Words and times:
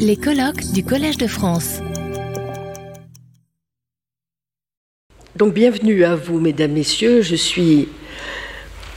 Les 0.00 0.16
colloques 0.16 0.72
du 0.72 0.84
Collège 0.84 1.18
de 1.18 1.28
France. 1.28 1.78
Donc 5.36 5.54
bienvenue 5.54 6.04
à 6.04 6.16
vous, 6.16 6.40
mesdames, 6.40 6.72
messieurs. 6.72 7.22
Je 7.22 7.36
suis 7.36 7.88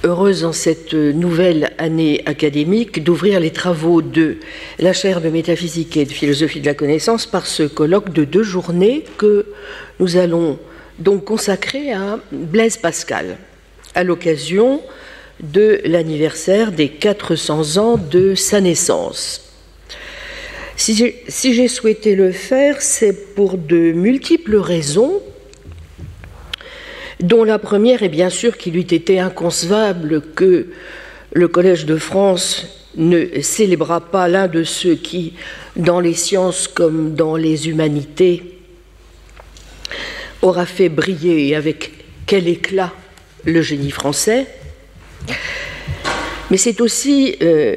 heureuse 0.04 0.46
en 0.46 0.52
cette 0.52 0.94
nouvelle 0.94 1.72
année 1.78 2.24
académique 2.26 3.04
d'ouvrir 3.04 3.40
les 3.40 3.52
travaux 3.52 4.02
de 4.02 4.38
la 4.80 4.92
chaire 4.92 5.22
de 5.22 5.30
métaphysique 5.30 5.96
et 5.98 6.06
de 6.06 6.12
philosophie 6.12 6.62
de 6.62 6.66
la 6.66 6.74
connaissance 6.74 7.28
par 7.28 7.46
ce 7.46 7.64
colloque 7.64 8.12
de 8.12 8.24
deux 8.24 8.44
journées 8.44 9.06
que 9.18 9.46
nous 10.00 10.18
allons 10.18 10.58
donc 10.98 11.26
consacrer 11.26 11.94
à 11.94 12.20
Blaise 12.32 12.78
Pascal 12.78 13.38
à 13.94 14.04
l'occasion 14.04 14.82
de 15.42 15.80
l'anniversaire 15.86 16.72
des 16.72 16.90
400 16.90 17.78
ans 17.78 17.98
de 17.98 18.34
sa 18.34 18.62
naissance. 18.62 19.49
Si 20.80 21.54
j'ai 21.54 21.68
souhaité 21.68 22.16
le 22.16 22.32
faire, 22.32 22.82
c'est 22.82 23.36
pour 23.36 23.58
de 23.58 23.92
multiples 23.92 24.56
raisons, 24.56 25.22
dont 27.20 27.44
la 27.44 27.60
première 27.60 28.02
est 28.02 28.10
bien 28.10 28.30
sûr 28.30 28.58
qu'il 28.58 28.78
eût 28.78 28.80
été 28.80 29.20
inconcevable 29.20 30.22
que 30.36 30.68
le 31.34 31.48
Collège 31.50 31.86
de 31.86 31.98
France 31.98 32.66
ne 32.96 33.42
célébrera 33.42 34.00
pas 34.00 34.30
l'un 34.30 34.48
de 34.48 34.64
ceux 34.64 34.96
qui, 34.96 35.34
dans 35.76 36.00
les 36.00 36.14
sciences 36.14 36.70
comme 36.70 37.14
dans 37.14 37.36
les 37.36 37.68
humanités, 37.68 38.58
aura 40.42 40.66
fait 40.66 40.88
briller 40.88 41.56
avec 41.56 41.92
quel 42.26 42.48
éclat 42.48 42.94
le 43.44 43.62
génie 43.62 43.92
français. 43.92 44.48
Mais 46.50 46.58
c'est 46.58 46.80
aussi 46.80 47.36
euh, 47.42 47.76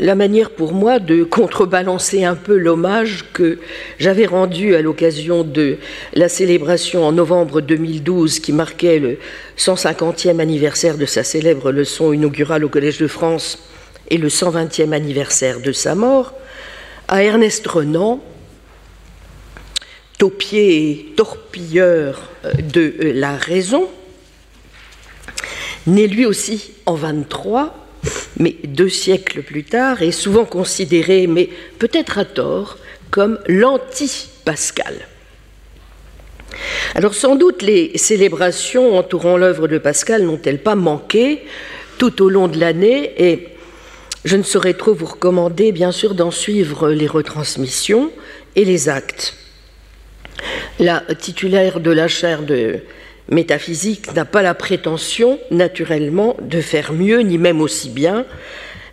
la 0.00 0.14
manière 0.14 0.50
pour 0.50 0.72
moi 0.72 1.00
de 1.00 1.24
contrebalancer 1.24 2.24
un 2.24 2.36
peu 2.36 2.56
l'hommage 2.56 3.24
que 3.32 3.58
j'avais 3.98 4.26
rendu 4.26 4.76
à 4.76 4.82
l'occasion 4.82 5.42
de 5.42 5.78
la 6.14 6.28
célébration 6.28 7.04
en 7.04 7.12
novembre 7.12 7.60
2012 7.60 8.38
qui 8.38 8.52
marquait 8.52 9.00
le 9.00 9.18
150e 9.56 10.38
anniversaire 10.38 10.98
de 10.98 11.06
sa 11.06 11.24
célèbre 11.24 11.72
leçon 11.72 12.12
inaugurale 12.12 12.64
au 12.64 12.68
Collège 12.68 12.98
de 12.98 13.08
France 13.08 13.58
et 14.08 14.18
le 14.18 14.28
120e 14.28 14.92
anniversaire 14.92 15.60
de 15.60 15.72
sa 15.72 15.94
mort, 15.94 16.32
à 17.08 17.22
Ernest 17.22 17.66
Renan, 17.66 18.20
taupier 20.16 20.90
et 20.90 21.14
torpilleur 21.16 22.30
euh, 22.44 22.52
de 22.54 22.94
euh, 23.02 23.12
la 23.14 23.36
raison, 23.36 23.88
né 25.86 26.06
lui 26.06 26.24
aussi 26.24 26.72
en 26.86 26.94
23 26.94 27.87
mais 28.38 28.56
deux 28.64 28.88
siècles 28.88 29.42
plus 29.42 29.64
tard, 29.64 30.02
est 30.02 30.12
souvent 30.12 30.44
considéré, 30.44 31.26
mais 31.26 31.48
peut-être 31.78 32.18
à 32.18 32.24
tort, 32.24 32.78
comme 33.10 33.38
l'anti-Pascal. 33.46 34.94
Alors 36.94 37.14
sans 37.14 37.36
doute 37.36 37.62
les 37.62 37.96
célébrations 37.96 38.96
entourant 38.96 39.36
l'œuvre 39.36 39.68
de 39.68 39.78
Pascal 39.78 40.22
n'ont-elles 40.22 40.62
pas 40.62 40.74
manqué 40.74 41.42
tout 41.98 42.22
au 42.22 42.28
long 42.28 42.48
de 42.48 42.58
l'année 42.58 43.12
et 43.18 43.48
je 44.24 44.36
ne 44.36 44.42
saurais 44.42 44.74
trop 44.74 44.94
vous 44.94 45.06
recommander 45.06 45.72
bien 45.72 45.92
sûr 45.92 46.14
d'en 46.14 46.30
suivre 46.30 46.90
les 46.90 47.06
retransmissions 47.06 48.10
et 48.56 48.64
les 48.64 48.88
actes. 48.88 49.34
La 50.78 51.02
titulaire 51.18 51.80
de 51.80 51.90
la 51.90 52.08
chaire 52.08 52.42
de 52.42 52.80
métaphysique 53.28 54.14
n'a 54.14 54.24
pas 54.24 54.42
la 54.42 54.54
prétention, 54.54 55.38
naturellement, 55.50 56.36
de 56.40 56.60
faire 56.60 56.92
mieux, 56.92 57.20
ni 57.20 57.38
même 57.38 57.60
aussi 57.60 57.88
bien, 57.88 58.24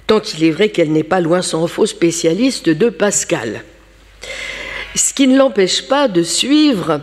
tant 0.07 0.21
il 0.21 0.43
est 0.43 0.51
vrai 0.51 0.69
qu'elle 0.69 0.91
n'est 0.91 1.03
pas 1.03 1.21
loin 1.21 1.41
s'en 1.41 1.67
faut 1.67 1.85
spécialiste 1.85 2.69
de 2.69 2.89
Pascal. 2.89 3.63
Ce 4.95 5.13
qui 5.13 5.27
ne 5.27 5.37
l'empêche 5.37 5.87
pas 5.87 6.07
de 6.07 6.23
suivre 6.23 7.01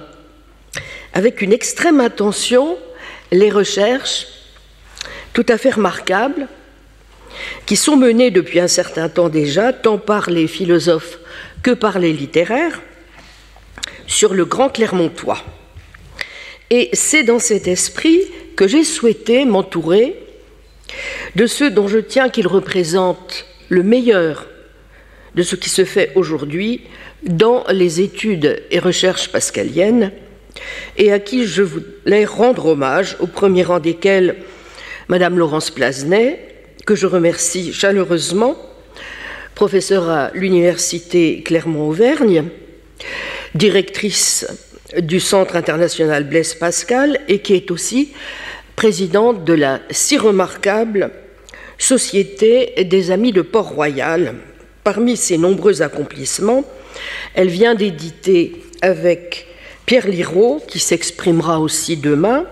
avec 1.15 1.43
une 1.43 1.53
extrême 1.53 2.01
attention 2.01 2.79
les 3.33 3.51
recherches 3.51 4.27
tout 5.33 5.47
à 5.49 5.59
fait 5.59 5.71
remarquables 5.71 6.49
qui 7.67 7.77
sont 7.77 7.97
menées 7.97 8.31
depuis 8.31 8.61
un 8.61 8.69
certain 8.69 9.09
temps 9.09 9.29
déjà, 9.29 9.73
tant 9.73 9.99
par 9.99 10.31
les 10.31 10.47
philosophes 10.47 11.19
que 11.63 11.71
par 11.71 11.99
les 11.99 12.13
littéraires, 12.13 12.81
sur 14.07 14.35
le 14.35 14.45
grand 14.45 14.69
Clermontois. 14.69 15.43
Et 16.75 16.89
c'est 16.95 17.23
dans 17.23 17.39
cet 17.39 17.69
esprit 17.69 18.19
que 18.57 18.67
j'ai 18.67 18.83
souhaité 18.83 19.45
m'entourer 19.45 20.17
de 21.37 21.47
ceux 21.47 21.71
dont 21.71 21.87
je 21.87 21.99
tiens 21.99 22.31
qu'ils 22.31 22.47
représentent 22.47 23.45
le 23.69 23.83
meilleur 23.83 24.49
de 25.35 25.43
ce 25.43 25.55
qui 25.55 25.69
se 25.69 25.85
fait 25.85 26.13
aujourd'hui 26.15 26.81
dans 27.25 27.65
les 27.69 28.01
études 28.01 28.63
et 28.71 28.79
recherches 28.79 29.31
pascaliennes, 29.31 30.13
et 30.97 31.13
à 31.13 31.19
qui 31.19 31.45
je 31.45 31.63
voulais 31.63 32.25
rendre 32.25 32.65
hommage, 32.65 33.19
au 33.21 33.27
premier 33.27 33.65
rang 33.65 33.79
desquels 33.79 34.37
Madame 35.09 35.39
Laurence 35.39 35.71
Plasnet, 35.71 36.41
que 36.87 36.95
je 36.95 37.07
remercie 37.07 37.75
chaleureusement, 37.75 38.57
professeure 39.55 40.09
à 40.09 40.31
l'Université 40.33 41.43
Clermont-Auvergne, 41.43 42.45
directrice 43.55 44.47
du 45.01 45.21
Centre 45.21 45.57
international 45.57 46.25
Blaise 46.25 46.55
Pascal 46.55 47.21
et 47.29 47.41
qui 47.41 47.55
est 47.55 47.71
aussi 47.71 48.13
présidente 48.77 49.45
de 49.45 49.53
la 49.53 49.81
si 49.91 50.19
remarquable 50.19 51.11
Société 51.79 52.85
des 52.85 53.11
Amis 53.11 53.33
de 53.33 53.43
Port-Royal. 53.43 54.35
Parmi 54.85 55.17
ses 55.17 55.39
nombreux 55.39 55.83
accomplissements, 55.83 56.65
elle 57.35 57.49
vient 57.49 57.75
d'éditer 57.75 58.63
avec 58.81 59.47
Pierre 59.87 60.09
Liraud, 60.09 60.63
qui 60.67 60.79
s'exprimera 60.79 61.61
aussi 61.61 61.97
demain, 61.97 62.47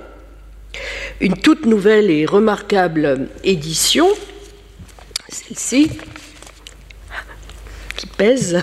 une 1.20 1.36
toute 1.36 1.66
nouvelle 1.66 2.10
et 2.10 2.26
remarquable 2.26 3.28
édition, 3.44 4.08
celle-ci, 5.28 5.90
qui 7.96 8.06
pèse 8.06 8.62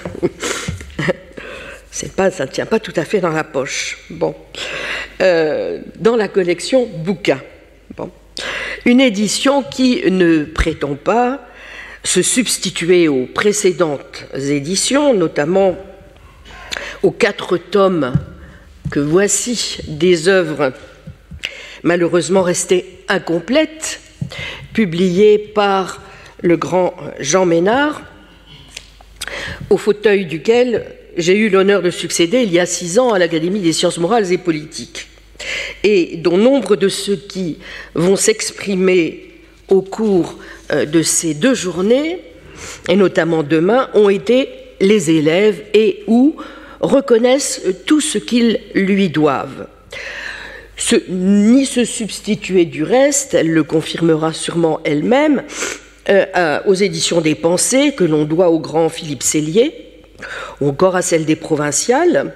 pas, 2.06 2.32
ça 2.32 2.46
ne 2.46 2.52
tient 2.52 2.66
pas 2.66 2.80
tout 2.80 2.94
à 2.96 3.06
fait 3.06 3.20
dans 3.20 3.32
la 3.32 3.44
poche. 3.44 3.98
Bon. 4.10 4.36
Euh, 5.22 5.80
dans 6.00 6.16
la 6.16 6.28
collection 6.28 6.86
bouquins. 6.86 7.42
Bon. 7.96 8.12
Une 8.86 9.02
édition 9.02 9.64
qui 9.64 10.04
ne 10.10 10.44
prétend 10.44 10.96
pas 10.96 11.42
se 12.04 12.22
substituer 12.22 13.08
aux 13.08 13.26
précédentes 13.26 14.26
éditions, 14.36 15.14
notamment 15.14 15.76
aux 17.04 17.12
quatre 17.12 17.58
tomes 17.58 18.14
que 18.92 19.00
voici 19.00 19.80
des 19.88 20.30
œuvres 20.30 20.72
malheureusement 21.84 22.44
restées 22.44 23.04
incomplètes, 23.08 24.00
publiées 24.74 25.38
par 25.38 26.02
le 26.42 26.58
grand 26.58 26.96
Jean 27.20 27.46
Ménard, 27.46 28.04
au 29.70 29.78
fauteuil 29.78 30.26
duquel 30.26 30.86
j'ai 31.18 31.36
eu 31.36 31.50
l'honneur 31.50 31.82
de 31.82 31.90
succéder 31.90 32.44
il 32.44 32.54
y 32.54 32.60
a 32.60 32.66
six 32.66 33.00
ans 33.00 33.12
à 33.12 33.20
l'Académie 33.20 33.60
des 33.60 33.74
sciences 33.74 33.98
morales 33.98 34.32
et 34.32 34.38
politiques, 34.38 35.08
et 35.84 36.18
dont 36.18 36.38
nombre 36.38 36.76
de 36.76 36.90
ceux 36.90 37.16
qui 37.16 37.58
vont 37.96 38.16
s'exprimer 38.16 39.32
au 39.68 39.82
cours 39.82 40.38
euh, 40.72 40.86
de 40.86 41.02
ces 41.02 41.34
deux 41.34 41.54
journées, 41.54 42.20
et 42.88 42.96
notamment 42.96 43.44
demain, 43.44 43.90
ont 43.94 44.10
été 44.10 44.50
les 44.80 45.12
élèves 45.12 45.64
et 45.74 46.04
ou 46.08 46.36
reconnaissent 46.80 47.62
tout 47.86 48.02
ce 48.02 48.18
qu'ils 48.18 48.60
lui 48.76 49.10
doivent. 49.10 49.68
ni 51.10 51.66
se 51.66 51.84
substituer 51.84 52.66
du 52.66 52.84
reste, 52.84 53.34
elle 53.34 53.52
le 53.52 53.64
confirmera 53.64 54.32
sûrement 54.34 54.80
elle-même, 54.84 55.44
euh, 56.10 56.60
aux 56.66 56.74
éditions 56.74 57.20
des 57.20 57.36
pensées 57.36 57.94
que 57.94 58.04
l'on 58.04 58.24
doit 58.24 58.50
au 58.50 58.60
grand 58.60 58.88
Philippe 58.88 59.24
Cellier, 59.24 59.87
ou 60.62 60.70
encore 60.70 60.96
à 60.96 61.02
celle 61.02 61.26
des 61.26 61.36
provinciales 61.36 62.34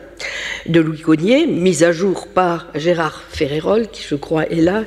de 0.68 0.80
Louis 0.80 1.02
Cognier, 1.02 1.48
mise 1.48 1.84
à 1.84 1.92
jour 1.92 2.28
par 2.28 2.68
Gérard 2.76 3.24
Ferrérol, 3.30 3.88
qui 3.92 4.06
je 4.08 4.16
crois 4.16 4.48
est 4.48 4.62
là, 4.62 4.84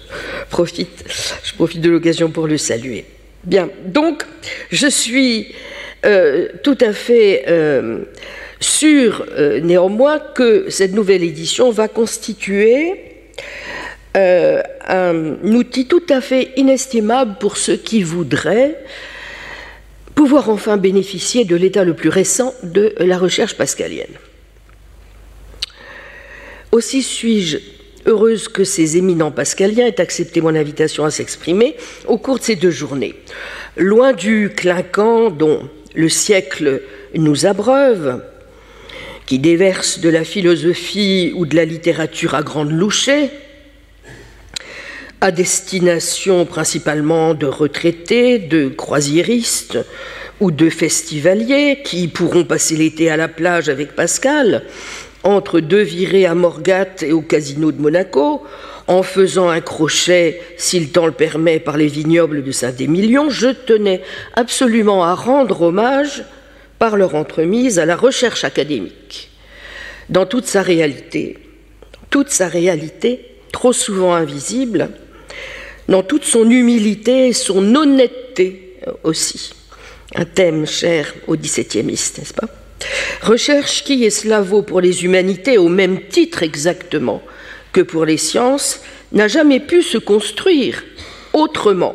profite, 0.50 1.04
je 1.42 1.54
profite 1.54 1.80
de 1.80 1.90
l'occasion 1.90 2.30
pour 2.30 2.46
le 2.46 2.58
saluer. 2.58 3.04
Bien, 3.44 3.68
donc 3.84 4.24
je 4.70 4.86
suis 4.88 5.54
euh, 6.04 6.48
tout 6.62 6.78
à 6.80 6.92
fait 6.92 7.44
euh, 7.48 8.00
sûr 8.60 9.24
euh, 9.32 9.60
néanmoins 9.60 10.18
que 10.18 10.66
cette 10.68 10.92
nouvelle 10.92 11.22
édition 11.22 11.70
va 11.70 11.88
constituer 11.88 13.02
un 14.88 15.36
outil 15.42 15.86
tout 15.86 16.04
à 16.08 16.22
fait 16.22 16.52
inestimable 16.56 17.36
pour 17.38 17.58
ceux 17.58 17.76
qui 17.76 18.02
voudraient 18.02 18.78
pouvoir 20.16 20.48
enfin 20.48 20.78
bénéficier 20.78 21.44
de 21.44 21.54
l'état 21.54 21.84
le 21.84 21.94
plus 21.94 22.08
récent 22.08 22.52
de 22.64 22.94
la 22.98 23.18
recherche 23.18 23.56
pascalienne. 23.56 24.16
Aussi 26.72 27.02
suis-je 27.02 27.58
heureuse 28.06 28.48
que 28.48 28.64
ces 28.64 28.96
éminents 28.96 29.30
pascaliens 29.30 29.86
aient 29.86 30.00
accepté 30.00 30.40
mon 30.40 30.54
invitation 30.54 31.04
à 31.04 31.10
s'exprimer 31.10 31.76
au 32.06 32.18
cours 32.18 32.38
de 32.38 32.44
ces 32.44 32.56
deux 32.56 32.70
journées. 32.70 33.14
Loin 33.76 34.14
du 34.14 34.50
clinquant 34.56 35.30
dont 35.30 35.68
le 35.94 36.08
siècle 36.08 36.82
nous 37.14 37.46
abreuve, 37.46 38.22
qui 39.26 39.38
déverse 39.38 40.00
de 40.00 40.08
la 40.08 40.24
philosophie 40.24 41.32
ou 41.34 41.46
de 41.46 41.56
la 41.56 41.64
littérature 41.64 42.34
à 42.34 42.42
grande 42.42 42.70
louchée, 42.70 43.28
à 45.20 45.30
destination 45.30 46.44
principalement 46.44 47.34
de 47.34 47.46
retraités, 47.46 48.38
de 48.38 48.68
croisiéristes 48.68 49.78
ou 50.40 50.50
de 50.50 50.68
festivaliers 50.68 51.80
qui 51.84 52.08
pourront 52.08 52.44
passer 52.44 52.76
l'été 52.76 53.10
à 53.10 53.16
la 53.16 53.28
plage 53.28 53.68
avec 53.68 53.96
Pascal, 53.96 54.64
entre 55.24 55.60
deux 55.60 55.82
virées 55.82 56.26
à 56.26 56.34
Morgat 56.34 57.02
et 57.02 57.12
au 57.12 57.22
casino 57.22 57.72
de 57.72 57.80
Monaco, 57.80 58.44
en 58.86 59.02
faisant 59.02 59.48
un 59.48 59.60
crochet, 59.60 60.40
si 60.56 60.78
le 60.78 60.86
temps 60.86 61.06
le 61.06 61.12
permet, 61.12 61.58
par 61.58 61.76
les 61.76 61.88
vignobles 61.88 62.44
de 62.44 62.52
Saint-Émilion, 62.52 63.30
je 63.30 63.48
tenais 63.48 64.02
absolument 64.34 65.02
à 65.04 65.14
rendre 65.14 65.62
hommage, 65.62 66.24
par 66.78 66.96
leur 66.96 67.14
entremise, 67.14 67.78
à 67.78 67.86
la 67.86 67.96
recherche 67.96 68.44
académique, 68.44 69.30
dans 70.10 70.26
toute 70.26 70.44
sa 70.44 70.62
réalité, 70.62 71.38
toute 72.10 72.28
sa 72.28 72.48
réalité, 72.48 73.32
trop 73.50 73.72
souvent 73.72 74.14
invisible, 74.14 74.90
dans 75.88 76.02
toute 76.02 76.24
son 76.24 76.48
humilité 76.50 77.28
et 77.28 77.32
son 77.32 77.74
honnêteté 77.74 78.78
aussi. 79.04 79.52
Un 80.14 80.24
thème 80.24 80.66
cher 80.66 81.14
au 81.26 81.36
XVIIeiste, 81.36 82.18
n'est-ce 82.18 82.34
pas? 82.34 82.48
Recherche 83.22 83.84
qui, 83.84 84.04
et 84.04 84.10
cela 84.10 84.40
vaut 84.40 84.62
pour 84.62 84.80
les 84.80 85.04
humanités 85.04 85.58
au 85.58 85.68
même 85.68 86.02
titre 86.08 86.42
exactement 86.42 87.22
que 87.72 87.80
pour 87.80 88.04
les 88.04 88.16
sciences, 88.16 88.80
n'a 89.12 89.28
jamais 89.28 89.60
pu 89.60 89.82
se 89.82 89.98
construire 89.98 90.84
autrement 91.32 91.94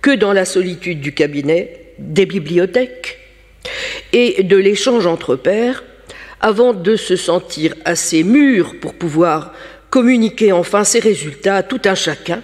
que 0.00 0.10
dans 0.10 0.32
la 0.32 0.44
solitude 0.44 1.00
du 1.00 1.12
cabinet, 1.12 1.94
des 1.98 2.26
bibliothèques 2.26 3.18
et 4.12 4.42
de 4.42 4.56
l'échange 4.56 5.06
entre 5.06 5.36
pairs, 5.36 5.84
avant 6.40 6.72
de 6.72 6.96
se 6.96 7.16
sentir 7.16 7.74
assez 7.84 8.24
mûr 8.24 8.74
pour 8.80 8.94
pouvoir 8.94 9.52
communiquer 9.90 10.52
enfin 10.52 10.82
ses 10.84 10.98
résultats 10.98 11.56
à 11.56 11.62
tout 11.62 11.80
un 11.84 11.94
chacun 11.94 12.42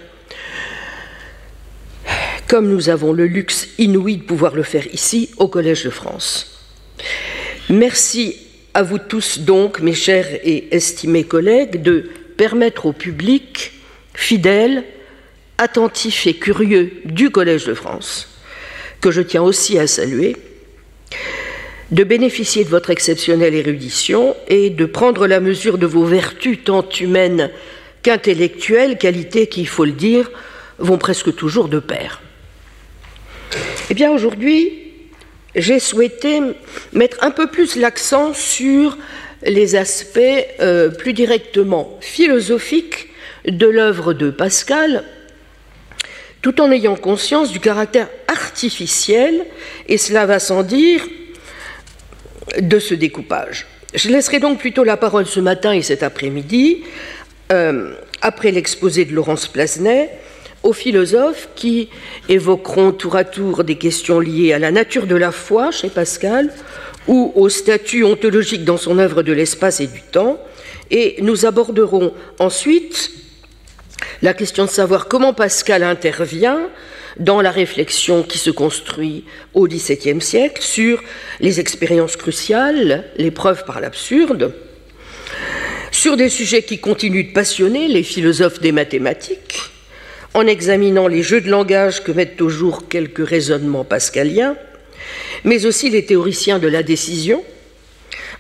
comme 2.49 2.71
nous 2.71 2.89
avons 2.89 3.13
le 3.13 3.27
luxe 3.27 3.69
inouï 3.79 4.17
de 4.17 4.23
pouvoir 4.23 4.55
le 4.55 4.63
faire 4.63 4.87
ici 4.93 5.31
au 5.37 5.49
Collège 5.49 5.85
de 5.85 5.91
France. 5.91 6.59
Merci 7.69 8.37
à 8.73 8.83
vous 8.83 8.99
tous 8.99 9.41
donc, 9.41 9.81
mes 9.81 9.95
chers 9.95 10.27
et 10.45 10.75
estimés 10.75 11.25
collègues, 11.25 11.83
de 11.83 12.09
permettre 12.39 12.87
au 12.87 12.93
public 12.93 13.73
fidèle, 14.15 14.85
attentif 15.59 16.27
et 16.27 16.35
curieux 16.35 16.93
du 17.05 17.31
Collège 17.31 17.67
de 17.67 17.75
France, 17.75 18.29
que 19.03 19.11
je 19.11 19.21
tiens 19.21 19.43
aussi 19.43 19.79
à 19.79 19.87
saluer, 19.87 20.37
de 21.91 22.05
bénéficier 22.05 22.65
de 22.65 22.71
votre 22.71 22.91
exceptionnelle 22.91 23.55
érudition 23.55 24.35
et 24.49 24.71
de 24.71 24.87
prendre 24.87 25.27
la 25.27 25.41
mesure 25.41 25.79
de 25.79 25.87
vos 25.87 26.05
vertus 26.05 26.59
tant 26.65 26.89
humaines 26.89 27.51
qu'intellectuelles, 28.03 28.99
qualités 28.99 29.47
qui, 29.47 29.63
il 29.63 29.69
faut 29.69 29.85
le 29.85 29.93
dire, 29.93 30.31
vont 30.79 30.99
presque 30.99 31.35
toujours 31.35 31.69
de 31.69 31.79
pair. 31.79 32.21
Eh 33.91 33.95
bien, 33.95 34.11
aujourd'hui, 34.11 34.89
j'ai 35.55 35.81
souhaité 35.81 36.41
mettre 36.93 37.19
un 37.23 37.31
peu 37.31 37.49
plus 37.49 37.77
l'accent 37.77 38.35
sur 38.35 38.97
les 39.43 39.77
aspects 39.77 40.21
euh, 40.61 40.91
plus 40.91 41.13
directement 41.13 41.97
philosophiques 42.01 43.09
de 43.47 43.67
l'œuvre 43.67 44.13
de 44.13 44.31
Pascal, 44.31 45.05
tout 46.43 46.61
en 46.61 46.71
ayant 46.71 46.97
conscience 46.97 47.51
du 47.51 47.61
caractère 47.61 48.09
artificiel, 48.29 49.45
et 49.89 49.97
cela 49.97 50.27
va 50.27 50.39
sans 50.39 50.63
dire, 50.63 51.07
de 52.61 52.79
ce 52.79 52.95
découpage. 52.95 53.67
Je 53.95 54.09
laisserai 54.11 54.39
donc 54.39 54.59
plutôt 54.59 54.85
la 54.85 54.97
parole 54.97 55.27
ce 55.27 55.41
matin 55.41 55.73
et 55.73 55.83
cet 55.83 56.03
après-midi, 56.03 56.85
euh, 57.53 57.95
après 58.21 58.51
l'exposé 58.51 59.05
de 59.05 59.15
Laurence 59.15 59.49
Plasnet, 59.49 60.11
aux 60.63 60.73
philosophes 60.73 61.49
qui 61.55 61.89
évoqueront 62.29 62.93
tour 62.93 63.17
à 63.17 63.25
tour 63.25 63.65
des 63.65 63.77
questions 63.77 64.21
liées 64.21 64.53
à 64.53 64.59
la 64.59 64.71
nature 64.71 65.07
de 65.07 65.17
la 65.17 65.33
foi 65.33 65.71
chez 65.71 65.89
Pascal 65.89 66.53
ou 67.07 67.33
au 67.35 67.49
statut 67.49 68.05
ontologique 68.05 68.65
dans 68.65 68.77
son 68.77 68.99
œuvre 68.99 69.23
de 69.23 69.33
l'espace 69.33 69.81
et 69.81 69.87
du 69.87 70.03
temps. 70.03 70.39
Et 70.91 71.17
nous 71.21 71.47
aborderons 71.47 72.13
ensuite 72.39 73.13
la 74.21 74.35
question 74.35 74.65
de 74.65 74.71
savoir 74.71 75.09
comment 75.09 75.33
Pascal 75.33 75.83
intervient 75.83 76.69
dans 77.19 77.41
la 77.41 77.51
réflexion 77.51 78.23
qui 78.23 78.39
se 78.39 78.51
construit 78.51 79.25
au 79.55 79.67
XVIIe 79.67 80.21
siècle 80.21 80.63
sur 80.63 81.03
les 81.41 81.61
expériences 81.61 82.17
cruciales, 82.17 83.05
l'épreuve 83.17 83.65
par 83.65 83.81
l'absurde, 83.81 84.53
sur 85.91 86.17
des 86.17 86.29
sujets 86.29 86.63
qui 86.63 86.79
continuent 86.79 87.29
de 87.29 87.33
passionner 87.33 87.89
les 87.89 88.03
philosophes 88.03 88.61
des 88.61 88.73
mathématiques, 88.73 89.61
en 90.35 90.47
examinant 90.47 91.09
les 91.09 91.23
jeux 91.23 91.41
de 91.41 91.51
langage 91.51 92.03
que 92.03 92.13
mettent 92.13 92.41
au 92.41 92.49
jour 92.49 92.89
quelques 92.89 93.27
raisonnements 93.27 93.85
pascaliens, 93.85 94.57
mais 95.45 95.67
aussi 95.67 95.91
les 95.91 96.05
théoriciens 96.05 96.59
de 96.59 96.69
la 96.69 96.83
décision, 96.83 97.43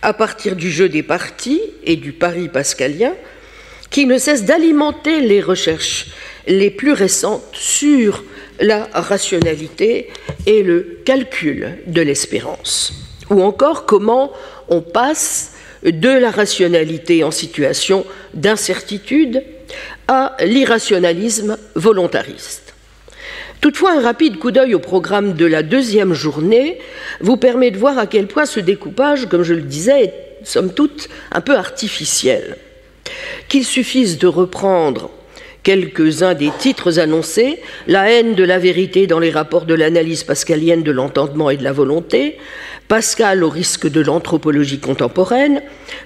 à 0.02 0.12
partir 0.12 0.54
du 0.54 0.70
jeu 0.70 0.88
des 0.88 1.02
parties 1.02 1.60
et 1.84 1.96
du 1.96 2.12
pari 2.12 2.48
pascalien, 2.48 3.14
qui 3.90 4.06
ne 4.06 4.18
cessent 4.18 4.44
d'alimenter 4.44 5.20
les 5.20 5.40
recherches 5.40 6.08
les 6.46 6.70
plus 6.70 6.92
récentes 6.92 7.44
sur 7.52 8.24
la 8.60 8.88
rationalité 8.92 10.08
et 10.46 10.62
le 10.62 11.00
calcul 11.04 11.78
de 11.86 12.02
l'espérance, 12.02 12.92
ou 13.30 13.42
encore 13.42 13.86
comment 13.86 14.32
on 14.68 14.80
passe 14.82 15.54
de 15.84 16.08
la 16.08 16.30
rationalité 16.30 17.24
en 17.24 17.30
situation 17.30 18.04
d'incertitude 18.34 19.42
à 20.06 20.36
l'irrationalisme 20.44 21.58
volontariste. 21.74 22.74
Toutefois, 23.60 23.92
un 23.92 24.00
rapide 24.00 24.38
coup 24.38 24.50
d'œil 24.50 24.74
au 24.74 24.78
programme 24.78 25.34
de 25.34 25.44
la 25.44 25.62
deuxième 25.62 26.14
journée 26.14 26.78
vous 27.20 27.36
permet 27.36 27.70
de 27.70 27.78
voir 27.78 27.98
à 27.98 28.06
quel 28.06 28.28
point 28.28 28.46
ce 28.46 28.60
découpage, 28.60 29.26
comme 29.26 29.42
je 29.42 29.54
le 29.54 29.62
disais, 29.62 30.04
est 30.04 30.14
somme 30.44 30.72
toute 30.72 31.08
un 31.32 31.40
peu 31.40 31.56
artificiel. 31.56 32.56
Qu'il 33.48 33.64
suffise 33.64 34.18
de 34.18 34.26
reprendre 34.26 35.10
quelques-uns 35.68 36.32
des 36.32 36.50
titres 36.58 36.98
annoncés, 36.98 37.58
La 37.86 38.10
haine 38.10 38.34
de 38.34 38.42
la 38.42 38.58
vérité 38.58 39.06
dans 39.06 39.18
les 39.18 39.30
rapports 39.30 39.66
de 39.66 39.74
l'analyse 39.74 40.24
pascalienne 40.24 40.82
de 40.82 40.90
l'entendement 40.90 41.50
et 41.50 41.58
de 41.58 41.62
la 41.62 41.72
volonté, 41.72 42.38
Pascal 42.88 43.44
au 43.44 43.50
risque 43.50 43.86
de 43.86 44.00
l'anthropologie 44.00 44.78
contemporaine, 44.78 45.60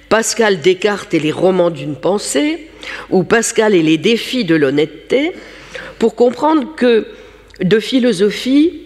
Pascal 0.09 0.59
Descartes 0.59 1.13
et 1.13 1.19
les 1.21 1.31
romans 1.31 1.69
d'une 1.69 1.95
pensée, 1.95 2.67
ou 3.09 3.23
Pascal 3.23 3.73
et 3.73 3.81
les 3.81 3.97
défis 3.97 4.43
de 4.43 4.55
l'honnêteté, 4.55 5.31
pour 5.97 6.15
comprendre 6.15 6.75
que 6.75 7.07
de 7.61 7.79
philosophie, 7.79 8.81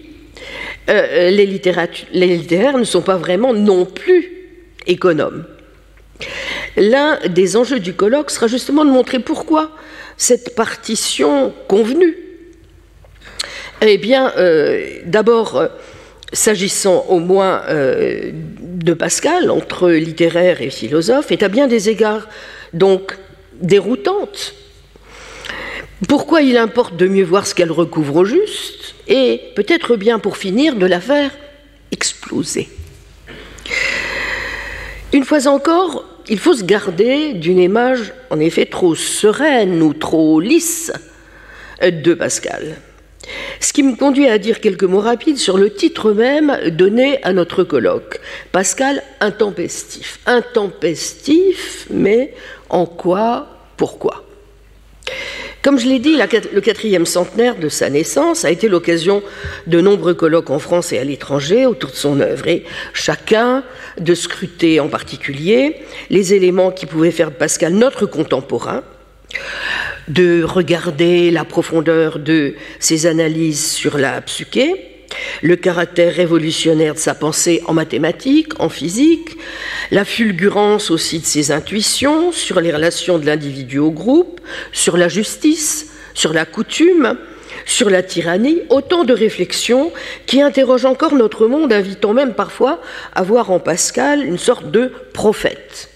euh, 0.88 1.30
les, 1.30 1.60
les 2.12 2.26
littéraires 2.36 2.78
ne 2.78 2.84
sont 2.84 3.02
pas 3.02 3.16
vraiment 3.16 3.52
non 3.52 3.84
plus 3.84 4.30
économes. 4.86 5.44
L'un 6.76 7.18
des 7.28 7.56
enjeux 7.56 7.80
du 7.80 7.94
colloque 7.94 8.30
sera 8.30 8.46
justement 8.46 8.84
de 8.84 8.90
montrer 8.92 9.18
pourquoi 9.18 9.72
cette 10.18 10.54
partition 10.56 11.54
convenue 11.68 12.18
Eh 13.80 13.96
bien, 13.96 14.32
euh, 14.36 14.98
d'abord, 15.06 15.56
euh, 15.56 15.68
s'agissant 16.32 17.06
au 17.08 17.20
moins 17.20 17.62
euh, 17.68 18.32
de 18.34 18.92
Pascal, 18.92 19.50
entre 19.50 19.90
littéraire 19.90 20.60
et 20.60 20.70
philosophe, 20.70 21.30
est 21.30 21.42
à 21.42 21.48
bien 21.48 21.68
des 21.68 21.88
égards 21.88 22.28
donc 22.74 23.16
déroutante. 23.54 24.54
Pourquoi 26.08 26.42
il 26.42 26.56
importe 26.56 26.96
de 26.96 27.06
mieux 27.06 27.24
voir 27.24 27.46
ce 27.46 27.54
qu'elle 27.54 27.72
recouvre 27.72 28.16
au 28.16 28.24
juste 28.24 28.94
et 29.06 29.40
peut-être 29.54 29.96
bien 29.96 30.18
pour 30.18 30.36
finir 30.36 30.74
de 30.74 30.86
la 30.86 31.00
faire 31.00 31.30
exploser? 31.92 32.68
Une 35.12 35.24
fois 35.24 35.46
encore, 35.46 36.04
il 36.28 36.38
faut 36.38 36.54
se 36.54 36.64
garder 36.64 37.34
d'une 37.34 37.58
image 37.58 38.12
en 38.30 38.40
effet 38.40 38.66
trop 38.66 38.94
sereine 38.94 39.82
ou 39.82 39.94
trop 39.94 40.40
lisse 40.40 40.92
de 41.82 42.14
Pascal. 42.14 42.76
Ce 43.60 43.72
qui 43.72 43.82
me 43.82 43.96
conduit 43.96 44.28
à 44.28 44.38
dire 44.38 44.60
quelques 44.60 44.84
mots 44.84 45.00
rapides 45.00 45.36
sur 45.36 45.58
le 45.58 45.72
titre 45.72 46.12
même 46.12 46.70
donné 46.70 47.22
à 47.24 47.32
notre 47.32 47.62
colloque. 47.62 48.20
Pascal 48.52 49.02
intempestif. 49.20 50.20
Intempestif, 50.26 51.86
mais 51.90 52.34
en 52.70 52.86
quoi, 52.86 53.48
pourquoi? 53.76 54.24
Comme 55.60 55.78
je 55.78 55.88
l'ai 55.88 55.98
dit, 55.98 56.16
le 56.16 56.60
quatrième 56.60 57.04
centenaire 57.04 57.56
de 57.56 57.68
sa 57.68 57.90
naissance 57.90 58.44
a 58.44 58.50
été 58.50 58.68
l'occasion 58.68 59.22
de 59.66 59.80
nombreux 59.80 60.14
colloques 60.14 60.50
en 60.50 60.60
France 60.60 60.92
et 60.92 60.98
à 60.98 61.04
l'étranger 61.04 61.66
autour 61.66 61.90
de 61.90 61.96
son 61.96 62.20
œuvre, 62.20 62.46
et 62.46 62.64
chacun 62.92 63.64
de 64.00 64.14
scruter 64.14 64.80
en 64.80 64.88
particulier 64.88 65.76
les 66.10 66.34
éléments 66.34 66.70
qui 66.70 66.86
pouvaient 66.86 67.10
faire 67.10 67.30
de 67.30 67.36
Pascal 67.36 67.72
notre 67.72 68.06
contemporain, 68.06 68.82
de 70.08 70.42
regarder 70.42 71.30
la 71.30 71.44
profondeur 71.44 72.18
de 72.18 72.54
ses 72.78 73.06
analyses 73.06 73.70
sur 73.70 73.98
la 73.98 74.20
psyché, 74.22 75.04
le 75.42 75.56
caractère 75.56 76.14
révolutionnaire 76.14 76.94
de 76.94 76.98
sa 76.98 77.14
pensée 77.14 77.62
en 77.66 77.74
mathématiques, 77.74 78.60
en 78.60 78.68
physique, 78.68 79.36
la 79.90 80.04
fulgurance 80.04 80.90
aussi 80.90 81.18
de 81.20 81.24
ses 81.24 81.50
intuitions 81.50 82.32
sur 82.32 82.60
les 82.60 82.72
relations 82.72 83.18
de 83.18 83.26
l'individu 83.26 83.78
au 83.78 83.90
groupe, 83.90 84.40
sur 84.72 84.96
la 84.96 85.08
justice, 85.08 85.92
sur 86.14 86.32
la 86.32 86.44
coutume, 86.44 87.16
sur 87.68 87.90
la 87.90 88.02
tyrannie, 88.02 88.62
autant 88.70 89.04
de 89.04 89.12
réflexions 89.12 89.92
qui 90.26 90.40
interrogent 90.40 90.86
encore 90.86 91.14
notre 91.14 91.46
monde, 91.46 91.72
invitant 91.72 92.14
même 92.14 92.32
parfois 92.32 92.80
à 93.14 93.22
voir 93.22 93.50
en 93.50 93.60
Pascal 93.60 94.24
une 94.24 94.38
sorte 94.38 94.70
de 94.70 94.90
prophète. 95.12 95.90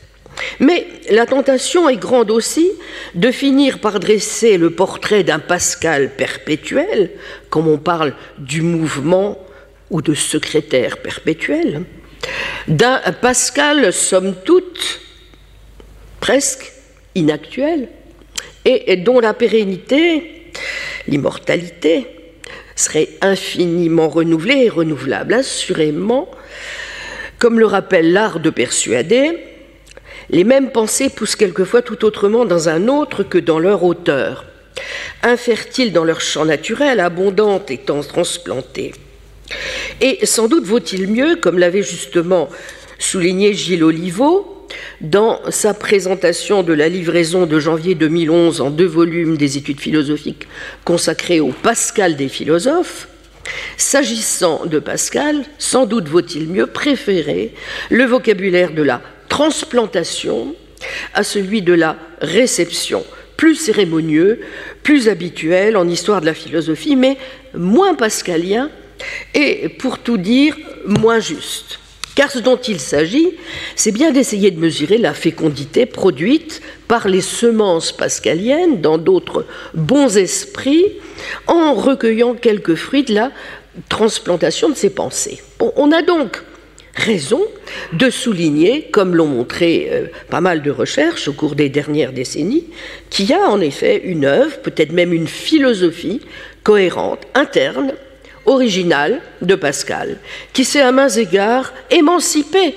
Mais 0.61 0.87
la 1.11 1.25
tentation 1.25 1.89
est 1.89 1.97
grande 1.97 2.31
aussi 2.31 2.71
de 3.15 3.31
finir 3.31 3.79
par 3.79 4.01
dresser 4.01 4.59
le 4.59 4.71
portrait 4.71 5.25
d'un 5.25 5.39
Pascal 5.39 6.11
perpétuel, 6.15 7.11
comme 7.49 7.69
on 7.69 7.79
parle 7.79 8.13
du 8.39 8.61
mouvement 8.61 9.39
ou 9.91 10.03
de 10.03 10.13
secrétaire 10.13 10.99
perpétuel, 10.99 11.85
d'un 12.69 13.01
Pascal 13.23 13.93
somme 13.95 14.35
toute 14.45 15.01
presque 16.21 16.71
inactuel, 17.15 17.89
et 18.65 18.97
dont 18.97 19.21
la 19.21 19.35
pérennité, 19.35 20.43
l'immortalité, 21.07 22.07
serait 22.77 23.09
infiniment 23.21 24.09
renouvelée 24.09 24.65
et 24.65 24.69
renouvelable, 24.69 25.35
assurément, 25.35 26.31
comme 27.39 27.59
le 27.59 27.67
rappelle 27.67 28.13
l'art 28.13 28.41
de 28.41 28.51
persuader, 28.51 29.39
les 30.31 30.45
mêmes 30.45 30.71
pensées 30.71 31.11
poussent 31.11 31.37
quelquefois 31.37 31.83
tout 31.83 32.05
autrement 32.05 32.45
dans 32.45 32.69
un 32.69 32.89
autre 32.89 33.23
que 33.23 33.39
dans 33.39 33.59
leur 33.59 33.83
auteur, 33.85 34.45
infertiles 35.23 35.93
dans 35.93 36.05
leur 36.05 36.21
champ 36.21 36.45
naturel, 36.45 37.01
abondantes 37.01 37.71
étant 37.71 38.01
transplantées. 38.01 38.93
Et 40.01 40.25
sans 40.25 40.49
doute 40.49 40.65
vaut-il 40.65 41.09
mieux, 41.09 41.37
comme 41.37 41.59
l'avait 41.59 41.83
justement 41.83 42.49
souligné 42.99 43.53
Gilles 43.53 43.85
Oliveau, 43.85 44.52
dans 45.01 45.41
sa 45.51 45.75
présentation 45.75 46.63
de 46.63 46.73
la 46.73 46.89
livraison 46.89 47.47
de 47.47 47.59
janvier 47.59 47.95
2011 47.95 48.61
en 48.61 48.71
deux 48.71 48.87
volumes 48.87 49.37
des 49.37 49.57
études 49.57 49.81
philosophiques 49.81 50.47
consacrées 50.85 51.41
au 51.41 51.53
Pascal 51.53 52.17
des 52.17 52.29
philosophes, 52.29 53.09
S'agissant 53.77 54.67
de 54.67 54.79
Pascal, 54.79 55.45
sans 55.59 55.87
doute 55.87 56.09
vaut-il 56.09 56.49
mieux 56.49 56.67
préférer 56.67 57.53
le 57.91 58.05
vocabulaire 58.05 58.73
de 58.73 58.83
la 58.83 59.03
transplantation 59.29 60.55
à 61.15 61.23
celui 61.23 61.63
de 61.63 61.73
la 61.73 61.97
réception, 62.21 63.05
plus 63.37 63.57
cérémonieux, 63.57 64.41
plus 64.83 65.09
habituel 65.09 65.77
en 65.77 65.89
histoire 65.89 66.21
de 66.21 66.27
la 66.27 66.35
philosophie, 66.35 66.97
mais 66.97 67.17
moins 67.55 67.95
pascalien 67.95 68.71
et, 69.35 69.69
pour 69.69 69.99
tout 69.99 70.19
dire, 70.19 70.57
moins 70.87 71.21
juste. 71.21 71.79
Car 72.15 72.31
ce 72.31 72.39
dont 72.39 72.57
il 72.57 72.79
s'agit, 72.79 73.31
c'est 73.75 73.93
bien 73.93 74.13
d'essayer 74.13 74.51
de 74.51 74.61
mesurer 74.61 74.99
la 74.99 75.15
fécondité 75.15 75.87
produite 75.87 76.61
par 76.87 77.09
les 77.09 77.23
semences 77.23 77.93
pascaliennes 77.93 78.81
dans 78.81 78.99
d'autres 78.99 79.47
bons 79.73 80.17
esprits 80.19 80.93
en 81.47 81.73
recueillant 81.75 82.35
quelques 82.35 82.75
fruits 82.75 83.05
de 83.05 83.15
la 83.15 83.33
transplantation 83.89 84.69
de 84.69 84.75
ses 84.75 84.91
pensées. 84.91 85.41
on 85.59 85.91
a 85.93 86.03
donc 86.03 86.43
raison 86.95 87.41
de 87.93 88.11
souligner, 88.11 88.89
comme 88.93 89.17
l'ont 89.17 89.27
montré 89.27 89.89
euh, 89.91 90.07
pas 90.29 90.41
mal 90.41 90.63
de 90.63 90.71
recherches 90.71 91.29
au 91.29 91.33
cours 91.33 91.55
des 91.55 91.69
dernières 91.69 92.13
décennies, 92.13 92.67
qu'il 93.11 93.31
y 93.31 93.33
a 93.33 93.49
en 93.49 93.61
effet 93.61 94.03
une 94.05 94.25
œuvre, 94.25 94.59
peut-être 94.59 94.93
même 94.93 95.13
une 95.13 95.27
philosophie 95.27 96.21
cohérente, 96.63 97.21
interne, 97.35 97.95
originale 98.47 99.21
de 99.41 99.55
Pascal, 99.55 100.19
qui 100.53 100.65
s'est 100.65 100.81
à 100.81 100.93
mains 100.93 101.09
égards 101.09 101.73
émancipée 101.91 102.75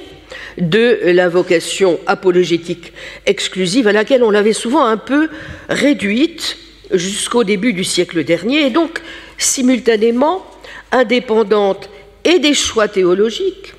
de 0.58 1.00
la 1.12 1.28
vocation 1.28 2.00
apologétique 2.08 2.94
exclusive 3.26 3.88
à 3.88 3.92
laquelle 3.92 4.24
on 4.24 4.32
l'avait 4.32 4.54
souvent 4.54 4.86
un 4.86 4.98
peu 4.98 5.30
réduite 5.70 6.58
jusqu'au 6.92 7.44
début 7.44 7.74
du 7.74 7.84
siècle 7.84 8.24
dernier, 8.24 8.68
et 8.68 8.70
donc 8.70 9.02
simultanément 9.38 10.46
indépendante 10.92 11.90
et 12.24 12.40
des 12.40 12.54
choix 12.54 12.88
théologiques 12.88 13.74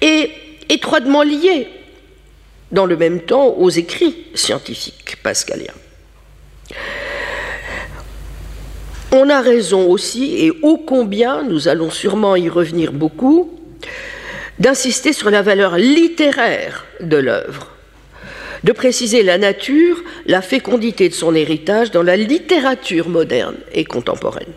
et 0.00 0.30
étroitement 0.68 1.22
lié 1.22 1.68
dans 2.70 2.86
le 2.86 2.96
même 2.96 3.20
temps 3.20 3.48
aux 3.48 3.70
écrits 3.70 4.16
scientifiques 4.34 5.16
pascaliens. 5.22 5.74
On 9.10 9.30
a 9.30 9.40
raison 9.40 9.88
aussi, 9.88 10.44
et 10.44 10.52
ô 10.62 10.76
combien, 10.76 11.42
nous 11.42 11.66
allons 11.68 11.90
sûrement 11.90 12.36
y 12.36 12.50
revenir 12.50 12.92
beaucoup, 12.92 13.58
d'insister 14.58 15.14
sur 15.14 15.30
la 15.30 15.40
valeur 15.40 15.78
littéraire 15.78 16.84
de 17.00 17.16
l'œuvre, 17.16 17.68
de 18.64 18.72
préciser 18.72 19.22
la 19.22 19.38
nature, 19.38 20.02
la 20.26 20.42
fécondité 20.42 21.08
de 21.08 21.14
son 21.14 21.34
héritage 21.34 21.90
dans 21.90 22.02
la 22.02 22.18
littérature 22.18 23.08
moderne 23.08 23.56
et 23.72 23.84
contemporaine. 23.84 24.52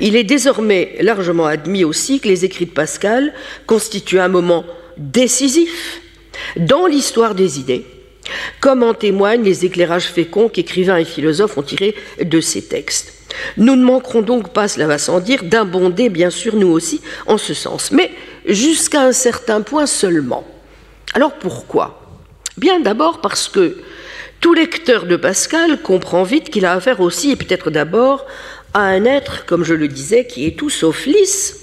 Il 0.00 0.16
est 0.16 0.24
désormais 0.24 0.96
largement 1.00 1.46
admis 1.46 1.84
aussi 1.84 2.20
que 2.20 2.28
les 2.28 2.44
écrits 2.44 2.66
de 2.66 2.72
Pascal 2.72 3.32
constituent 3.66 4.20
un 4.20 4.28
moment 4.28 4.66
décisif 4.98 6.02
dans 6.56 6.86
l'histoire 6.86 7.34
des 7.34 7.58
idées, 7.58 7.86
comme 8.60 8.82
en 8.82 8.92
témoignent 8.92 9.44
les 9.44 9.64
éclairages 9.64 10.08
féconds 10.08 10.50
qu'écrivains 10.50 10.98
et 10.98 11.06
philosophes 11.06 11.56
ont 11.56 11.62
tirés 11.62 11.94
de 12.22 12.40
ces 12.40 12.62
textes. 12.62 13.19
Nous 13.56 13.76
ne 13.76 13.84
manquerons 13.84 14.22
donc 14.22 14.52
pas, 14.52 14.68
cela 14.68 14.86
va 14.86 14.98
sans 14.98 15.20
dire, 15.20 15.44
d'abonder, 15.44 16.08
bien 16.08 16.30
sûr, 16.30 16.56
nous 16.56 16.68
aussi, 16.68 17.00
en 17.26 17.38
ce 17.38 17.54
sens, 17.54 17.92
mais 17.92 18.10
jusqu'à 18.46 19.02
un 19.02 19.12
certain 19.12 19.62
point 19.62 19.86
seulement. 19.86 20.46
Alors 21.14 21.34
pourquoi? 21.34 22.00
Bien 22.56 22.80
d'abord 22.80 23.20
parce 23.20 23.48
que 23.48 23.78
tout 24.40 24.54
lecteur 24.54 25.06
de 25.06 25.16
Pascal 25.16 25.80
comprend 25.82 26.22
vite 26.22 26.50
qu'il 26.50 26.64
a 26.64 26.72
affaire 26.72 27.00
aussi, 27.00 27.30
et 27.30 27.36
peut-être 27.36 27.70
d'abord, 27.70 28.26
à 28.74 28.80
un 28.80 29.04
être, 29.04 29.44
comme 29.46 29.64
je 29.64 29.74
le 29.74 29.88
disais, 29.88 30.26
qui 30.26 30.46
est 30.46 30.58
tout 30.58 30.70
sauf 30.70 31.06
lisse, 31.06 31.56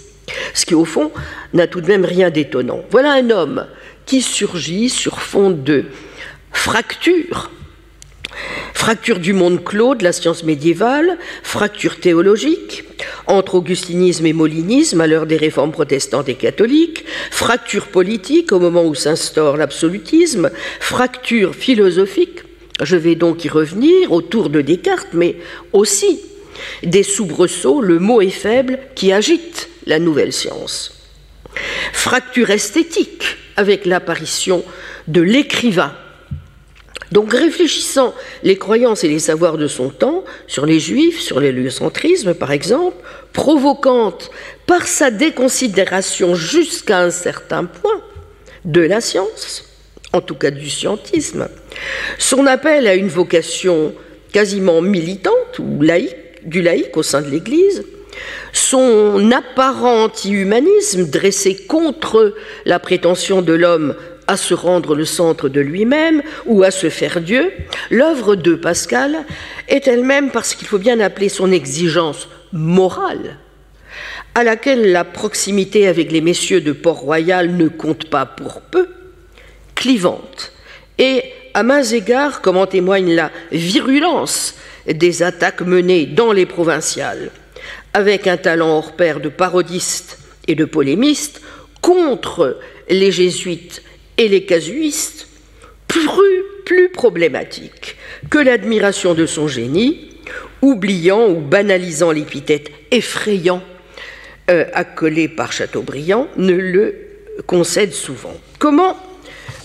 ce 0.53 0.65
qui 0.65 0.75
au 0.75 0.85
fond 0.85 1.11
n'a 1.53 1.67
tout 1.67 1.81
de 1.81 1.87
même 1.87 2.05
rien 2.05 2.29
d'étonnant. 2.29 2.81
Voilà 2.91 3.13
un 3.13 3.29
homme 3.29 3.65
qui 4.05 4.21
surgit 4.21 4.89
sur 4.89 5.21
fond 5.21 5.49
de 5.49 5.85
fracture, 6.51 7.51
fracture 8.73 9.19
du 9.19 9.33
monde 9.33 9.63
clos 9.63 9.95
de 9.95 10.03
la 10.03 10.11
science 10.11 10.43
médiévale, 10.43 11.17
fracture 11.43 11.99
théologique 11.99 12.83
entre 13.27 13.55
augustinisme 13.55 14.25
et 14.25 14.33
molinisme 14.33 15.01
à 15.01 15.07
l'heure 15.07 15.25
des 15.25 15.37
réformes 15.37 15.71
protestantes 15.71 16.29
et 16.29 16.35
catholiques, 16.35 17.05
fracture 17.31 17.87
politique 17.87 18.51
au 18.51 18.59
moment 18.59 18.85
où 18.85 18.95
s'instaure 18.95 19.57
l'absolutisme, 19.57 20.49
fracture 20.79 21.53
philosophique, 21.55 22.39
je 22.81 22.95
vais 22.95 23.15
donc 23.15 23.43
y 23.43 23.49
revenir 23.49 24.11
autour 24.11 24.49
de 24.49 24.61
Descartes, 24.61 25.13
mais 25.13 25.37
aussi 25.73 26.21
des 26.83 27.03
soubresauts, 27.03 27.81
le 27.81 27.99
mot 27.99 28.21
est 28.21 28.29
faible, 28.29 28.79
qui 28.95 29.11
agite 29.11 29.69
la 29.85 29.99
nouvelle 29.99 30.33
science. 30.33 30.93
Fracture 31.91 32.51
esthétique 32.51 33.23
avec 33.55 33.85
l'apparition 33.85 34.63
de 35.07 35.21
l'écrivain. 35.21 35.93
Donc 37.11 37.31
réfléchissant 37.31 38.13
les 38.43 38.57
croyances 38.57 39.03
et 39.03 39.07
les 39.07 39.19
savoirs 39.19 39.57
de 39.57 39.67
son 39.67 39.89
temps, 39.89 40.23
sur 40.47 40.65
les 40.65 40.79
juifs, 40.79 41.21
sur 41.21 41.39
l'héliocentrisme 41.39 42.33
par 42.33 42.51
exemple, 42.51 42.97
provocante 43.33 44.29
par 44.65 44.87
sa 44.87 45.11
déconsidération 45.11 46.35
jusqu'à 46.35 46.99
un 46.99 47.11
certain 47.11 47.65
point 47.65 48.01
de 48.65 48.81
la 48.81 48.99
science, 48.99 49.63
en 50.11 50.21
tout 50.21 50.35
cas 50.35 50.51
du 50.51 50.69
scientisme, 50.69 51.47
son 52.17 52.45
appel 52.45 52.87
à 52.87 52.95
une 52.95 53.07
vocation 53.07 53.93
quasiment 54.33 54.81
militante 54.81 55.59
ou 55.59 55.81
laïque, 55.81 56.15
du 56.43 56.61
laïc 56.61 56.95
au 56.97 57.03
sein 57.03 57.21
de 57.21 57.29
l'Église, 57.29 57.83
son 58.53 59.31
apparent 59.31 60.05
anti-humanisme 60.05 61.05
dressé 61.05 61.55
contre 61.55 62.33
la 62.65 62.79
prétention 62.79 63.41
de 63.41 63.53
l'homme 63.53 63.95
à 64.27 64.37
se 64.37 64.53
rendre 64.53 64.93
le 64.93 65.05
centre 65.05 65.49
de 65.49 65.61
lui-même 65.61 66.21
ou 66.45 66.63
à 66.63 66.71
se 66.71 66.89
faire 66.89 67.21
Dieu, 67.21 67.51
l'œuvre 67.89 68.35
de 68.35 68.55
Pascal 68.55 69.25
est 69.67 69.87
elle-même, 69.87 70.31
parce 70.31 70.53
qu'il 70.53 70.67
faut 70.67 70.77
bien 70.77 70.99
appeler 70.99 71.29
son 71.29 71.51
exigence 71.51 72.27
morale, 72.51 73.37
à 74.35 74.43
laquelle 74.43 74.91
la 74.91 75.05
proximité 75.05 75.87
avec 75.87 76.11
les 76.11 76.21
messieurs 76.21 76.61
de 76.61 76.73
Port-Royal 76.73 77.55
ne 77.55 77.67
compte 77.69 78.09
pas 78.09 78.25
pour 78.25 78.61
peu, 78.61 78.89
clivante, 79.75 80.51
et 80.97 81.23
à 81.53 81.63
mains 81.63 81.83
égards, 81.83 82.41
comme 82.41 82.57
en 82.57 82.67
témoigne 82.67 83.13
la 83.13 83.31
virulence 83.51 84.55
des 84.87 85.23
attaques 85.23 85.61
menées 85.61 86.05
dans 86.05 86.33
les 86.33 86.45
provinciales, 86.45 87.31
avec 87.93 88.27
un 88.27 88.37
talent 88.37 88.77
hors 88.77 88.95
pair 88.95 89.19
de 89.19 89.29
parodiste 89.29 90.19
et 90.47 90.55
de 90.55 90.65
polémiste 90.65 91.41
contre 91.81 92.59
les 92.89 93.11
jésuites 93.11 93.81
et 94.17 94.27
les 94.27 94.45
casuistes, 94.45 95.27
plus, 95.87 96.43
plus 96.65 96.89
problématique 96.89 97.95
que 98.29 98.37
l'admiration 98.37 99.13
de 99.13 99.25
son 99.25 99.47
génie, 99.47 100.09
oubliant 100.61 101.29
ou 101.29 101.39
banalisant 101.39 102.11
l'épithète 102.11 102.71
effrayant 102.91 103.63
euh, 104.49 104.65
accolé 104.73 105.27
par 105.27 105.51
Chateaubriand, 105.51 106.27
ne 106.37 106.53
le 106.53 106.95
concède 107.45 107.93
souvent. 107.93 108.35
Comment, 108.59 108.97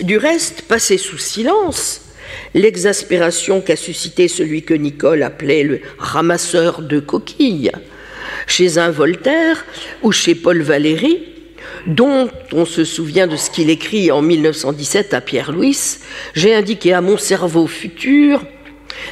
du 0.01 0.19
reste, 0.19 0.63
passer 0.63 0.99
sous 0.99 1.19
silence 1.19 2.03
l'exaspération 2.55 3.61
qu'a 3.61 3.77
suscité 3.77 4.29
celui 4.29 4.63
que 4.63 4.75
Nicole 4.75 5.23
appelait 5.23 5.65
le 5.65 5.81
ramasseur 5.99 6.83
de 6.83 7.01
coquilles, 7.01 7.73
chez 8.47 8.79
un 8.79 8.91
Voltaire 8.91 9.65
ou 10.03 10.13
chez 10.13 10.35
Paul 10.35 10.63
Valéry, 10.63 11.32
dont 11.87 12.31
on 12.53 12.65
se 12.65 12.85
souvient 12.85 13.27
de 13.27 13.37
ce 13.37 13.51
qu'il 13.51 13.71
écrit 13.71 14.11
en 14.11 14.23
1917 14.23 15.15
à 15.15 15.21
Pierre-Louis, 15.21 15.99
j'ai 16.35 16.55
indiqué 16.55 16.93
à 16.93 17.01
mon 17.01 17.17
cerveau 17.17 17.67
futur 17.67 18.43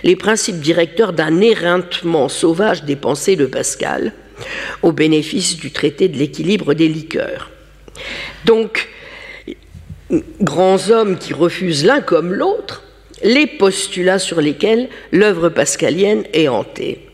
les 0.03 0.17
principes 0.17 0.61
directeurs 0.61 1.13
d'un 1.13 1.41
éreintement 1.41 2.29
sauvage 2.29 2.85
des 2.85 2.97
pensées 2.97 3.37
de 3.37 3.47
Pascal, 3.47 4.13
au 4.83 4.93
bénéfice 4.93 5.57
du 5.57 5.71
traité 5.71 6.09
de 6.09 6.17
l'équilibre 6.17 6.75
des 6.75 6.89
liqueurs. 6.89 7.51
Donc, 8.45 8.89
grands 10.41 10.91
hommes 10.91 11.19
qui 11.19 11.35
refusent 11.35 11.85
l'un 11.85 12.01
comme 12.01 12.33
l'autre 12.33 12.83
les 13.23 13.47
postulats 13.47 14.19
sur 14.19 14.41
lesquels 14.41 14.89
l'œuvre 15.13 15.51
pascalienne 15.51 16.25
est 16.33 16.49
hantée. 16.49 17.10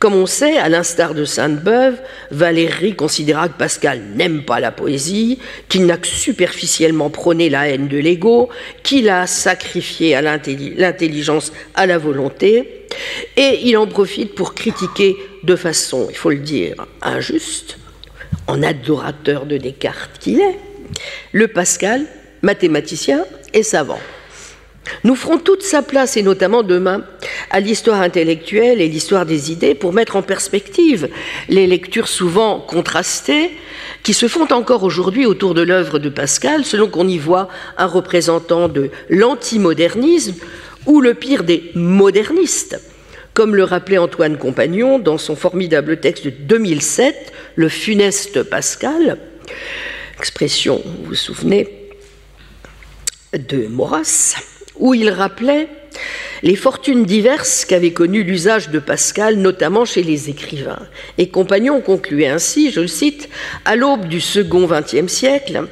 Comme 0.00 0.14
on 0.14 0.24
sait, 0.24 0.56
à 0.56 0.70
l'instar 0.70 1.12
de 1.12 1.26
Sainte-Beuve, 1.26 2.00
Valéry 2.30 2.96
considéra 2.96 3.50
que 3.50 3.58
Pascal 3.58 4.00
n'aime 4.14 4.44
pas 4.44 4.58
la 4.58 4.72
poésie, 4.72 5.38
qu'il 5.68 5.84
n'a 5.84 5.98
que 5.98 6.06
superficiellement 6.06 7.10
prôné 7.10 7.50
la 7.50 7.68
haine 7.68 7.86
de 7.86 7.98
l'ego, 7.98 8.48
qu'il 8.82 9.10
a 9.10 9.26
sacrifié 9.26 10.18
l'intelligence 10.22 11.52
à 11.74 11.84
la 11.84 11.98
volonté, 11.98 12.86
et 13.36 13.60
il 13.64 13.76
en 13.76 13.86
profite 13.86 14.34
pour 14.34 14.54
critiquer 14.54 15.18
de 15.42 15.54
façon, 15.54 16.06
il 16.08 16.16
faut 16.16 16.30
le 16.30 16.38
dire, 16.38 16.76
injuste, 17.02 17.76
en 18.46 18.62
adorateur 18.62 19.44
de 19.44 19.58
Descartes 19.58 20.18
qu'il 20.18 20.40
est, 20.40 20.58
le 21.32 21.46
Pascal, 21.46 22.06
mathématicien 22.40 23.26
et 23.52 23.62
savant. 23.62 24.00
Nous 25.04 25.14
ferons 25.14 25.38
toute 25.38 25.62
sa 25.62 25.82
place, 25.82 26.16
et 26.16 26.22
notamment 26.22 26.62
demain, 26.62 27.04
à 27.50 27.60
l'histoire 27.60 28.00
intellectuelle 28.00 28.80
et 28.80 28.88
l'histoire 28.88 29.26
des 29.26 29.52
idées 29.52 29.74
pour 29.74 29.92
mettre 29.92 30.16
en 30.16 30.22
perspective 30.22 31.08
les 31.48 31.66
lectures 31.66 32.08
souvent 32.08 32.60
contrastées 32.60 33.50
qui 34.02 34.14
se 34.14 34.28
font 34.28 34.50
encore 34.52 34.82
aujourd'hui 34.82 35.26
autour 35.26 35.54
de 35.54 35.62
l'œuvre 35.62 35.98
de 35.98 36.08
Pascal, 36.08 36.64
selon 36.64 36.88
qu'on 36.88 37.08
y 37.08 37.18
voit 37.18 37.48
un 37.76 37.86
représentant 37.86 38.68
de 38.68 38.90
l'antimodernisme 39.08 40.34
ou 40.86 41.00
le 41.00 41.14
pire 41.14 41.44
des 41.44 41.70
modernistes, 41.74 42.80
comme 43.34 43.54
le 43.54 43.64
rappelait 43.64 43.98
Antoine 43.98 44.38
Compagnon 44.38 44.98
dans 44.98 45.18
son 45.18 45.36
formidable 45.36 46.00
texte 46.00 46.24
de 46.24 46.30
2007, 46.30 47.32
Le 47.56 47.68
funeste 47.68 48.42
Pascal, 48.44 49.18
expression, 50.18 50.80
vous 50.84 51.08
vous 51.08 51.14
souvenez, 51.14 51.90
de 53.32 53.66
Maurras 53.66 54.36
où 54.80 54.94
il 54.94 55.10
rappelait 55.10 55.68
les 56.42 56.56
fortunes 56.56 57.04
diverses 57.04 57.64
qu'avait 57.64 57.92
connues 57.92 58.22
l'usage 58.22 58.70
de 58.70 58.78
Pascal, 58.78 59.36
notamment 59.36 59.84
chez 59.84 60.02
les 60.02 60.30
écrivains. 60.30 60.78
Et 61.18 61.28
Compagnon 61.28 61.80
concluait 61.80 62.28
ainsi, 62.28 62.70
je 62.70 62.80
le 62.80 62.86
cite, 62.86 63.28
à 63.64 63.76
l'aube 63.76 64.08
du 64.08 64.20
second 64.20 64.66
XXe 64.66 65.12
siècle, 65.12 65.66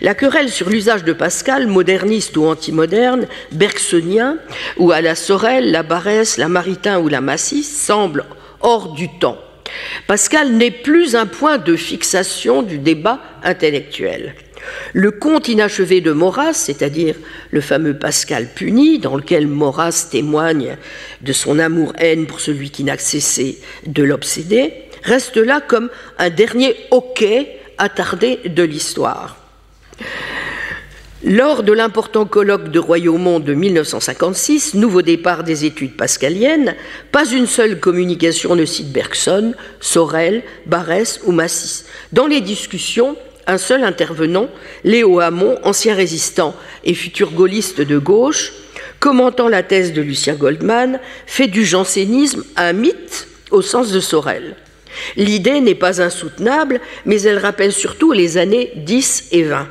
la 0.00 0.14
querelle 0.14 0.50
sur 0.50 0.70
l'usage 0.70 1.04
de 1.04 1.12
Pascal, 1.12 1.66
moderniste 1.66 2.36
ou 2.36 2.46
antimoderne, 2.46 3.26
bergsonien, 3.52 4.38
ou 4.78 4.90
à 4.90 5.00
la 5.02 5.14
Sorel, 5.14 5.70
la 5.70 5.82
Barès, 5.82 6.38
la 6.38 6.48
Maritain 6.48 6.98
ou 6.98 7.08
la 7.08 7.20
Massis, 7.20 7.64
semble 7.64 8.24
hors 8.60 8.94
du 8.94 9.08
temps. 9.18 9.38
Pascal 10.06 10.52
n'est 10.52 10.70
plus 10.70 11.14
un 11.16 11.26
point 11.26 11.58
de 11.58 11.76
fixation 11.76 12.62
du 12.62 12.78
débat 12.78 13.20
intellectuel. 13.42 14.34
Le 14.92 15.10
conte 15.10 15.48
inachevé 15.48 16.00
de 16.00 16.12
Maurras, 16.12 16.54
c'est-à-dire 16.54 17.16
le 17.50 17.60
fameux 17.60 17.98
Pascal 17.98 18.48
puni, 18.54 18.98
dans 18.98 19.16
lequel 19.16 19.46
Maurras 19.46 20.08
témoigne 20.10 20.76
de 21.22 21.32
son 21.32 21.58
amour-haine 21.58 22.26
pour 22.26 22.40
celui 22.40 22.70
qui 22.70 22.84
n'a 22.84 22.98
cessé 22.98 23.58
de 23.86 24.02
l'obséder, 24.02 24.72
reste 25.02 25.36
là 25.36 25.60
comme 25.60 25.90
un 26.18 26.30
dernier 26.30 26.74
hoquet 26.90 27.58
attardé 27.78 28.40
de 28.46 28.62
l'histoire. 28.62 29.36
Lors 31.24 31.62
de 31.62 31.72
l'important 31.72 32.24
colloque 32.24 32.70
de 32.70 32.78
Royaumont 32.78 33.40
de 33.40 33.54
1956, 33.54 34.74
nouveau 34.74 35.02
départ 35.02 35.44
des 35.44 35.64
études 35.64 35.96
pascaliennes, 35.96 36.76
pas 37.10 37.26
une 37.26 37.46
seule 37.46 37.80
communication 37.80 38.54
ne 38.54 38.64
cite 38.64 38.92
Bergson, 38.92 39.54
Sorel, 39.80 40.42
Barès 40.66 41.20
ou 41.24 41.32
Massis. 41.32 41.84
Dans 42.12 42.26
les 42.26 42.40
discussions, 42.42 43.16
un 43.46 43.58
seul 43.58 43.84
intervenant, 43.84 44.48
Léo 44.84 45.20
Hamon, 45.20 45.58
ancien 45.62 45.94
résistant 45.94 46.54
et 46.84 46.94
futur 46.94 47.32
gaulliste 47.32 47.80
de 47.80 47.98
gauche, 47.98 48.52
commentant 48.98 49.48
la 49.48 49.62
thèse 49.62 49.92
de 49.92 50.02
Lucien 50.02 50.34
Goldman, 50.34 51.00
fait 51.26 51.46
du 51.46 51.64
jansénisme 51.64 52.44
un 52.56 52.72
mythe 52.72 53.28
au 53.50 53.62
sens 53.62 53.92
de 53.92 54.00
Sorel. 54.00 54.56
L'idée 55.16 55.60
n'est 55.60 55.74
pas 55.74 56.00
insoutenable, 56.02 56.80
mais 57.04 57.22
elle 57.22 57.38
rappelle 57.38 57.72
surtout 57.72 58.12
les 58.12 58.38
années 58.38 58.72
10 58.76 59.28
et 59.32 59.42
20. 59.44 59.68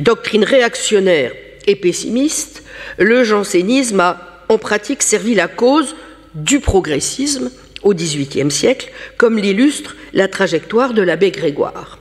Doctrine 0.00 0.44
réactionnaire 0.44 1.32
et 1.66 1.76
pessimiste, 1.76 2.62
le 2.98 3.24
jansénisme 3.24 4.00
a 4.00 4.42
en 4.48 4.58
pratique 4.58 5.02
servi 5.02 5.34
la 5.34 5.48
cause 5.48 5.94
du 6.34 6.60
progressisme 6.60 7.50
au 7.82 7.94
XVIIIe 7.94 8.50
siècle, 8.50 8.90
comme 9.16 9.38
l'illustre 9.38 9.94
la 10.12 10.28
trajectoire 10.28 10.94
de 10.94 11.02
l'abbé 11.02 11.30
Grégoire. 11.30 11.98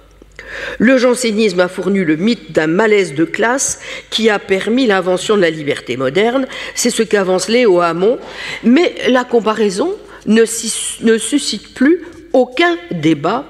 Le 0.80 0.98
jansénisme 0.98 1.60
a 1.60 1.68
fourni 1.68 2.00
le 2.00 2.16
mythe 2.16 2.52
d'un 2.52 2.68
malaise 2.68 3.14
de 3.14 3.26
classe 3.26 3.80
qui 4.10 4.30
a 4.30 4.40
permis 4.40 4.88
l'invention 4.88 5.36
de 5.36 5.42
la 5.42 5.50
liberté 5.50 5.98
moderne. 5.98 6.48
C'est 6.76 6.90
ce 6.90 7.04
qu'avance 7.04 7.50
Léo 7.50 7.82
Hamon, 7.82 8.20
mais 8.64 8.94
la 9.10 9.24
comparaison 9.24 9.96
ne, 10.26 10.46
suscite 10.46 11.74
plus 11.74 12.04
aucun 12.34 12.78
débat. 12.92 13.46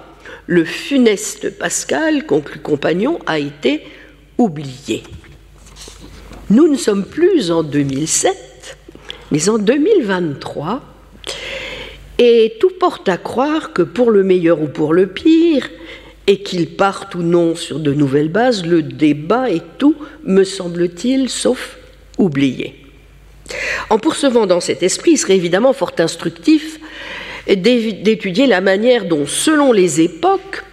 Le 0.48 0.66
funeste 0.66 1.58
Pascal, 1.58 2.26
conclut 2.26 2.60
Compagnon, 2.60 3.20
a 3.26 3.40
été 3.40 3.84
oublié. 4.38 5.04
Nous 6.50 6.68
ne 6.68 6.76
sommes 6.76 7.06
plus 7.06 7.52
en 7.52 7.64
2007, 7.64 8.78
mais 9.32 9.50
en 9.50 9.58
2023, 9.58 10.82
et 12.20 12.54
tout 12.60 12.72
porte 12.80 13.10
à 13.10 13.18
croire 13.18 13.74
que 13.74 13.82
pour 13.82 14.12
le 14.12 14.24
meilleur 14.24 14.62
ou 14.62 14.68
pour 14.68 14.94
le 14.94 15.08
pire, 15.08 15.70
et 16.28 16.42
qu'ils 16.42 16.68
partent 16.68 17.16
ou 17.16 17.22
non 17.22 17.56
sur 17.56 17.80
de 17.80 17.94
nouvelles 17.94 18.30
bases, 18.30 18.66
le 18.66 18.82
débat 18.82 19.50
est 19.50 19.64
tout, 19.78 19.96
me 20.24 20.44
semble-t-il, 20.44 21.30
sauf 21.30 21.78
oublié. 22.18 22.76
En 23.90 24.00
pourcevant 24.00 24.48
dans 24.48 24.62
cet 24.62 24.84
esprit, 24.84 25.12
il 25.12 25.18
serait 25.18 25.36
évidemment 25.36 25.74
fort 25.74 25.94
instructif 26.00 26.80
d'étudier 27.48 28.48
la 28.48 28.62
manière 28.62 29.06
dont, 29.06 29.26
selon 29.28 29.74
les 29.74 30.00
époques, 30.00 30.64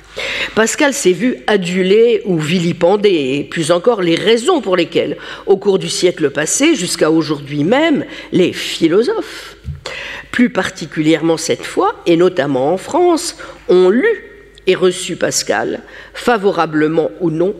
Pascal 0.54 0.92
s'est 0.92 1.12
vu 1.12 1.38
adulé 1.46 2.22
ou 2.24 2.38
vilipendé, 2.38 3.08
et 3.10 3.44
plus 3.44 3.70
encore 3.70 4.02
les 4.02 4.14
raisons 4.14 4.60
pour 4.60 4.76
lesquelles, 4.76 5.16
au 5.46 5.56
cours 5.56 5.78
du 5.78 5.88
siècle 5.88 6.30
passé 6.30 6.74
jusqu'à 6.74 7.10
aujourd'hui 7.10 7.64
même, 7.64 8.04
les 8.32 8.52
philosophes, 8.52 9.56
plus 10.30 10.50
particulièrement 10.50 11.36
cette 11.36 11.64
fois, 11.64 11.96
et 12.06 12.16
notamment 12.16 12.72
en 12.72 12.76
France, 12.76 13.36
ont 13.68 13.88
lu 13.88 14.29
et 14.66 14.74
reçu 14.74 15.16
Pascal, 15.16 15.80
favorablement 16.14 17.10
ou 17.20 17.30
non, 17.30 17.54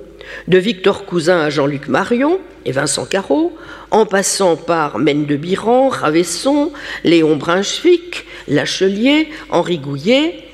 de 0.48 0.58
Victor 0.58 1.06
Cousin 1.06 1.40
à 1.40 1.50
Jean-Luc 1.50 1.88
Marion 1.88 2.40
et 2.64 2.72
Vincent 2.72 3.06
Carreau, 3.06 3.56
en 3.90 4.06
passant 4.06 4.56
par 4.56 4.98
Mène 4.98 5.26
de 5.26 5.36
Biran, 5.36 5.88
Ravesson, 5.88 6.72
Léon 7.04 7.36
Brunswick, 7.36 8.26
Lachelier, 8.48 9.28
Henri 9.50 9.78
Gouillet, 9.78 10.44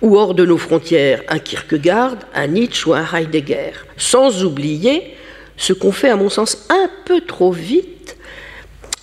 ou 0.00 0.16
hors 0.18 0.34
de 0.34 0.44
nos 0.44 0.58
frontières, 0.58 1.22
un 1.28 1.38
Kierkegaard, 1.38 2.16
un 2.34 2.48
Nietzsche 2.48 2.90
ou 2.90 2.94
un 2.94 3.06
Heidegger, 3.12 3.72
sans 3.96 4.44
oublier 4.44 5.14
ce 5.56 5.72
qu'on 5.72 5.92
fait, 5.92 6.10
à 6.10 6.16
mon 6.16 6.28
sens, 6.28 6.66
un 6.70 6.90
peu 7.04 7.20
trop 7.20 7.52
vite, 7.52 8.16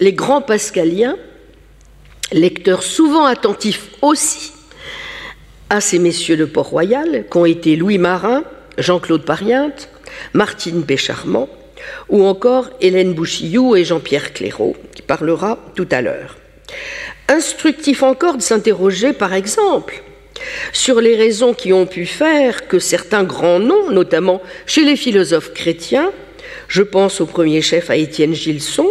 les 0.02 0.14
grands 0.14 0.42
pascaliens, 0.42 1.16
lecteurs 2.32 2.84
souvent 2.84 3.26
attentifs 3.26 3.90
aussi 4.02 4.52
à 5.70 5.82
ces 5.82 6.00
messieurs 6.00 6.38
de 6.38 6.46
Port-Royal 6.46 7.26
qu'ont 7.30 7.46
été 7.46 7.76
Louis 7.76 7.98
Marin, 7.98 8.44
Jean-Claude 8.78 9.24
Pariente, 9.24 9.90
Martine 10.34 10.84
Pécharmant 10.84 11.50
ou 12.10 12.26
encore 12.26 12.70
Hélène 12.82 13.14
Bouchillou 13.14 13.76
et 13.76 13.86
Jean-Pierre 13.86 14.34
Clairaut, 14.34 14.76
qui 14.96 15.02
parlera 15.02 15.60
tout 15.76 15.88
à 15.92 16.02
l'heure. 16.02 16.38
Instructif 17.28 18.04
encore 18.04 18.38
de 18.38 18.42
s'interroger, 18.42 19.14
par 19.14 19.34
exemple, 19.34 20.04
sur 20.74 21.02
les 21.02 21.16
raisons 21.16 21.54
qui 21.54 21.74
ont 21.74 21.86
pu 21.86 22.06
faire 22.06 22.68
que 22.68 22.80
certains 22.80 23.24
grands 23.24 23.60
noms, 23.60 23.92
notamment 23.92 24.42
chez 24.66 24.84
les 24.84 24.96
philosophes 24.96 25.54
chrétiens, 25.54 26.12
je 26.68 26.82
pense 26.82 27.22
au 27.22 27.26
premier 27.26 27.62
chef 27.62 27.90
à 27.90 27.96
Étienne 27.96 28.34
Gilson, 28.34 28.88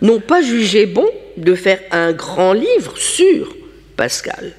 n'ont 0.00 0.20
pas 0.20 0.42
jugé 0.42 0.86
bon 0.86 1.08
de 1.36 1.54
faire 1.54 1.80
un 1.90 2.12
grand 2.12 2.54
livre 2.54 2.96
sur 2.96 3.54
Pascal 3.96 4.52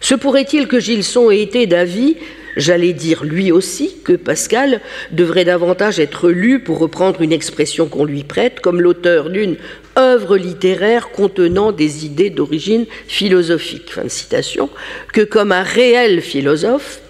Se 0.00 0.14
pourrait-il 0.14 0.68
que 0.68 0.80
Gilson 0.80 1.30
ait 1.30 1.40
été 1.40 1.66
d'avis, 1.66 2.16
j'allais 2.56 2.92
dire 2.92 3.24
lui 3.24 3.52
aussi, 3.52 3.96
que 4.04 4.12
Pascal 4.12 4.80
devrait 5.12 5.44
davantage 5.44 6.00
être 6.00 6.30
lu, 6.30 6.60
pour 6.60 6.78
reprendre 6.78 7.22
une 7.22 7.32
expression 7.32 7.86
qu'on 7.88 8.04
lui 8.04 8.24
prête, 8.24 8.60
comme 8.60 8.80
l'auteur 8.80 9.30
d'une 9.30 9.56
œuvre 9.98 10.36
littéraire 10.36 11.10
contenant 11.10 11.72
des 11.72 12.04
idées 12.04 12.30
d'origine 12.30 12.86
philosophique, 13.08 13.92
fin 13.92 14.04
de 14.04 14.08
citation, 14.08 14.68
que 15.12 15.22
comme 15.22 15.52
un 15.52 15.62
réel 15.62 16.20
philosophe, 16.20 17.00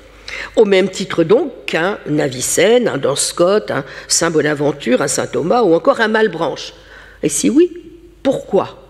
au 0.56 0.64
même 0.64 0.88
titre 0.88 1.24
donc 1.24 1.52
qu'un 1.66 1.98
Avicenne, 2.18 2.88
un 2.88 2.98
Don 2.98 3.16
Scott, 3.16 3.70
un 3.70 3.84
Saint 4.08 4.30
Bonaventure, 4.30 5.02
un 5.02 5.08
Saint 5.08 5.26
Thomas 5.26 5.62
ou 5.62 5.74
encore 5.74 6.00
un 6.00 6.08
Malbranche. 6.08 6.72
Et 7.22 7.28
si 7.28 7.50
oui, 7.50 7.70
pourquoi? 8.22 8.85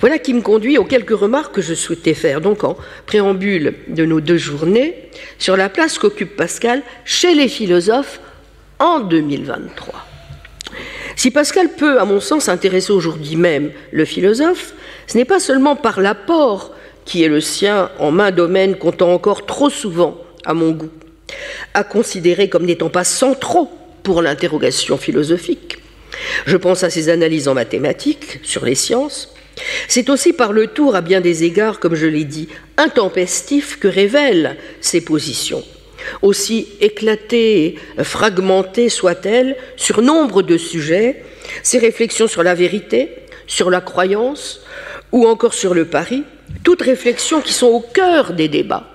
Voilà 0.00 0.18
qui 0.18 0.34
me 0.34 0.40
conduit 0.40 0.78
aux 0.78 0.84
quelques 0.84 1.16
remarques 1.16 1.54
que 1.54 1.62
je 1.62 1.74
souhaitais 1.74 2.14
faire, 2.14 2.40
donc 2.40 2.64
en 2.64 2.76
préambule 3.06 3.74
de 3.88 4.04
nos 4.04 4.20
deux 4.20 4.36
journées, 4.36 4.94
sur 5.38 5.56
la 5.56 5.68
place 5.68 5.98
qu'occupe 5.98 6.36
Pascal 6.36 6.82
chez 7.04 7.34
les 7.34 7.48
philosophes 7.48 8.20
en 8.78 9.00
2023. 9.00 9.94
Si 11.16 11.30
Pascal 11.30 11.70
peut, 11.70 11.98
à 11.98 12.04
mon 12.04 12.20
sens, 12.20 12.48
intéresser 12.48 12.92
aujourd'hui 12.92 13.36
même 13.36 13.72
le 13.90 14.04
philosophe, 14.04 14.74
ce 15.06 15.16
n'est 15.16 15.24
pas 15.24 15.40
seulement 15.40 15.76
par 15.76 16.00
l'apport 16.00 16.74
qui 17.04 17.22
est 17.22 17.28
le 17.28 17.40
sien 17.40 17.90
en 17.98 18.10
main 18.10 18.32
domaine 18.32 18.76
comptant 18.76 19.12
encore 19.12 19.46
trop 19.46 19.70
souvent, 19.70 20.20
à 20.44 20.52
mon 20.52 20.72
goût, 20.72 20.90
à 21.72 21.84
considérer 21.84 22.48
comme 22.48 22.66
n'étant 22.66 22.90
pas 22.90 23.04
centraux 23.04 23.70
pour 24.02 24.20
l'interrogation 24.20 24.98
philosophique. 24.98 25.78
Je 26.44 26.56
pense 26.56 26.84
à 26.84 26.90
ses 26.90 27.08
analyses 27.08 27.48
en 27.48 27.54
mathématiques, 27.54 28.40
sur 28.42 28.64
les 28.64 28.74
sciences, 28.74 29.34
c'est 29.88 30.10
aussi 30.10 30.32
par 30.32 30.52
le 30.52 30.66
tour, 30.66 30.94
à 30.96 31.00
bien 31.00 31.20
des 31.20 31.44
égards, 31.44 31.80
comme 31.80 31.94
je 31.94 32.06
l'ai 32.06 32.24
dit, 32.24 32.48
intempestif 32.76 33.78
que 33.78 33.88
révèlent 33.88 34.56
ses 34.80 35.00
positions. 35.00 35.64
Aussi 36.22 36.68
éclatées 36.80 37.76
fragmentées 38.02 38.88
soient-elles 38.88 39.56
sur 39.76 40.02
nombre 40.02 40.42
de 40.42 40.56
sujets, 40.56 41.22
ses 41.62 41.78
réflexions 41.78 42.28
sur 42.28 42.42
la 42.42 42.54
vérité, 42.54 43.10
sur 43.46 43.70
la 43.70 43.80
croyance 43.80 44.60
ou 45.12 45.26
encore 45.26 45.54
sur 45.54 45.74
le 45.74 45.86
pari, 45.86 46.24
toutes 46.62 46.82
réflexions 46.82 47.40
qui 47.40 47.52
sont 47.52 47.66
au 47.66 47.80
cœur 47.80 48.32
des 48.32 48.48
débats, 48.48 48.90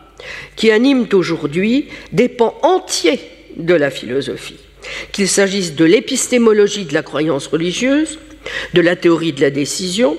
qui 0.56 0.72
animent 0.72 1.08
aujourd'hui 1.14 1.88
des 2.12 2.30
pans 2.30 2.58
entiers 2.62 3.20
de 3.58 3.74
la 3.74 3.90
philosophie, 3.90 4.60
qu'il 5.12 5.28
s'agisse 5.28 5.76
de 5.76 5.86
l'épistémologie 5.86 6.86
de 6.86 6.94
la 6.94 7.04
croyance 7.04 7.48
religieuse, 7.48 8.20
de 8.74 8.82
la 8.82 8.96
théorie 8.96 9.34
de 9.34 9.42
la 9.42 9.50
décision, 9.50 10.18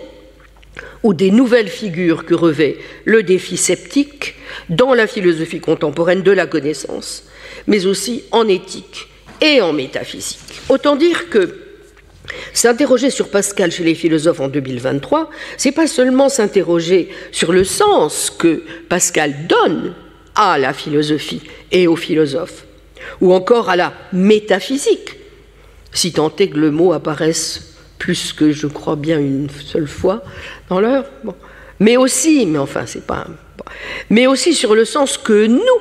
ou 1.03 1.15
des 1.15 1.31
nouvelles 1.31 1.69
figures 1.69 2.25
que 2.25 2.35
revêt 2.35 2.77
le 3.05 3.23
défi 3.23 3.57
sceptique 3.57 4.37
dans 4.69 4.95
la 4.95 5.07
philosophie 5.07 5.61
contemporaine 5.61 6.23
de 6.23 6.33
la 6.33 6.47
connaissance, 6.47 7.25
mais 7.67 7.87
aussi 7.87 8.25
en 8.31 8.49
éthique 8.49 9.09
et 9.41 9.61
en 9.61 9.73
métaphysique. 9.73 10.39
Autant 10.69 10.97
dire 10.97 11.29
que 11.29 11.59
S'interroger 12.53 13.11
sur 13.11 13.29
Pascal 13.29 13.73
chez 13.73 13.85
les 13.85 13.95
philosophes 13.95 14.41
en 14.41 14.49
2023, 14.49 15.31
c'est 15.57 15.73
pas 15.73 15.87
seulement 15.87 16.29
s'interroger 16.29 17.11
sur 17.31 17.53
le 17.53 17.65
sens 17.65 18.31
que 18.31 18.63
Pascal 18.89 19.47
donne 19.49 19.95
à 20.35 20.59
la 20.59 20.73
philosophie 20.73 21.43
et 21.73 21.87
aux 21.87 21.97
philosophes, 21.97 22.65
ou 23.21 23.33
encore 23.33 23.71
à 23.71 23.77
la 23.77 23.93
métaphysique, 24.13 25.17
si 25.93 26.13
tant 26.13 26.33
est 26.39 26.49
que 26.49 26.59
le 26.59 26.71
mot 26.71 26.93
apparaisse 26.93 27.72
plus 28.03 28.33
que 28.33 28.51
je 28.51 28.67
crois 28.67 28.97
bien 28.97 29.21
une 29.21 29.49
seule 29.49 29.87
fois 29.87 30.25
dans 30.69 30.81
l'heure. 30.81 31.05
Mais 31.79 31.97
aussi, 31.97 32.47
mais 32.47 32.59
enfin, 32.59 32.83
c'est 32.85 33.07
pas. 33.07 33.29
Mais 34.11 34.27
aussi 34.27 34.55
sur 34.55 34.75
le 34.75 34.85
sens 34.85 35.17
que 35.17 35.47
nous, 35.47 35.81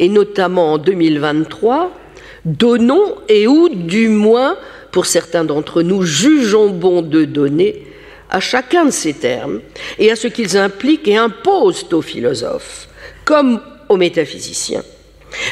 et 0.00 0.08
notamment 0.08 0.72
en 0.72 0.78
2023, 0.78 1.96
donnons 2.44 3.14
et 3.28 3.46
ou 3.46 3.68
du 3.68 4.08
moins, 4.08 4.58
pour 4.90 5.06
certains 5.06 5.44
d'entre 5.44 5.82
nous, 5.82 6.02
jugeons 6.02 6.70
bon 6.70 7.02
de 7.02 7.24
donner 7.24 7.86
à 8.30 8.40
chacun 8.40 8.86
de 8.86 8.90
ces 8.90 9.14
termes 9.14 9.60
et 10.00 10.10
à 10.10 10.16
ce 10.16 10.26
qu'ils 10.26 10.56
impliquent 10.56 11.06
et 11.06 11.16
imposent 11.16 11.86
aux 11.92 12.02
philosophes, 12.02 12.88
comme 13.24 13.60
aux 13.88 13.96
métaphysiciens 13.96 14.82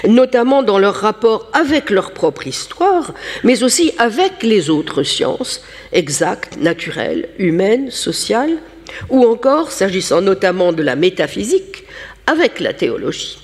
notamment 0.06 0.62
dans 0.62 0.78
leur 0.78 0.94
rapport 0.94 1.50
avec 1.52 1.90
leur 1.90 2.12
propre 2.12 2.46
histoire, 2.46 3.12
mais 3.44 3.62
aussi 3.62 3.92
avec 3.98 4.42
les 4.42 4.70
autres 4.70 5.02
sciences, 5.02 5.62
exactes, 5.92 6.56
naturelles, 6.56 7.28
humaines, 7.38 7.90
sociales, 7.90 8.58
ou 9.08 9.24
encore, 9.26 9.70
s'agissant 9.70 10.20
notamment 10.20 10.72
de 10.72 10.82
la 10.82 10.96
métaphysique, 10.96 11.84
avec 12.26 12.60
la 12.60 12.72
théologie. 12.72 13.38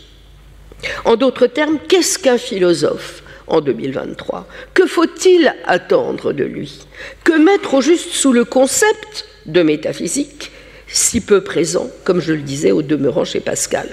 En 1.05 1.17
d'autres 1.17 1.47
termes, 1.47 1.79
qu'est-ce 1.89 2.19
qu'un 2.19 2.39
philosophe 2.39 3.23
en 3.47 3.61
2023 3.61 4.47
Que 4.75 4.87
faut-il 4.87 5.53
attendre 5.67 6.33
de 6.33 6.45
lui? 6.45 6.79
Que 7.25 7.33
mettre 7.33 7.75
au 7.75 7.81
juste 7.81 8.13
sous 8.13 8.33
le 8.33 8.45
concept 8.45 9.27
de 9.47 9.63
métaphysique, 9.63 10.53
si 10.87 11.21
peu 11.21 11.43
présent, 11.43 11.89
comme 12.05 12.21
je 12.21 12.33
le 12.33 12.43
disais, 12.43 12.73
au 12.73 12.83
demeurant 12.83 13.25
chez 13.25 13.41
Pascal? 13.41 13.89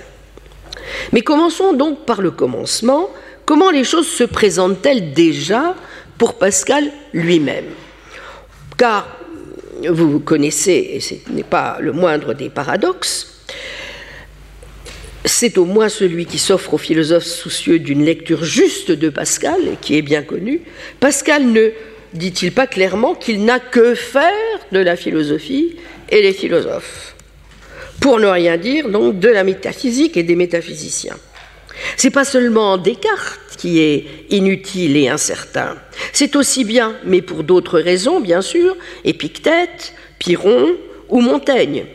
Mais 1.12 1.21
commençons 1.21 1.74
donc 1.74 2.06
par 2.06 2.21
le 2.21 2.32
commencement. 2.32 3.10
Comment 3.45 3.69
les 3.69 3.84
choses 3.84 4.08
se 4.08 4.24
présentent-elles 4.24 5.13
déjà 5.13 5.76
pour 6.17 6.36
Pascal 6.36 6.91
lui-même? 7.13 7.65
Car 8.78 9.08
vous 9.88 10.19
connaissez, 10.19 10.91
et 10.93 11.00
ce 11.00 11.15
n'est 11.30 11.43
pas 11.43 11.78
le 11.80 11.91
moindre 11.91 12.34
des 12.34 12.50
paradoxes, 12.50 13.43
c'est 15.26 15.58
au 15.58 15.65
moins 15.65 15.89
celui 15.89 16.26
qui 16.26 16.38
s'offre 16.38 16.76
aux 16.76 16.80
philosophes 16.80 17.26
soucieux 17.26 17.80
d'une 17.80 18.06
lecture 18.06 18.43
juste 18.43 18.91
de 18.91 19.10
Pascal, 19.10 19.60
et 19.67 19.78
qui 19.80 19.98
est 19.98 20.02
bien 20.02 20.21
connu. 20.21 20.62
Pascal 21.00 21.48
ne 21.48 21.71
dit-il 22.13 22.52
pas 22.52 22.67
clairement 22.67 23.15
qu'il 23.15 23.43
n'a 23.43 23.60
que 23.60 23.95
faire 23.95 24.32
de 24.71 24.80
la 24.80 24.95
philosophie 24.95 25.76
et 26.10 26.21
les 26.21 26.34
philosophes 26.34 27.14
pour 27.99 28.19
ne 28.19 28.27
rien 28.27 28.58
dire 28.58 28.89
donc 28.89 29.19
de 29.19 29.29
la 29.29 29.43
métaphysique 29.43 30.17
et 30.17 30.23
des 30.23 30.36
métaphysiciens. 30.36 31.17
C'est 31.97 32.10
pas 32.10 32.25
seulement 32.25 32.77
Descartes 32.77 33.39
qui 33.58 33.79
est 33.79 34.05
inutile 34.29 34.97
et 34.97 35.08
incertain, 35.08 35.75
c'est 36.13 36.36
aussi 36.36 36.63
bien, 36.63 36.95
mais 37.05 37.21
pour 37.21 37.43
d'autres 37.43 37.79
raisons 37.79 38.19
bien 38.19 38.41
sûr, 38.41 38.75
Épictète, 39.03 39.93
Pyrrhon 40.19 40.75
ou 41.10 41.21
Montaigne. 41.21 41.86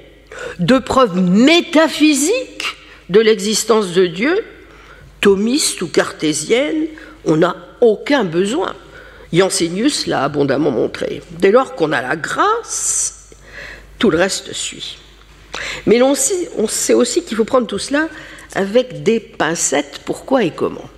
De 0.58 0.78
preuves 0.78 1.20
métaphysiques 1.20 2.64
de 3.08 3.20
l'existence 3.20 3.92
de 3.92 4.06
Dieu, 4.06 4.44
thomiste 5.20 5.82
ou 5.82 5.88
cartésienne, 5.88 6.86
on 7.24 7.36
n'a 7.36 7.56
aucun 7.80 8.24
besoin. 8.24 8.74
Jansénius 9.32 10.06
l'a 10.06 10.24
abondamment 10.24 10.70
montré. 10.70 11.22
Dès 11.38 11.50
lors 11.50 11.74
qu'on 11.74 11.92
a 11.92 12.02
la 12.02 12.16
grâce, 12.16 13.30
tout 13.98 14.10
le 14.10 14.18
reste 14.18 14.52
suit. 14.52 14.98
Mais 15.86 16.00
on 16.02 16.14
sait 16.14 16.94
aussi 16.94 17.22
qu'il 17.22 17.36
faut 17.36 17.44
prendre 17.44 17.66
tout 17.66 17.78
cela 17.78 18.08
avec 18.54 19.02
des 19.02 19.20
pincettes, 19.20 20.00
pourquoi 20.04 20.44
et 20.44 20.50
comment. 20.50 20.88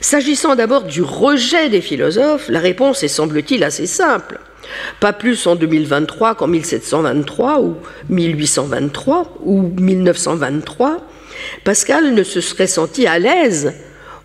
S'agissant 0.00 0.54
d'abord 0.54 0.84
du 0.84 1.02
rejet 1.02 1.68
des 1.68 1.80
philosophes, 1.80 2.48
la 2.48 2.60
réponse 2.60 3.02
est, 3.02 3.08
semble-t-il, 3.08 3.64
assez 3.64 3.86
simple. 3.86 4.38
Pas 5.00 5.12
plus 5.12 5.46
en 5.46 5.56
2023 5.56 6.34
qu'en 6.34 6.46
1723 6.46 7.60
ou 7.60 7.76
1823 8.08 9.38
ou 9.44 9.62
1923, 9.62 10.98
Pascal 11.64 12.14
ne 12.14 12.22
se 12.22 12.40
serait 12.40 12.66
senti 12.66 13.06
à 13.06 13.18
l'aise 13.18 13.74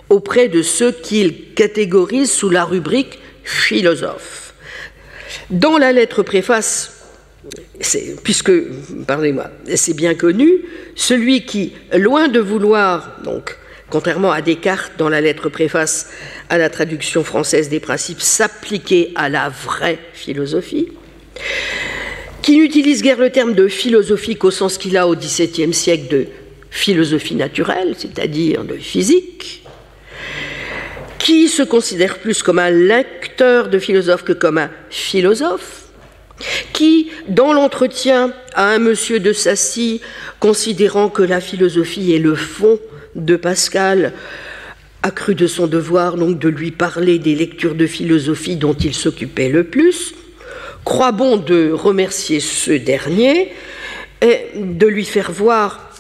auprès 0.10 0.49
de 0.49 0.62
ceux 0.62 0.91
qu'il 0.91 1.53
catégorise 1.53 2.31
sous 2.31 2.49
la 2.49 2.65
rubrique 2.65 3.19
philosophe. 3.43 4.53
Dans 5.49 5.77
la 5.77 5.91
lettre 5.91 6.21
préface 6.21 7.01
puisque, 8.23 8.51
pardonnez-moi, 9.08 9.49
c'est 9.75 9.95
bien 9.95 10.15
connu, 10.15 10.65
celui 10.95 11.45
qui, 11.45 11.73
loin 11.93 12.27
de 12.27 12.39
vouloir, 12.39 13.17
donc, 13.23 13.58
contrairement 13.89 14.32
à 14.32 14.41
Descartes 14.41 14.93
dans 14.97 15.10
la 15.10 15.21
lettre 15.21 15.49
préface 15.49 16.10
à 16.49 16.58
la 16.58 16.69
traduction 16.69 17.23
française 17.23 17.69
des 17.69 17.80
principes, 17.80 18.21
s'appliquer 18.21 19.12
à 19.15 19.30
la 19.30 19.49
vraie 19.49 19.99
philosophie, 20.13 20.89
qui 22.41 22.58
n'utilise 22.58 23.01
guère 23.01 23.19
le 23.19 23.30
terme 23.30 23.54
de 23.54 23.67
philosophique 23.67 24.43
au 24.43 24.51
sens 24.51 24.77
qu'il 24.77 24.97
a 24.97 25.08
au 25.08 25.15
XVIIe 25.15 25.73
siècle 25.73 26.08
de 26.10 26.27
philosophie 26.69 27.36
naturelle, 27.36 27.95
c'est-à-dire 27.97 28.63
de 28.63 28.75
physique, 28.75 29.63
qui 31.19 31.49
se 31.49 31.62
considère 31.62 32.17
plus 32.17 32.41
comme 32.41 32.60
un 32.60 32.71
lecteur 32.71 33.69
de 33.69 33.77
philosophe 33.77 34.23
que 34.23 34.34
comme 34.34 34.58
un 34.58 34.71
philosophe, 34.89 35.90
qui, 36.73 37.10
dans 37.27 37.54
l'entretien 37.54 38.34
à 38.54 38.69
un 38.69 38.80
monsieur 38.80 39.19
de 39.19 39.34
Sassy, 39.34 40.01
considérant 40.39 41.10
que 41.10 41.21
la 41.21 41.41
philosophie 41.41 42.13
est 42.13 42.19
le 42.19 42.36
fond 42.36 42.80
de 43.15 43.36
Pascal, 43.36 44.13
a 45.04 45.12
cru 45.12 45.36
de 45.36 45.47
son 45.47 45.67
devoir 45.67 46.15
donc 46.15 46.38
de 46.39 46.49
lui 46.49 46.71
parler 46.71 47.19
des 47.19 47.36
lectures 47.36 47.75
de 47.75 47.88
philosophie 47.88 48.56
dont 48.56 48.73
il 48.73 48.93
s'occupait 48.93 49.49
le 49.49 49.63
plus, 49.63 50.13
croit 50.86 51.12
bon 51.12 51.38
de 51.38 51.71
remercier 51.71 52.39
ce 52.39 52.71
dernier 52.71 53.51
et 54.21 54.45
de 54.56 54.88
lui 54.88 55.06
faire 55.06 55.32
voir 55.32 55.91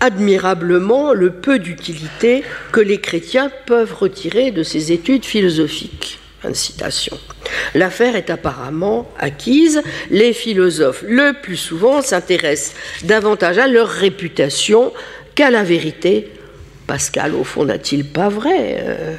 admirablement 0.00 1.12
le 1.12 1.30
peu 1.30 1.58
d'utilité 1.58 2.44
que 2.70 2.80
les 2.80 3.00
chrétiens 3.00 3.50
peuvent 3.66 3.94
retirer 3.94 4.52
de 4.52 4.62
ces 4.62 4.92
études 4.92 5.24
philosophiques. 5.24 6.20
L'affaire 7.74 8.16
est 8.16 8.30
apparemment 8.30 9.10
acquise. 9.18 9.82
Les 10.10 10.32
philosophes, 10.32 11.04
le 11.06 11.32
plus 11.42 11.56
souvent, 11.56 12.00
s'intéressent 12.02 12.74
davantage 13.04 13.58
à 13.58 13.66
leur 13.66 13.88
réputation 13.88 14.92
qu'à 15.34 15.50
la 15.50 15.64
vérité. 15.64 16.28
Pascal, 16.86 17.34
au 17.34 17.44
fond, 17.44 17.64
n'a-t-il 17.64 18.04
pas 18.04 18.28
vrai 18.28 18.78
euh, 18.80 19.14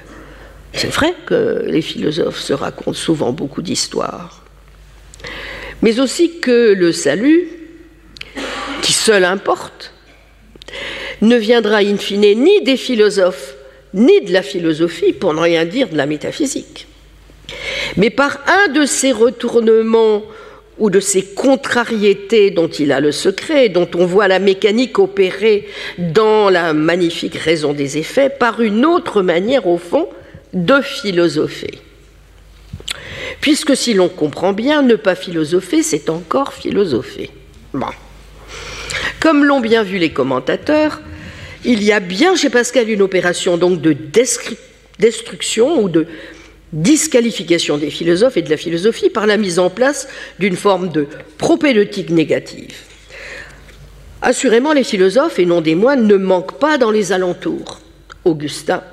C'est 0.73 0.87
vrai 0.87 1.13
que 1.25 1.63
les 1.67 1.81
philosophes 1.81 2.39
se 2.39 2.53
racontent 2.53 2.93
souvent 2.93 3.31
beaucoup 3.31 3.61
d'histoires. 3.61 4.43
Mais 5.81 5.99
aussi 5.99 6.39
que 6.39 6.73
le 6.73 6.91
salut, 6.91 7.47
qui 8.81 8.93
seul 8.93 9.23
importe, 9.23 9.93
ne 11.21 11.35
viendra 11.35 11.77
in 11.77 11.97
fine 11.97 12.33
ni 12.35 12.61
des 12.63 12.77
philosophes, 12.77 13.55
ni 13.93 14.21
de 14.21 14.31
la 14.33 14.41
philosophie, 14.41 15.13
pour 15.13 15.33
ne 15.33 15.39
rien 15.39 15.65
dire 15.65 15.89
de 15.89 15.97
la 15.97 16.05
métaphysique, 16.05 16.87
mais 17.97 18.09
par 18.09 18.39
un 18.47 18.71
de 18.71 18.85
ces 18.85 19.11
retournements 19.11 20.23
ou 20.79 20.89
de 20.89 20.99
ces 20.99 21.23
contrariétés 21.23 22.51
dont 22.51 22.67
il 22.67 22.91
a 22.91 22.99
le 22.99 23.11
secret, 23.11 23.69
dont 23.69 23.89
on 23.95 24.05
voit 24.05 24.27
la 24.27 24.39
mécanique 24.39 24.97
opérer 24.97 25.67
dans 25.97 26.49
la 26.49 26.73
magnifique 26.73 27.35
raison 27.35 27.73
des 27.73 27.97
effets, 27.97 28.29
par 28.29 28.61
une 28.61 28.85
autre 28.85 29.21
manière, 29.21 29.67
au 29.67 29.77
fond, 29.77 30.07
de 30.53 30.81
philosopher. 30.81 31.79
Puisque 33.41 33.75
si 33.75 33.93
l'on 33.93 34.09
comprend 34.09 34.53
bien, 34.53 34.81
ne 34.81 34.95
pas 34.95 35.15
philosopher, 35.15 35.83
c'est 35.83 36.09
encore 36.09 36.53
philosopher. 36.53 37.29
Bon. 37.73 37.87
Comme 39.19 39.43
l'ont 39.43 39.59
bien 39.59 39.83
vu 39.83 39.97
les 39.97 40.11
commentateurs, 40.11 41.01
il 41.65 41.83
y 41.83 41.91
a 41.91 41.99
bien 41.99 42.35
chez 42.35 42.49
Pascal 42.49 42.89
une 42.89 43.01
opération 43.01 43.57
donc 43.57 43.81
de 43.81 43.95
destruction 44.97 45.81
ou 45.81 45.89
de 45.89 46.07
disqualification 46.73 47.77
des 47.77 47.89
philosophes 47.89 48.37
et 48.37 48.41
de 48.41 48.49
la 48.49 48.57
philosophie 48.57 49.09
par 49.09 49.25
la 49.25 49.37
mise 49.37 49.59
en 49.59 49.69
place 49.69 50.07
d'une 50.39 50.55
forme 50.55 50.89
de 50.89 51.07
propédeutique 51.37 52.09
négative. 52.09 52.75
Assurément, 54.21 54.73
les 54.73 54.83
philosophes, 54.83 55.39
et 55.39 55.45
non 55.45 55.61
des 55.61 55.75
moines, 55.75 56.05
ne 56.05 56.15
manquent 56.15 56.59
pas 56.59 56.77
dans 56.77 56.91
les 56.91 57.11
alentours. 57.11 57.79
Augustin, 58.25 58.83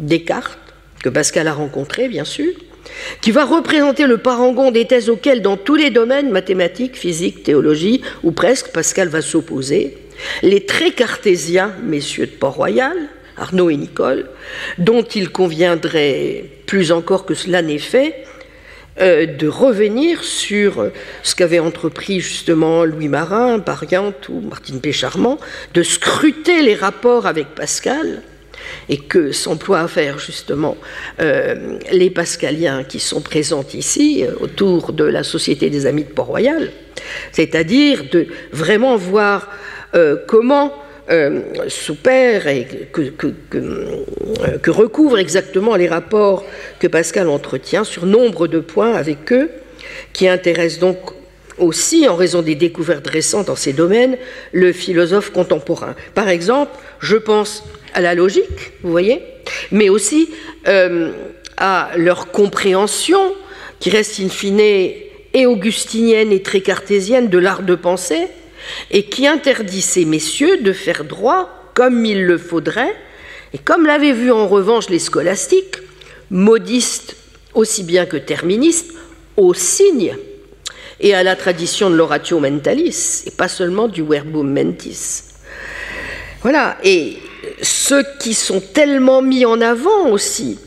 Descartes, 0.00 0.58
que 1.02 1.08
Pascal 1.08 1.46
a 1.46 1.52
rencontré, 1.52 2.08
bien 2.08 2.24
sûr, 2.24 2.52
qui 3.20 3.30
va 3.30 3.44
représenter 3.44 4.06
le 4.06 4.18
parangon 4.18 4.70
des 4.70 4.86
thèses 4.86 5.08
auxquelles, 5.08 5.40
dans 5.40 5.56
tous 5.56 5.76
les 5.76 5.90
domaines, 5.90 6.30
mathématiques, 6.30 6.96
physique, 6.96 7.44
théologie, 7.44 8.02
ou 8.22 8.32
presque, 8.32 8.72
Pascal 8.72 9.08
va 9.08 9.22
s'opposer, 9.22 9.98
les 10.42 10.66
très 10.66 10.90
cartésiens, 10.90 11.72
messieurs 11.82 12.26
de 12.26 12.32
Port-Royal, 12.32 12.96
Arnaud 13.36 13.70
et 13.70 13.76
Nicole, 13.76 14.26
dont 14.78 15.02
il 15.02 15.30
conviendrait, 15.30 16.44
plus 16.66 16.92
encore 16.92 17.26
que 17.26 17.34
cela 17.34 17.62
n'est 17.62 17.78
fait, 17.78 18.24
euh, 19.00 19.26
de 19.26 19.48
revenir 19.48 20.22
sur 20.22 20.86
ce 21.24 21.34
qu'avait 21.34 21.58
entrepris 21.58 22.20
justement 22.20 22.84
Louis 22.84 23.08
Marin, 23.08 23.58
Pariante 23.58 24.28
ou 24.28 24.40
Martine 24.40 24.80
Pécharmant, 24.80 25.38
de 25.74 25.82
scruter 25.82 26.62
les 26.62 26.76
rapports 26.76 27.26
avec 27.26 27.48
Pascal, 27.56 28.22
et 28.88 28.98
que 28.98 29.32
s'emploient 29.32 29.80
à 29.80 29.88
faire 29.88 30.20
justement 30.20 30.76
euh, 31.20 31.76
les 31.90 32.08
pascaliens 32.08 32.84
qui 32.84 33.00
sont 33.00 33.20
présents 33.20 33.66
ici 33.74 34.24
euh, 34.24 34.32
autour 34.40 34.92
de 34.92 35.04
la 35.04 35.24
Société 35.24 35.70
des 35.70 35.86
Amis 35.86 36.04
de 36.04 36.10
Port-Royal, 36.10 36.70
c'est-à-dire 37.32 38.04
de 38.12 38.28
vraiment 38.52 38.96
voir 38.96 39.50
comment 40.26 40.72
s'opère 41.68 42.46
et 42.46 42.66
que, 42.92 43.12
que, 44.60 44.70
recouvre 44.70 45.18
exactement 45.18 45.76
les 45.76 45.88
rapports 45.88 46.44
que 46.80 46.86
Pascal 46.86 47.28
entretient 47.28 47.84
sur 47.84 48.06
nombre 48.06 48.46
de 48.46 48.60
points 48.60 48.94
avec 48.94 49.32
eux, 49.32 49.50
qui 50.12 50.28
intéressent 50.28 50.80
donc 50.80 50.98
aussi, 51.58 52.08
en 52.08 52.16
raison 52.16 52.42
des 52.42 52.54
découvertes 52.54 53.06
récentes 53.06 53.46
dans 53.46 53.56
ces 53.56 53.72
domaines, 53.72 54.16
le 54.52 54.72
philosophe 54.72 55.30
contemporain. 55.30 55.94
Par 56.14 56.28
exemple, 56.28 56.72
je 57.00 57.16
pense 57.16 57.64
à 57.92 58.00
la 58.00 58.14
logique, 58.14 58.72
vous 58.82 58.90
voyez, 58.90 59.22
mais 59.70 59.88
aussi 59.88 60.30
euh, 60.66 61.12
à 61.56 61.90
leur 61.96 62.32
compréhension, 62.32 63.34
qui 63.78 63.90
reste 63.90 64.18
in 64.20 64.28
fine 64.28 64.60
et 64.60 65.46
augustinienne 65.46 66.32
et 66.32 66.42
très 66.42 66.60
cartésienne 66.60 67.28
de 67.28 67.38
l'art 67.38 67.62
de 67.62 67.74
penser, 67.74 68.28
et 68.90 69.04
qui 69.04 69.26
interdit 69.26 69.82
ces 69.82 70.04
messieurs 70.04 70.58
de 70.62 70.72
faire 70.72 71.04
droit 71.04 71.70
comme 71.74 72.04
il 72.04 72.24
le 72.24 72.38
faudrait, 72.38 72.94
et 73.52 73.58
comme 73.58 73.86
l'avaient 73.86 74.12
vu 74.12 74.30
en 74.30 74.48
revanche 74.48 74.88
les 74.88 74.98
scolastiques, 74.98 75.76
modistes 76.30 77.16
aussi 77.54 77.82
bien 77.82 78.06
que 78.06 78.16
terministes, 78.16 78.92
au 79.36 79.54
signe 79.54 80.16
et 81.00 81.14
à 81.14 81.22
la 81.22 81.36
tradition 81.36 81.90
de 81.90 81.96
l'oratio 81.96 82.38
mentalis, 82.38 83.24
et 83.26 83.30
pas 83.30 83.48
seulement 83.48 83.88
du 83.88 84.02
verbum 84.02 84.52
mentis. 84.52 85.22
Voilà, 86.42 86.78
et 86.84 87.18
ceux 87.62 88.04
qui 88.20 88.34
sont 88.34 88.60
tellement 88.60 89.22
mis 89.22 89.44
en 89.44 89.60
avant 89.60 90.08
aussi 90.08 90.58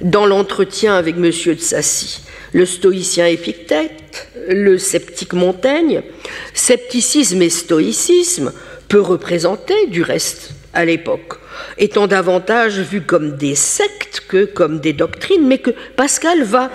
dans 0.00 0.26
l'entretien 0.26 0.94
avec 0.94 1.16
M. 1.16 1.30
de 1.30 1.60
Sassy, 1.60 2.20
le 2.52 2.66
stoïcien 2.66 3.26
Épictète, 3.26 4.28
le 4.48 4.78
sceptique 4.78 5.32
Montaigne, 5.32 6.02
scepticisme 6.54 7.42
et 7.42 7.50
stoïcisme 7.50 8.52
peut 8.88 9.00
représenter 9.00 9.86
du 9.88 10.02
reste 10.02 10.50
à 10.72 10.84
l'époque, 10.84 11.34
étant 11.76 12.06
davantage 12.06 12.80
vus 12.80 13.02
comme 13.02 13.36
des 13.36 13.54
sectes 13.54 14.22
que 14.28 14.44
comme 14.44 14.80
des 14.80 14.92
doctrines, 14.92 15.46
mais 15.46 15.58
que 15.58 15.70
Pascal 15.96 16.42
va 16.42 16.70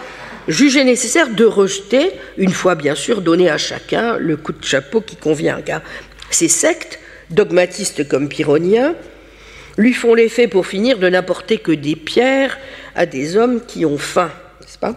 juger 0.48 0.84
nécessaire 0.84 1.30
de 1.30 1.46
rejeter, 1.46 2.12
une 2.38 2.52
fois 2.52 2.76
bien 2.76 2.96
sûr 2.96 3.22
donné 3.22 3.50
à 3.50 3.58
chacun 3.58 4.18
le 4.18 4.38
coup 4.38 4.52
de 4.52 4.64
chapeau 4.64 5.02
qui 5.02 5.16
convient, 5.16 5.62
car 5.62 5.82
ces 6.30 6.48
sectes, 6.48 7.00
dogmatistes 7.30 8.08
comme 8.08 8.28
pyrrhoniens, 8.28 8.96
lui 9.78 9.94
font 9.94 10.14
l'effet 10.14 10.48
pour 10.48 10.68
finir 10.68 11.00
de 11.00 11.10
n'apporter 11.10 11.58
que 11.58 11.72
des 11.72 11.96
pierres 11.96 12.58
à 12.96 13.06
des 13.06 13.38
hommes 13.38 13.62
qui 13.66 13.86
ont 13.86 13.98
faim, 13.98 14.32
n'est-ce 14.62 14.78
pas? 14.78 14.96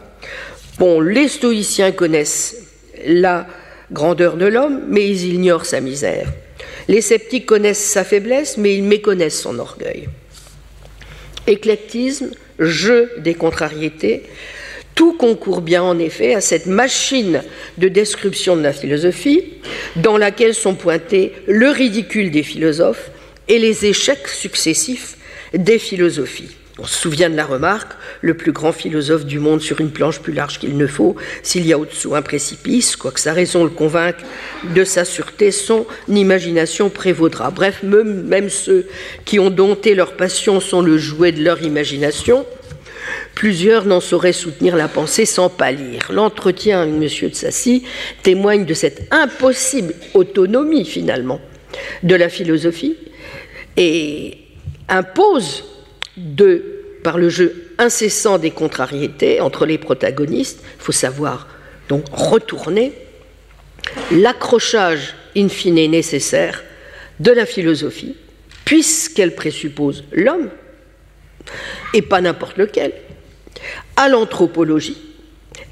Bon, 0.78 1.00
les 1.00 1.28
stoïciens 1.28 1.92
connaissent 1.92 2.56
la 3.06 3.46
grandeur 3.90 4.36
de 4.36 4.46
l'homme, 4.46 4.82
mais 4.88 5.08
ils 5.08 5.32
ignorent 5.32 5.64
sa 5.64 5.80
misère. 5.80 6.28
Les 6.88 7.00
sceptiques 7.00 7.46
connaissent 7.46 7.84
sa 7.84 8.04
faiblesse, 8.04 8.58
mais 8.58 8.76
ils 8.76 8.82
méconnaissent 8.82 9.40
son 9.40 9.58
orgueil. 9.58 10.08
Éclectisme, 11.46 12.30
jeu 12.58 13.10
des 13.18 13.34
contrariétés, 13.34 14.24
tout 14.94 15.14
concourt 15.14 15.62
bien 15.62 15.82
en 15.82 15.98
effet 15.98 16.34
à 16.34 16.40
cette 16.40 16.66
machine 16.66 17.42
de 17.78 17.88
description 17.88 18.56
de 18.56 18.62
la 18.62 18.72
philosophie 18.72 19.44
dans 19.96 20.16
laquelle 20.18 20.54
sont 20.54 20.74
pointés 20.74 21.32
le 21.46 21.70
ridicule 21.70 22.30
des 22.30 22.42
philosophes 22.42 23.10
et 23.48 23.58
les 23.58 23.86
échecs 23.86 24.28
successifs 24.28 25.16
des 25.54 25.78
philosophies. 25.78 26.56
On 26.78 26.84
se 26.84 26.98
souvient 26.98 27.30
de 27.30 27.36
la 27.36 27.46
remarque, 27.46 27.92
le 28.20 28.34
plus 28.34 28.52
grand 28.52 28.72
philosophe 28.72 29.24
du 29.24 29.38
monde 29.38 29.62
sur 29.62 29.80
une 29.80 29.90
planche 29.90 30.20
plus 30.20 30.34
large 30.34 30.58
qu'il 30.58 30.76
ne 30.76 30.86
faut, 30.86 31.16
s'il 31.42 31.66
y 31.66 31.72
a 31.72 31.78
au-dessous 31.78 32.14
un 32.14 32.20
précipice, 32.20 32.96
quoique 32.96 33.18
sa 33.18 33.32
raison 33.32 33.64
le 33.64 33.70
convainque 33.70 34.18
de 34.74 34.84
sa 34.84 35.06
sûreté, 35.06 35.50
son 35.50 35.86
imagination 36.06 36.90
prévaudra. 36.90 37.50
Bref, 37.50 37.82
même 37.82 38.50
ceux 38.50 38.86
qui 39.24 39.38
ont 39.38 39.48
dompté 39.48 39.94
leur 39.94 40.16
passion 40.18 40.60
sont 40.60 40.82
le 40.82 40.98
jouet 40.98 41.32
de 41.32 41.42
leur 41.42 41.62
imagination. 41.62 42.44
Plusieurs 43.34 43.86
n'en 43.86 44.00
sauraient 44.00 44.34
soutenir 44.34 44.76
la 44.76 44.88
pensée 44.88 45.24
sans 45.24 45.48
pâlir. 45.48 46.10
L'entretien 46.10 46.82
avec 46.82 46.94
M. 46.94 47.30
de 47.30 47.34
Sassy 47.34 47.84
témoigne 48.22 48.66
de 48.66 48.74
cette 48.74 49.08
impossible 49.10 49.94
autonomie, 50.12 50.84
finalement, 50.84 51.40
de 52.02 52.14
la 52.14 52.28
philosophie, 52.28 52.96
et 53.78 54.36
impose 54.90 55.64
de, 56.16 56.62
par 57.02 57.18
le 57.18 57.28
jeu 57.28 57.70
incessant 57.78 58.38
des 58.38 58.50
contrariétés 58.50 59.40
entre 59.40 59.66
les 59.66 59.78
protagonistes, 59.78 60.60
il 60.62 60.82
faut 60.82 60.92
savoir 60.92 61.48
donc 61.88 62.04
retourner 62.12 62.92
l'accrochage 64.10 65.14
in 65.36 65.48
fine 65.48 65.90
nécessaire 65.90 66.64
de 67.20 67.30
la 67.30 67.46
philosophie, 67.46 68.16
puisqu'elle 68.64 69.34
présuppose 69.34 70.04
l'homme, 70.12 70.50
et 71.94 72.02
pas 72.02 72.20
n'importe 72.20 72.56
lequel, 72.56 72.92
à 73.96 74.08
l'anthropologie, 74.08 74.98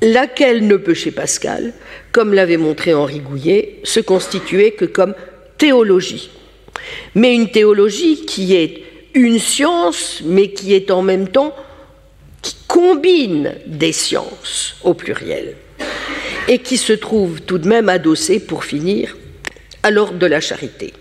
laquelle 0.01 0.67
ne 0.67 0.77
peut 0.77 0.95
chez 0.95 1.11
Pascal, 1.11 1.73
comme 2.13 2.35
l'avait 2.35 2.57
montré 2.57 2.95
Henri 2.95 3.21
Gouillet, 3.21 3.81
se 3.85 4.01
constituer 4.01 4.73
que 4.73 4.85
comme 4.85 5.15
théologie. 5.59 6.31
Mais 7.15 7.35
une 7.35 7.51
théologie 7.51 8.25
qui 8.25 8.55
est 8.55 8.84
une 9.15 9.39
science, 9.39 10.21
mais 10.25 10.51
qui 10.51 10.75
est 10.75 10.91
en 10.91 11.03
même 11.03 11.29
temps, 11.29 11.55
qui 12.43 12.57
combine 12.67 13.55
des 13.67 13.93
sciences 13.93 14.77
au 14.83 14.95
pluriel, 14.95 15.57
et 16.49 16.59
qui 16.59 16.77
se 16.77 16.93
trouve 16.93 17.41
tout 17.41 17.59
de 17.59 17.69
même 17.69 17.89
adossée, 17.89 18.41
pour 18.41 18.65
finir, 18.65 19.17
à 19.83 19.91
l'ordre 19.91 20.19
de 20.19 20.27
la 20.27 20.41
charité. 20.41 20.93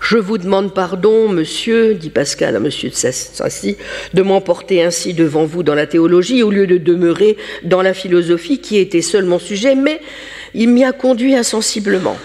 Je 0.00 0.18
vous 0.18 0.38
demande 0.38 0.72
pardon, 0.72 1.28
monsieur, 1.28 1.94
dit 1.94 2.10
Pascal 2.10 2.54
à 2.54 2.60
monsieur 2.60 2.90
de 2.90 2.94
Sassy, 2.94 3.76
de 4.14 4.22
m'emporter 4.22 4.82
ainsi 4.82 5.14
devant 5.14 5.44
vous 5.44 5.62
dans 5.62 5.74
la 5.74 5.86
théologie 5.86 6.42
au 6.42 6.50
lieu 6.50 6.66
de 6.66 6.78
demeurer 6.78 7.36
dans 7.64 7.82
la 7.82 7.94
philosophie 7.94 8.60
qui 8.60 8.78
était 8.78 9.02
seul 9.02 9.24
mon 9.24 9.38
sujet, 9.38 9.74
mais 9.74 10.00
il 10.54 10.68
m'y 10.68 10.84
a 10.84 10.92
conduit 10.92 11.34
insensiblement. 11.34 12.16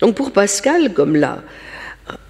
Donc 0.00 0.14
pour 0.14 0.30
Pascal, 0.30 0.92
comme 0.92 1.16
l'a 1.16 1.42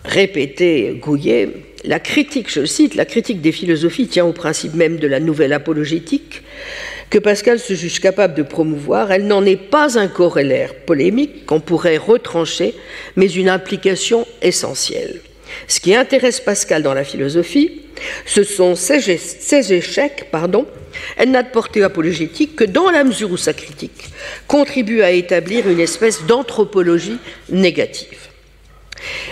répété 0.05 0.99
Gouillet, 1.01 1.49
la 1.85 2.01
critique, 2.01 2.51
je 2.51 2.65
cite, 2.65 2.95
la 2.95 3.05
critique 3.05 3.41
des 3.41 3.53
philosophies 3.53 4.09
tient 4.09 4.25
au 4.25 4.33
principe 4.33 4.75
même 4.75 4.99
de 4.99 5.07
la 5.07 5.21
nouvelle 5.21 5.53
apologétique 5.53 6.43
que 7.11 7.19
Pascal 7.19 7.61
se 7.61 7.75
juge 7.75 8.01
capable 8.01 8.35
de 8.35 8.43
promouvoir. 8.43 9.12
Elle 9.12 9.27
n'en 9.27 9.45
est 9.45 9.57
pas 9.57 9.99
un 9.99 10.09
corollaire 10.09 10.75
polémique 10.75 11.47
qu'on 11.47 11.61
pourrait 11.61 11.97
retrancher, 11.97 12.75
mais 13.15 13.31
une 13.31 13.49
implication 13.49 14.27
essentielle. 14.43 15.21
Ce 15.69 15.81
qui 15.81 15.95
intéresse 15.95 16.41
Pascal 16.41 16.83
dans 16.83 16.95
la 16.95 17.05
philosophie, 17.05 17.83
ce 18.25 18.43
sont 18.43 18.75
ses, 18.75 19.73
échecs, 19.73 20.27
pardon. 20.31 20.67
Elle 21.17 21.31
n'a 21.31 21.43
de 21.43 21.51
portée 21.51 21.83
apologétique 21.83 22.57
que 22.57 22.65
dans 22.65 22.91
la 22.91 23.05
mesure 23.05 23.31
où 23.31 23.37
sa 23.37 23.53
critique 23.53 24.11
contribue 24.47 25.03
à 25.03 25.11
établir 25.12 25.69
une 25.69 25.81
espèce 25.81 26.25
d'anthropologie 26.25 27.19
négative. 27.51 28.26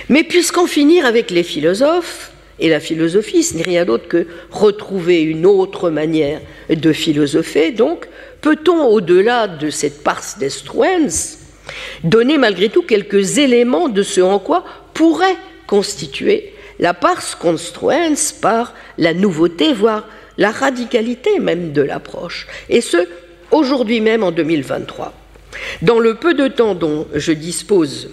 Mais 0.08 0.24
puisqu'en 0.24 0.66
finir 0.66 1.06
avec 1.06 1.30
les 1.30 1.42
philosophes, 1.42 2.32
et 2.60 2.68
la 2.68 2.80
philosophie, 2.80 3.42
ce 3.42 3.56
n'est 3.56 3.62
rien 3.62 3.84
d'autre 3.84 4.08
que 4.08 4.26
retrouver 4.50 5.22
une 5.22 5.44
autre 5.44 5.90
manière 5.90 6.40
de 6.70 6.92
philosopher. 6.92 7.72
Donc, 7.72 8.06
peut-on, 8.40 8.86
au-delà 8.86 9.48
de 9.48 9.70
cette 9.70 10.04
pars 10.04 10.22
destruens, 10.38 11.36
donner 12.04 12.38
malgré 12.38 12.68
tout 12.68 12.82
quelques 12.82 13.38
éléments 13.38 13.88
de 13.88 14.02
ce 14.02 14.20
en 14.20 14.38
quoi 14.38 14.64
pourrait 14.92 15.36
constituer 15.66 16.52
la 16.78 16.94
pars 16.94 17.38
construens 17.38 18.34
par 18.40 18.74
la 18.98 19.14
nouveauté, 19.14 19.72
voire 19.72 20.06
la 20.38 20.50
radicalité 20.50 21.38
même 21.40 21.72
de 21.72 21.82
l'approche, 21.82 22.46
et 22.68 22.80
ce, 22.80 23.08
aujourd'hui 23.50 24.00
même 24.00 24.22
en 24.22 24.32
2023. 24.32 25.12
Dans 25.82 26.00
le 26.00 26.14
peu 26.14 26.34
de 26.34 26.48
temps 26.48 26.74
dont 26.74 27.06
je 27.14 27.32
dispose 27.32 28.10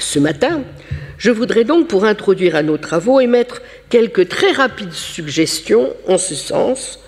ce 0.00 0.18
matin, 0.18 0.62
je 1.18 1.30
voudrais 1.30 1.64
donc, 1.64 1.88
pour 1.88 2.04
introduire 2.04 2.54
à 2.54 2.62
nos 2.62 2.76
travaux, 2.76 3.20
émettre 3.20 3.60
quelques 3.90 4.28
très 4.28 4.52
rapides 4.52 4.92
suggestions 4.92 5.92
en 6.06 6.18
ce 6.18 6.34
sens, 6.34 7.00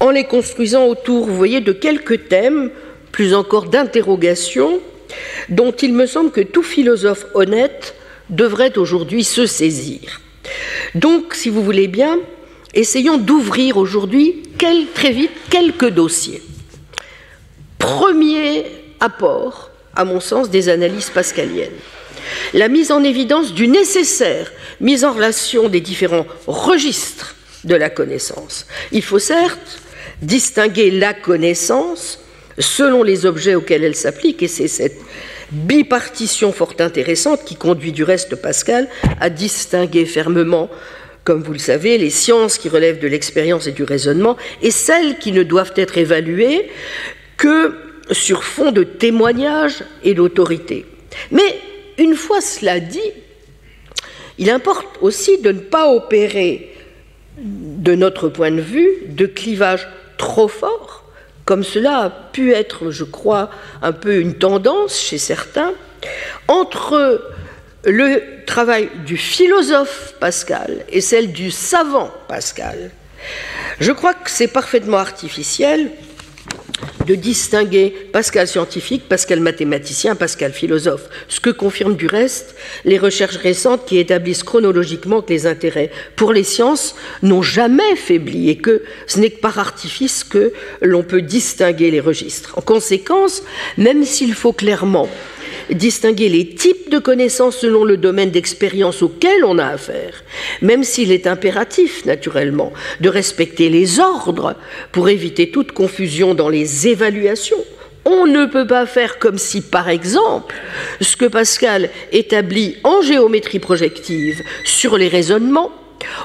en 0.00 0.10
les 0.10 0.24
construisant 0.24 0.86
autour, 0.86 1.26
vous 1.26 1.36
voyez, 1.36 1.60
de 1.60 1.72
quelques 1.72 2.28
thèmes, 2.28 2.70
plus 3.10 3.34
encore 3.34 3.66
d'interrogations, 3.66 4.80
dont 5.48 5.72
il 5.72 5.92
me 5.92 6.06
semble 6.06 6.30
que 6.30 6.40
tout 6.40 6.62
philosophe 6.62 7.26
honnête 7.34 7.94
devrait 8.30 8.78
aujourd'hui 8.78 9.24
se 9.24 9.46
saisir. 9.46 10.20
Donc, 10.94 11.34
si 11.34 11.48
vous 11.48 11.62
voulez 11.62 11.88
bien, 11.88 12.18
essayons 12.74 13.16
d'ouvrir 13.16 13.76
aujourd'hui 13.76 14.42
très 14.94 15.12
vite 15.12 15.32
quelques 15.50 15.88
dossiers. 15.88 16.42
Premier 17.78 18.66
apport, 19.00 19.70
à 19.94 20.04
mon 20.04 20.20
sens, 20.20 20.50
des 20.50 20.68
analyses 20.68 21.10
pascaliennes 21.10 21.70
la 22.54 22.68
mise 22.68 22.90
en 22.90 23.02
évidence 23.02 23.54
du 23.54 23.68
nécessaire 23.68 24.52
mise 24.80 25.04
en 25.04 25.12
relation 25.12 25.68
des 25.68 25.80
différents 25.80 26.26
registres 26.46 27.36
de 27.64 27.74
la 27.74 27.90
connaissance. 27.90 28.66
Il 28.92 29.02
faut 29.02 29.18
certes 29.18 29.80
distinguer 30.22 30.90
la 30.90 31.14
connaissance 31.14 32.20
selon 32.58 33.02
les 33.02 33.26
objets 33.26 33.54
auxquels 33.54 33.84
elle 33.84 33.94
s'applique, 33.94 34.42
et 34.42 34.48
c'est 34.48 34.68
cette 34.68 34.98
bipartition 35.52 36.52
fort 36.52 36.74
intéressante 36.78 37.44
qui 37.44 37.56
conduit 37.56 37.92
du 37.92 38.04
reste 38.04 38.36
Pascal 38.36 38.88
à 39.20 39.30
distinguer 39.30 40.04
fermement, 40.06 40.68
comme 41.24 41.42
vous 41.42 41.52
le 41.52 41.58
savez, 41.58 41.98
les 41.98 42.10
sciences 42.10 42.58
qui 42.58 42.68
relèvent 42.68 43.00
de 43.00 43.08
l'expérience 43.08 43.66
et 43.66 43.72
du 43.72 43.84
raisonnement 43.84 44.36
et 44.62 44.70
celles 44.70 45.18
qui 45.18 45.32
ne 45.32 45.42
doivent 45.42 45.72
être 45.76 45.98
évaluées 45.98 46.68
que 47.36 47.74
sur 48.10 48.44
fond 48.44 48.72
de 48.72 48.82
témoignage 48.82 49.84
et 50.02 50.14
d'autorité. 50.14 50.86
Mais 51.30 51.58
une 51.98 52.14
fois 52.14 52.40
cela 52.40 52.80
dit, 52.80 53.12
il 54.38 54.50
importe 54.50 54.86
aussi 55.00 55.38
de 55.38 55.52
ne 55.52 55.60
pas 55.60 55.88
opérer, 55.92 56.74
de 57.36 57.94
notre 57.94 58.28
point 58.28 58.50
de 58.50 58.60
vue, 58.60 58.90
de 59.08 59.26
clivage 59.26 59.86
trop 60.16 60.48
fort, 60.48 61.04
comme 61.44 61.64
cela 61.64 61.98
a 61.98 62.10
pu 62.10 62.52
être, 62.52 62.90
je 62.90 63.04
crois, 63.04 63.50
un 63.82 63.92
peu 63.92 64.20
une 64.20 64.34
tendance 64.34 64.98
chez 64.98 65.18
certains, 65.18 65.72
entre 66.46 67.22
le 67.84 68.44
travail 68.46 68.90
du 69.06 69.16
philosophe 69.16 70.14
Pascal 70.20 70.84
et 70.88 71.00
celle 71.00 71.32
du 71.32 71.50
savant 71.50 72.10
Pascal. 72.28 72.90
Je 73.80 73.92
crois 73.92 74.14
que 74.14 74.30
c'est 74.30 74.48
parfaitement 74.48 74.98
artificiel 74.98 75.90
de 77.08 77.14
distinguer 77.14 77.94
Pascal 78.12 78.46
scientifique, 78.46 79.08
Pascal 79.08 79.40
mathématicien, 79.40 80.14
Pascal 80.14 80.52
philosophe, 80.52 81.08
ce 81.28 81.40
que 81.40 81.48
confirment 81.48 81.96
du 81.96 82.06
reste 82.06 82.54
les 82.84 82.98
recherches 82.98 83.38
récentes 83.38 83.86
qui 83.86 83.98
établissent 83.98 84.42
chronologiquement 84.42 85.22
que 85.22 85.32
les 85.32 85.46
intérêts 85.46 85.90
pour 86.16 86.34
les 86.34 86.44
sciences 86.44 86.94
n'ont 87.22 87.42
jamais 87.42 87.96
faibli 87.96 88.50
et 88.50 88.58
que 88.58 88.82
ce 89.06 89.18
n'est 89.20 89.30
que 89.30 89.40
par 89.40 89.58
artifice 89.58 90.22
que 90.22 90.52
l'on 90.82 91.02
peut 91.02 91.22
distinguer 91.22 91.90
les 91.90 92.00
registres. 92.00 92.58
En 92.58 92.60
conséquence, 92.60 93.42
même 93.78 94.04
s'il 94.04 94.34
faut 94.34 94.52
clairement 94.52 95.08
distinguer 95.70 96.28
les 96.28 96.48
types 96.54 96.90
de 96.90 96.98
connaissances 96.98 97.58
selon 97.58 97.84
le 97.84 97.96
domaine 97.96 98.30
d'expérience 98.30 99.02
auquel 99.02 99.44
on 99.44 99.58
a 99.58 99.66
affaire, 99.66 100.22
même 100.62 100.84
s'il 100.84 101.12
est 101.12 101.26
impératif, 101.26 102.04
naturellement, 102.04 102.72
de 103.00 103.08
respecter 103.08 103.68
les 103.68 104.00
ordres 104.00 104.56
pour 104.92 105.08
éviter 105.08 105.50
toute 105.50 105.72
confusion 105.72 106.34
dans 106.34 106.48
les 106.48 106.88
évaluations. 106.88 107.64
On 108.04 108.26
ne 108.26 108.46
peut 108.46 108.66
pas 108.66 108.86
faire 108.86 109.18
comme 109.18 109.38
si, 109.38 109.60
par 109.60 109.88
exemple, 109.88 110.54
ce 111.00 111.16
que 111.16 111.26
Pascal 111.26 111.90
établit 112.12 112.76
en 112.84 113.02
géométrie 113.02 113.58
projective 113.58 114.42
sur 114.64 114.96
les 114.96 115.08
raisonnements, 115.08 115.72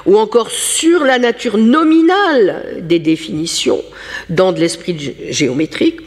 ou 0.06 0.18
encore 0.18 0.50
sur 0.50 1.04
la 1.04 1.18
nature 1.18 1.58
nominale 1.58 2.78
des 2.80 2.98
définitions 2.98 3.82
dans 4.30 4.52
de 4.52 4.60
l'esprit 4.60 5.14
géométrique, 5.30 6.00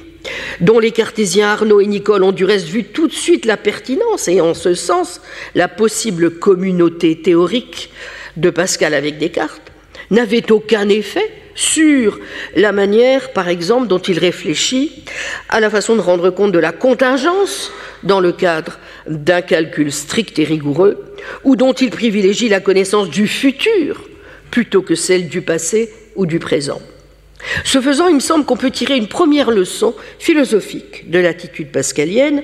dont 0.62 0.80
les 0.80 0.92
cartésiens 0.92 1.50
Arnaud 1.50 1.82
et 1.82 1.88
Nicole 1.88 2.24
ont 2.24 2.32
du 2.32 2.46
reste 2.46 2.68
vu 2.68 2.84
tout 2.84 3.08
de 3.08 3.14
suite 3.14 3.46
la 3.46 3.58
pertinence 3.58 4.28
et 4.28 4.42
en 4.42 4.54
ce 4.54 4.74
sens 4.74 5.22
la 5.56 5.68
possible 5.68 6.32
communauté 6.32 7.22
théorique 7.22 7.92
de 8.38 8.50
Pascal 8.50 8.94
avec 8.94 9.18
Descartes, 9.18 9.72
n'avait 10.12 10.52
aucun 10.52 10.88
effet 10.90 11.30
sur 11.56 12.20
la 12.56 12.72
manière, 12.72 13.34
par 13.34 13.50
exemple, 13.50 13.88
dont 13.88 13.98
il 13.98 14.20
réfléchit 14.20 15.04
à 15.50 15.60
la 15.60 15.70
façon 15.70 15.96
de 15.96 16.02
rendre 16.02 16.30
compte 16.30 16.52
de 16.52 16.60
la 16.60 16.72
contingence 16.72 17.72
dans 18.04 18.20
le 18.20 18.32
cadre 18.32 18.80
d'un 19.08 19.42
calcul 19.42 19.92
strict 19.92 20.38
et 20.38 20.44
rigoureux, 20.44 21.16
ou 21.44 21.56
dont 21.56 21.74
il 21.74 21.90
privilégie 21.90 22.48
la 22.48 22.60
connaissance 22.60 23.10
du 23.10 23.28
futur 23.28 24.08
plutôt 24.52 24.84
que 24.84 24.96
celle 24.96 25.30
du 25.30 25.42
passé 25.42 25.92
ou 26.16 26.26
du 26.26 26.40
présent. 26.40 26.82
Ce 27.64 27.82
faisant, 27.82 28.08
il 28.08 28.16
me 28.16 28.20
semble 28.20 28.46
qu'on 28.46 28.58
peut 28.58 28.72
tirer 28.72 28.98
une 28.98 29.08
première 29.08 29.52
leçon 29.52 29.96
philosophique 30.20 31.10
de 31.10 31.20
l'attitude 31.20 31.72
pascalienne 31.72 32.44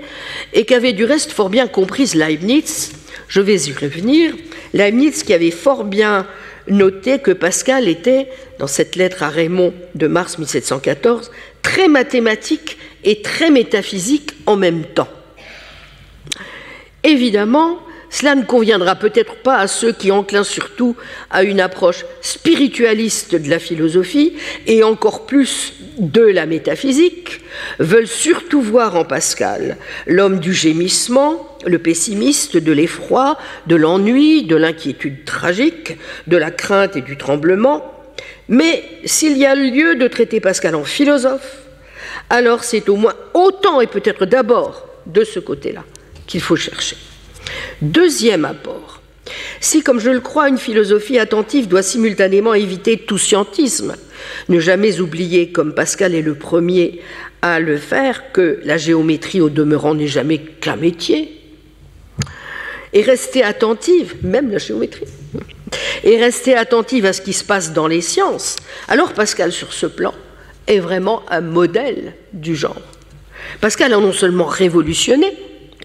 et 0.54 0.66
qu'avait 0.66 0.94
du 0.94 1.06
reste 1.06 1.32
fort 1.32 1.50
bien 1.50 1.68
comprise 1.68 2.16
Leibniz. 2.16 2.92
Je 3.28 3.42
vais 3.42 3.60
y 3.62 3.74
revenir. 3.74 4.34
Leibniz 4.74 5.24
qui 5.24 5.34
avait 5.34 5.52
fort 5.52 5.84
bien 5.84 6.28
noté 6.68 7.20
que 7.20 7.32
Pascal 7.32 7.88
était, 7.88 8.30
dans 8.60 8.68
cette 8.68 8.96
lettre 8.96 9.24
à 9.24 9.30
Raymond 9.30 9.74
de 9.96 10.08
mars 10.08 10.38
1714, 10.38 11.32
très 11.62 11.88
mathématique 11.88 12.78
et 13.04 13.22
très 13.22 13.50
métaphysique 13.50 14.32
en 14.46 14.56
même 14.56 14.86
temps. 14.86 15.10
Évidemment, 17.04 17.80
cela 18.14 18.36
ne 18.36 18.44
conviendra 18.44 18.96
peut-être 18.96 19.38
pas 19.38 19.58
à 19.58 19.66
ceux 19.66 19.92
qui 19.92 20.12
enclinent 20.12 20.44
surtout 20.44 20.96
à 21.32 21.42
une 21.42 21.60
approche 21.60 22.06
spiritualiste 22.22 23.34
de 23.34 23.50
la 23.50 23.58
philosophie 23.58 24.34
et 24.68 24.84
encore 24.84 25.26
plus 25.26 25.74
de 25.98 26.22
la 26.22 26.46
métaphysique, 26.46 27.42
veulent 27.80 28.06
surtout 28.06 28.62
voir 28.62 28.96
en 28.98 29.04
Pascal 29.04 29.78
l'homme 30.06 30.40
du 30.40 30.54
gémissement, 30.54 31.58
le 31.66 31.80
pessimiste, 31.80 32.56
de 32.56 32.72
l'effroi, 32.72 33.36
de 33.66 33.76
l'ennui, 33.76 34.44
de 34.44 34.58
l'inquiétude 34.58 35.26
tragique, 35.26 35.98
de 36.28 36.38
la 36.38 36.52
crainte 36.52 36.96
et 36.96 37.02
du 37.02 37.18
tremblement. 37.18 37.84
Mais 38.48 38.84
s'il 39.06 39.40
y 39.40 39.48
a 39.48 39.56
lieu 39.56 39.96
de 39.96 40.08
traiter 40.08 40.40
Pascal 40.40 40.76
en 40.76 40.84
philosophe, 40.84 41.58
alors 42.30 42.64
c'est 42.64 42.90
au 42.90 42.96
moins 42.96 43.16
autant 43.34 43.82
et 43.82 43.88
peut-être 43.88 44.28
d'abord 44.28 44.88
de 45.08 45.24
ce 45.24 45.40
côté-là 45.40 45.84
qu'il 46.28 46.42
faut 46.42 46.56
chercher. 46.56 46.96
Deuxième 47.84 48.46
apport. 48.46 49.02
Si, 49.60 49.84
comme 49.84 50.00
je 50.00 50.10
le 50.10 50.22
crois, 50.22 50.48
une 50.48 50.58
philosophie 50.58 51.20
attentive 51.20 51.68
doit 51.68 51.84
simultanément 51.84 52.54
éviter 52.54 52.98
tout 52.98 53.18
scientisme, 53.18 53.98
ne 54.48 54.58
jamais 54.62 55.02
oublier, 55.02 55.52
comme 55.52 55.74
Pascal 55.74 56.16
est 56.16 56.22
le 56.22 56.36
premier 56.36 57.02
à 57.42 57.60
le 57.60 57.76
faire, 57.76 58.32
que 58.32 58.62
la 58.64 58.78
géométrie 58.78 59.42
au 59.42 59.50
demeurant 59.50 59.96
n'est 59.96 60.08
jamais 60.08 60.38
qu'un 60.38 60.78
métier, 60.78 61.42
et 62.94 63.02
rester 63.02 63.44
attentive, 63.44 64.16
même 64.24 64.50
la 64.50 64.60
géométrie, 64.60 65.08
et 66.06 66.16
rester 66.16 66.56
attentive 66.56 67.06
à 67.06 67.12
ce 67.12 67.20
qui 67.20 67.34
se 67.34 67.44
passe 67.44 67.74
dans 67.74 67.88
les 67.88 68.00
sciences, 68.00 68.56
alors 68.88 69.12
Pascal, 69.12 69.52
sur 69.52 69.74
ce 69.74 69.88
plan, 69.88 70.14
est 70.68 70.80
vraiment 70.80 71.22
un 71.30 71.42
modèle 71.42 72.14
du 72.32 72.56
genre. 72.56 72.82
Pascal 73.60 73.94
a 73.94 73.98
non 73.98 74.14
seulement 74.14 74.46
révolutionné 74.46 75.34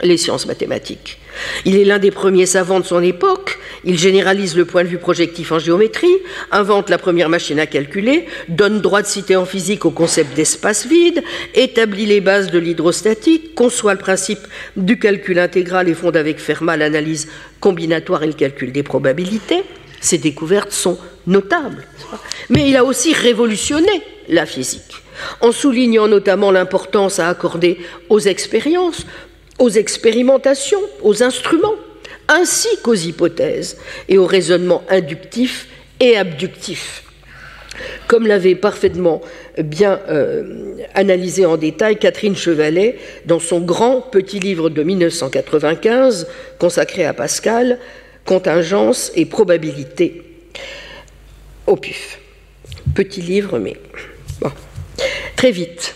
les 0.02 0.16
sciences 0.16 0.46
mathématiques, 0.46 1.18
il 1.64 1.76
est 1.76 1.84
l'un 1.84 1.98
des 1.98 2.10
premiers 2.10 2.46
savants 2.46 2.80
de 2.80 2.84
son 2.84 3.02
époque, 3.02 3.58
il 3.84 3.98
généralise 3.98 4.56
le 4.56 4.64
point 4.64 4.82
de 4.82 4.88
vue 4.88 4.98
projectif 4.98 5.52
en 5.52 5.58
géométrie, 5.58 6.16
invente 6.50 6.90
la 6.90 6.98
première 6.98 7.28
machine 7.28 7.60
à 7.60 7.66
calculer, 7.66 8.26
donne 8.48 8.80
droit 8.80 9.02
de 9.02 9.06
cité 9.06 9.36
en 9.36 9.44
physique 9.44 9.84
au 9.84 9.90
concept 9.90 10.34
d'espace 10.34 10.86
vide, 10.86 11.22
établit 11.54 12.06
les 12.06 12.20
bases 12.20 12.50
de 12.50 12.58
l'hydrostatique, 12.58 13.54
conçoit 13.54 13.94
le 13.94 14.00
principe 14.00 14.40
du 14.76 14.98
calcul 14.98 15.38
intégral 15.38 15.88
et 15.88 15.94
fonde 15.94 16.16
avec 16.16 16.38
Fermat 16.38 16.76
l'analyse 16.76 17.28
combinatoire 17.60 18.22
et 18.22 18.28
le 18.28 18.32
calcul 18.32 18.72
des 18.72 18.82
probabilités. 18.82 19.62
Ces 20.00 20.18
découvertes 20.18 20.72
sont 20.72 20.98
notables. 21.26 21.86
Mais 22.50 22.68
il 22.68 22.76
a 22.76 22.84
aussi 22.84 23.12
révolutionné 23.12 23.90
la 24.28 24.46
physique, 24.46 24.94
en 25.40 25.52
soulignant 25.52 26.06
notamment 26.06 26.50
l'importance 26.50 27.18
à 27.18 27.28
accorder 27.28 27.78
aux 28.08 28.20
expériences, 28.20 29.06
aux 29.58 29.70
expérimentations, 29.70 30.80
aux 31.02 31.22
instruments, 31.22 31.74
ainsi 32.28 32.68
qu'aux 32.82 32.94
hypothèses 32.94 33.78
et 34.08 34.18
au 34.18 34.26
raisonnement 34.26 34.82
inductif 34.88 35.68
et 36.00 36.16
abductif. 36.16 37.04
Comme 38.06 38.26
l'avait 38.26 38.54
parfaitement 38.54 39.20
bien 39.58 40.00
euh, 40.08 40.76
analysé 40.94 41.46
en 41.46 41.56
détail 41.56 41.98
Catherine 41.98 42.36
Chevalet 42.36 42.98
dans 43.26 43.38
son 43.38 43.60
grand 43.60 44.00
petit 44.00 44.40
livre 44.40 44.70
de 44.70 44.82
1995 44.82 46.26
consacré 46.58 47.04
à 47.04 47.14
Pascal, 47.14 47.78
Contingence 48.24 49.10
et 49.14 49.24
probabilité 49.24 50.22
au 51.66 51.76
PUF. 51.76 52.18
Petit 52.94 53.22
livre, 53.22 53.58
mais 53.58 53.76
bon. 54.40 54.50
Très 55.36 55.50
vite. 55.50 55.94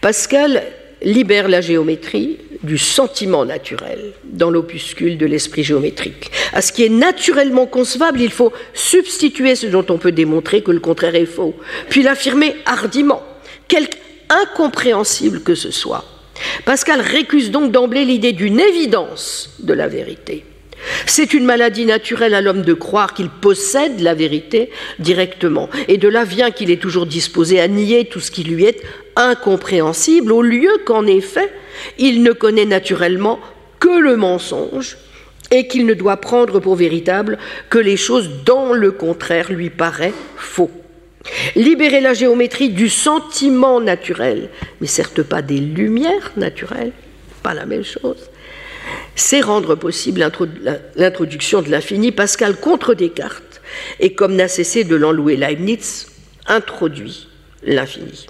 Pascal 0.00 0.62
libère 1.04 1.48
la 1.48 1.60
géométrie 1.60 2.38
du 2.62 2.78
sentiment 2.78 3.44
naturel 3.44 4.12
dans 4.24 4.50
l'opuscule 4.50 5.18
de 5.18 5.26
l'esprit 5.26 5.62
géométrique. 5.62 6.30
À 6.52 6.62
ce 6.62 6.72
qui 6.72 6.84
est 6.84 6.88
naturellement 6.88 7.66
concevable, 7.66 8.20
il 8.20 8.32
faut 8.32 8.52
substituer 8.72 9.54
ce 9.54 9.66
dont 9.66 9.84
on 9.90 9.98
peut 9.98 10.12
démontrer 10.12 10.62
que 10.62 10.72
le 10.72 10.80
contraire 10.80 11.14
est 11.14 11.26
faux, 11.26 11.54
puis 11.90 12.02
l'affirmer 12.02 12.56
hardiment, 12.64 13.22
quelque 13.68 13.98
incompréhensible 14.30 15.42
que 15.42 15.54
ce 15.54 15.70
soit. 15.70 16.04
Pascal 16.64 17.00
récuse 17.00 17.50
donc 17.50 17.70
d'emblée 17.70 18.04
l'idée 18.04 18.32
d'une 18.32 18.58
évidence 18.58 19.50
de 19.60 19.74
la 19.74 19.86
vérité. 19.86 20.44
C'est 21.06 21.32
une 21.32 21.44
maladie 21.44 21.86
naturelle 21.86 22.34
à 22.34 22.40
l'homme 22.40 22.62
de 22.62 22.74
croire 22.74 23.14
qu'il 23.14 23.28
possède 23.28 24.00
la 24.00 24.14
vérité 24.14 24.70
directement, 24.98 25.68
et 25.88 25.98
de 25.98 26.08
là 26.08 26.24
vient 26.24 26.50
qu'il 26.50 26.70
est 26.70 26.80
toujours 26.80 27.06
disposé 27.06 27.60
à 27.60 27.68
nier 27.68 28.06
tout 28.06 28.20
ce 28.20 28.30
qui 28.30 28.44
lui 28.44 28.64
est 28.64 28.82
incompréhensible, 29.16 30.32
au 30.32 30.42
lieu 30.42 30.78
qu'en 30.84 31.06
effet, 31.06 31.50
il 31.98 32.22
ne 32.22 32.32
connaît 32.32 32.64
naturellement 32.64 33.40
que 33.80 33.98
le 33.98 34.16
mensonge 34.16 34.96
et 35.50 35.66
qu'il 35.68 35.86
ne 35.86 35.94
doit 35.94 36.16
prendre 36.16 36.58
pour 36.60 36.74
véritable 36.74 37.38
que 37.70 37.78
les 37.78 37.96
choses 37.96 38.30
dont 38.44 38.72
le 38.72 38.90
contraire 38.90 39.52
lui 39.52 39.70
paraît 39.70 40.14
faux. 40.36 40.70
Libérer 41.56 42.00
la 42.00 42.14
géométrie 42.14 42.70
du 42.70 42.88
sentiment 42.88 43.80
naturel, 43.80 44.50
mais 44.80 44.86
certes 44.86 45.22
pas 45.22 45.42
des 45.42 45.58
lumières 45.58 46.32
naturelles, 46.36 46.92
pas 47.42 47.54
la 47.54 47.66
même 47.66 47.84
chose, 47.84 48.28
c'est 49.14 49.40
rendre 49.40 49.74
possible 49.74 50.28
l'introduction 50.96 51.62
de 51.62 51.70
l'infini. 51.70 52.12
Pascal 52.12 52.56
contre 52.56 52.94
Descartes, 52.94 53.62
et 54.00 54.14
comme 54.14 54.36
n'a 54.36 54.48
cessé 54.48 54.84
de 54.84 54.96
l'enlouer 54.96 55.36
Leibniz, 55.36 56.08
introduit 56.46 57.28
l'infini. 57.62 58.26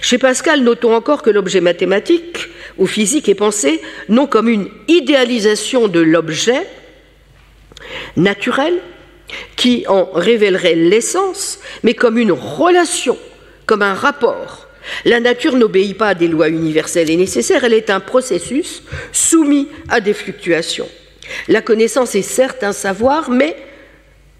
Chez 0.00 0.18
Pascal, 0.18 0.62
notons 0.62 0.94
encore 0.94 1.22
que 1.22 1.30
l'objet 1.30 1.60
mathématique 1.60 2.48
ou 2.78 2.86
physique 2.86 3.28
est 3.28 3.34
pensé 3.34 3.80
non 4.08 4.26
comme 4.26 4.48
une 4.48 4.68
idéalisation 4.86 5.88
de 5.88 6.00
l'objet 6.00 6.66
naturel 8.16 8.74
qui 9.56 9.84
en 9.88 10.08
révélerait 10.12 10.74
l'essence, 10.74 11.58
mais 11.82 11.94
comme 11.94 12.18
une 12.18 12.32
relation, 12.32 13.18
comme 13.66 13.82
un 13.82 13.94
rapport. 13.94 14.68
La 15.04 15.20
nature 15.20 15.56
n'obéit 15.56 15.98
pas 15.98 16.08
à 16.08 16.14
des 16.14 16.28
lois 16.28 16.48
universelles 16.48 17.10
et 17.10 17.16
nécessaires, 17.16 17.64
elle 17.64 17.74
est 17.74 17.90
un 17.90 18.00
processus 18.00 18.82
soumis 19.12 19.68
à 19.88 20.00
des 20.00 20.14
fluctuations. 20.14 20.88
La 21.48 21.60
connaissance 21.60 22.14
est 22.14 22.22
certes 22.22 22.64
un 22.64 22.72
savoir, 22.72 23.30
mais 23.30 23.54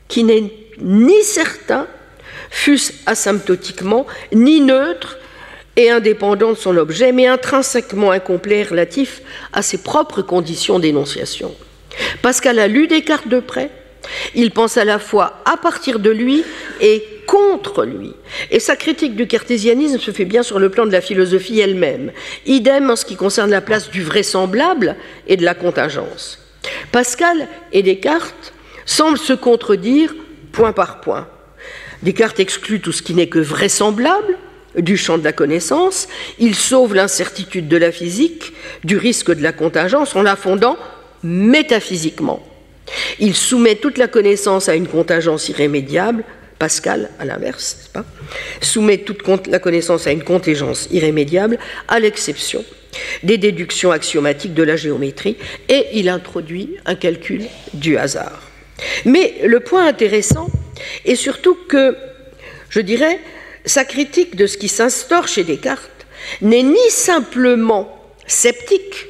qui 0.08 0.24
n'est 0.24 0.50
ni 0.80 1.22
certain 1.22 1.86
fût-ce 2.50 2.92
asymptotiquement, 3.06 4.06
ni 4.32 4.60
neutre 4.60 5.18
et 5.76 5.90
indépendant 5.90 6.52
de 6.52 6.56
son 6.56 6.76
objet, 6.76 7.12
mais 7.12 7.26
intrinsèquement 7.26 8.10
incomplet 8.10 8.64
relatif 8.64 9.22
à 9.52 9.62
ses 9.62 9.78
propres 9.78 10.22
conditions 10.22 10.78
d'énonciation. 10.78 11.54
Pascal 12.22 12.58
a 12.58 12.68
lu 12.68 12.86
Descartes 12.86 13.28
de 13.28 13.40
près, 13.40 13.70
il 14.34 14.50
pense 14.50 14.76
à 14.76 14.84
la 14.84 14.98
fois 14.98 15.40
à 15.44 15.56
partir 15.56 15.98
de 15.98 16.10
lui 16.10 16.44
et 16.80 17.04
contre 17.26 17.84
lui. 17.84 18.14
Et 18.50 18.60
sa 18.60 18.76
critique 18.76 19.14
du 19.14 19.26
cartésianisme 19.26 19.98
se 19.98 20.10
fait 20.10 20.24
bien 20.24 20.42
sur 20.42 20.58
le 20.58 20.70
plan 20.70 20.86
de 20.86 20.92
la 20.92 21.00
philosophie 21.00 21.60
elle-même. 21.60 22.12
Idem 22.46 22.90
en 22.90 22.96
ce 22.96 23.04
qui 23.04 23.16
concerne 23.16 23.50
la 23.50 23.60
place 23.60 23.90
du 23.90 24.02
vraisemblable 24.02 24.96
et 25.26 25.36
de 25.36 25.44
la 25.44 25.54
contingence. 25.54 26.38
Pascal 26.90 27.48
et 27.72 27.82
Descartes 27.82 28.52
semblent 28.86 29.18
se 29.18 29.34
contredire 29.34 30.14
point 30.52 30.72
par 30.72 31.00
point. 31.00 31.28
Descartes 32.02 32.40
exclut 32.40 32.80
tout 32.80 32.92
ce 32.92 33.02
qui 33.02 33.14
n'est 33.14 33.28
que 33.28 33.38
vraisemblable 33.38 34.36
du 34.76 34.96
champ 34.96 35.18
de 35.18 35.24
la 35.24 35.32
connaissance, 35.32 36.08
il 36.38 36.54
sauve 36.54 36.94
l'incertitude 36.94 37.68
de 37.68 37.76
la 37.76 37.90
physique 37.90 38.52
du 38.84 38.96
risque 38.96 39.34
de 39.34 39.42
la 39.42 39.52
contingence 39.52 40.14
en 40.14 40.22
la 40.22 40.36
fondant 40.36 40.76
métaphysiquement. 41.24 42.46
Il 43.18 43.34
soumet 43.34 43.74
toute 43.74 43.98
la 43.98 44.08
connaissance 44.08 44.68
à 44.68 44.74
une 44.74 44.86
contingence 44.86 45.48
irrémédiable, 45.48 46.24
Pascal, 46.58 47.10
à 47.18 47.24
l'inverse, 47.24 47.88
pas? 47.92 48.04
Soumet 48.60 48.98
toute 48.98 49.46
la 49.46 49.58
connaissance 49.58 50.06
à 50.06 50.12
une 50.12 50.24
contingence 50.24 50.88
irrémédiable, 50.90 51.58
à 51.86 52.00
l'exception 52.00 52.64
des 53.22 53.38
déductions 53.38 53.92
axiomatiques 53.92 54.54
de 54.54 54.62
la 54.62 54.76
géométrie, 54.76 55.36
et 55.68 55.86
il 55.94 56.08
introduit 56.08 56.76
un 56.86 56.94
calcul 56.94 57.44
du 57.74 57.96
hasard. 57.96 58.47
Mais 59.04 59.34
le 59.44 59.60
point 59.60 59.86
intéressant 59.86 60.48
est 61.04 61.16
surtout 61.16 61.56
que, 61.68 61.96
je 62.70 62.80
dirais, 62.80 63.18
sa 63.64 63.84
critique 63.84 64.36
de 64.36 64.46
ce 64.46 64.56
qui 64.56 64.68
s'instaure 64.68 65.28
chez 65.28 65.44
Descartes 65.44 66.06
n'est 66.42 66.62
ni 66.62 66.90
simplement 66.90 67.94
sceptique, 68.26 69.06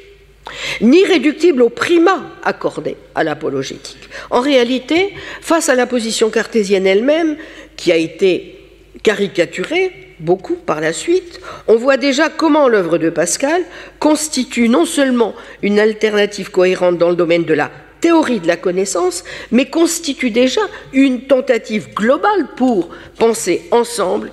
ni 0.81 1.03
réductible 1.05 1.61
au 1.61 1.69
primat 1.69 2.23
accordé 2.43 2.97
à 3.15 3.23
l'apologétique. 3.23 4.09
En 4.29 4.41
réalité, 4.41 5.13
face 5.41 5.69
à 5.69 5.75
la 5.75 5.85
position 5.85 6.29
cartésienne 6.29 6.87
elle-même, 6.87 7.37
qui 7.75 7.91
a 7.91 7.97
été 7.97 8.59
caricaturée 9.03 9.91
beaucoup 10.19 10.55
par 10.55 10.81
la 10.81 10.91
suite, 10.91 11.39
on 11.67 11.75
voit 11.75 11.97
déjà 11.97 12.29
comment 12.29 12.67
l'œuvre 12.67 12.97
de 12.97 13.09
Pascal 13.09 13.61
constitue 13.99 14.67
non 14.67 14.85
seulement 14.85 15.33
une 15.61 15.79
alternative 15.79 16.51
cohérente 16.51 16.97
dans 16.97 17.09
le 17.09 17.15
domaine 17.15 17.45
de 17.45 17.53
la 17.53 17.71
théorie 18.01 18.39
de 18.39 18.47
la 18.47 18.57
connaissance, 18.57 19.23
mais 19.51 19.65
constitue 19.65 20.31
déjà 20.31 20.61
une 20.93 21.21
tentative 21.21 21.93
globale 21.93 22.47
pour 22.55 22.89
penser 23.17 23.63
ensemble 23.71 24.31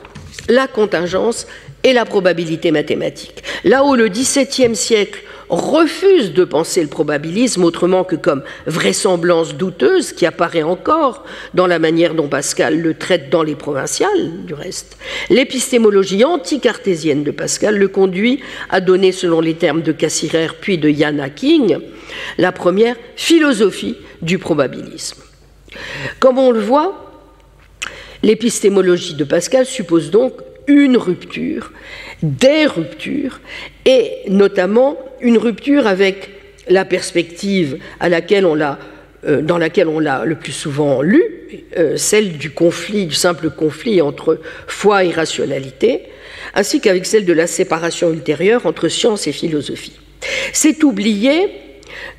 la 0.48 0.66
contingence 0.68 1.46
et 1.84 1.92
la 1.92 2.04
probabilité 2.04 2.70
mathématique. 2.70 3.42
Là 3.64 3.84
où 3.84 3.94
le 3.94 4.08
XVIIe 4.08 4.74
siècle 4.74 5.22
refuse 5.48 6.32
de 6.32 6.44
penser 6.44 6.82
le 6.82 6.88
probabilisme 6.88 7.62
autrement 7.64 8.02
que 8.02 8.16
comme 8.16 8.42
vraisemblance 8.66 9.54
douteuse 9.54 10.12
qui 10.12 10.26
apparaît 10.26 10.64
encore 10.64 11.24
dans 11.54 11.66
la 11.66 11.78
manière 11.78 12.14
dont 12.14 12.28
Pascal 12.28 12.80
le 12.80 12.94
traite 12.94 13.30
dans 13.30 13.44
les 13.44 13.54
provinciales, 13.54 14.44
du 14.44 14.54
reste. 14.54 14.96
L'épistémologie 15.30 16.24
anti-cartésienne 16.24 17.22
de 17.22 17.30
Pascal 17.30 17.76
le 17.78 17.88
conduit 17.88 18.40
à 18.70 18.80
donner, 18.80 19.12
selon 19.12 19.40
les 19.40 19.54
termes 19.54 19.82
de 19.82 19.92
Cassirer 19.92 20.48
puis 20.60 20.78
de 20.78 20.90
Jan 20.90 21.18
Hacking, 21.18 21.78
la 22.38 22.52
première 22.52 22.96
philosophie 23.16 23.96
du 24.22 24.38
probabilisme. 24.38 25.22
Comme 26.20 26.38
on 26.38 26.50
le 26.50 26.60
voit, 26.60 27.06
l'épistémologie 28.22 29.14
de 29.14 29.24
Pascal 29.24 29.66
suppose 29.66 30.10
donc 30.10 30.32
une 30.66 30.96
rupture, 30.96 31.72
des 32.22 32.66
ruptures, 32.66 33.40
et 33.84 34.10
notamment 34.28 34.98
une 35.20 35.38
rupture 35.38 35.86
avec 35.86 36.30
la 36.68 36.84
perspective 36.84 37.78
à 38.00 38.08
laquelle 38.08 38.44
on 38.44 38.54
l'a, 38.54 38.78
euh, 39.26 39.42
dans 39.42 39.58
laquelle 39.58 39.88
on 39.88 40.00
l'a 40.00 40.24
le 40.24 40.34
plus 40.34 40.52
souvent 40.52 41.02
lu, 41.02 41.22
euh, 41.76 41.96
celle 41.96 42.38
du 42.38 42.50
conflit, 42.50 43.06
du 43.06 43.14
simple 43.14 43.50
conflit 43.50 44.00
entre 44.00 44.40
foi 44.66 45.04
et 45.04 45.12
rationalité, 45.12 46.02
ainsi 46.54 46.80
qu'avec 46.80 47.06
celle 47.06 47.24
de 47.24 47.32
la 47.32 47.46
séparation 47.46 48.12
ultérieure 48.12 48.66
entre 48.66 48.88
science 48.88 49.26
et 49.26 49.32
philosophie. 49.32 49.98
C'est 50.52 50.82
oublier 50.82 51.48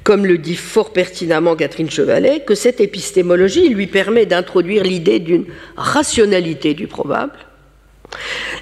comme 0.04 0.26
le 0.26 0.38
dit 0.38 0.56
fort 0.56 0.94
pertinemment 0.94 1.56
Catherine 1.56 1.90
Chevalet, 1.90 2.42
que 2.42 2.56
cette 2.56 2.82
épistémologie 2.82 3.70
lui 3.70 3.88
permet 3.88 4.26
d'introduire 4.26 4.84
l'idée 4.84 5.20
d'une 5.20 5.46
rationalité 5.76 6.74
du 6.74 6.88
probable, 6.88 7.38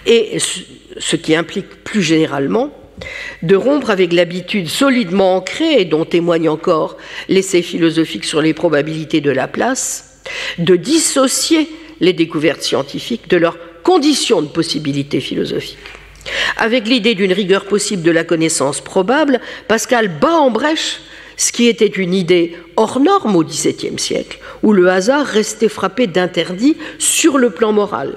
et 0.05 0.37
ce 0.39 1.15
qui 1.15 1.35
implique 1.35 1.83
plus 1.83 2.01
généralement 2.01 2.71
de 3.43 3.55
rompre 3.55 3.89
avec 3.89 4.13
l'habitude 4.13 4.67
solidement 4.67 5.35
ancrée, 5.35 5.85
dont 5.85 6.05
témoigne 6.05 6.49
encore 6.49 6.97
l'essai 7.27 7.61
philosophique 7.61 8.25
sur 8.25 8.41
les 8.41 8.53
probabilités 8.53 9.21
de 9.21 9.31
la 9.31 9.47
place, 9.47 10.21
de 10.57 10.75
dissocier 10.75 11.69
les 11.99 12.13
découvertes 12.13 12.61
scientifiques 12.61 13.29
de 13.29 13.37
leurs 13.37 13.57
conditions 13.83 14.41
de 14.41 14.47
possibilité 14.47 15.19
philosophique. 15.19 15.77
Avec 16.57 16.87
l'idée 16.87 17.15
d'une 17.15 17.33
rigueur 17.33 17.65
possible 17.65 18.03
de 18.03 18.11
la 18.11 18.23
connaissance 18.23 18.81
probable, 18.81 19.39
Pascal 19.67 20.07
bat 20.07 20.35
en 20.35 20.51
brèche 20.51 21.01
ce 21.37 21.51
qui 21.51 21.67
était 21.67 21.85
une 21.85 22.13
idée 22.13 22.55
hors 22.77 22.99
norme 22.99 23.35
au 23.35 23.43
XVIIe 23.43 23.99
siècle, 23.99 24.39
où 24.63 24.73
le 24.73 24.89
hasard 24.89 25.25
restait 25.25 25.69
frappé 25.69 26.07
d'interdit 26.07 26.77
sur 26.97 27.37
le 27.37 27.49
plan 27.49 27.71
moral. 27.71 28.15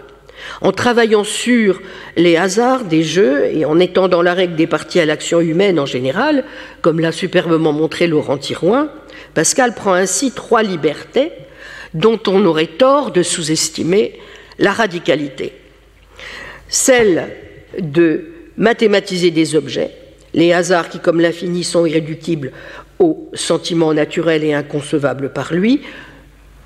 En 0.60 0.70
travaillant 0.70 1.24
sur 1.24 1.80
les 2.16 2.36
hasards 2.36 2.84
des 2.84 3.02
jeux 3.02 3.46
et 3.52 3.64
en 3.64 3.80
étendant 3.80 4.22
la 4.22 4.34
règle 4.34 4.54
des 4.54 4.68
parties 4.68 5.00
à 5.00 5.04
l'action 5.04 5.40
humaine 5.40 5.80
en 5.80 5.86
général, 5.86 6.44
comme 6.80 7.00
l'a 7.00 7.12
superbement 7.12 7.72
montré 7.72 8.06
Laurent 8.06 8.38
Tirouin, 8.38 8.88
Pascal 9.34 9.74
prend 9.74 9.94
ainsi 9.94 10.30
trois 10.30 10.62
libertés 10.62 11.32
dont 11.92 12.20
on 12.28 12.44
aurait 12.44 12.66
tort 12.66 13.10
de 13.10 13.22
sous-estimer 13.22 14.20
la 14.58 14.72
radicalité. 14.72 15.52
Celle 16.68 17.32
de 17.78 18.26
mathématiser 18.56 19.30
des 19.30 19.54
objets, 19.54 19.90
les 20.34 20.52
hasards 20.52 20.88
qui, 20.88 20.98
comme 20.98 21.20
l'infini, 21.20 21.64
sont 21.64 21.86
irréductibles 21.86 22.52
aux 22.98 23.30
sentiments 23.34 23.94
naturels 23.94 24.44
et 24.44 24.54
inconcevables 24.54 25.32
par 25.32 25.54
lui. 25.54 25.82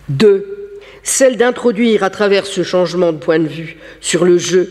Deux, 0.08 0.62
celle 1.02 1.36
d'introduire 1.36 2.02
à 2.04 2.10
travers 2.10 2.46
ce 2.46 2.62
changement 2.62 3.12
de 3.12 3.18
point 3.18 3.38
de 3.38 3.48
vue 3.48 3.76
sur 4.00 4.24
le 4.24 4.38
jeu 4.38 4.70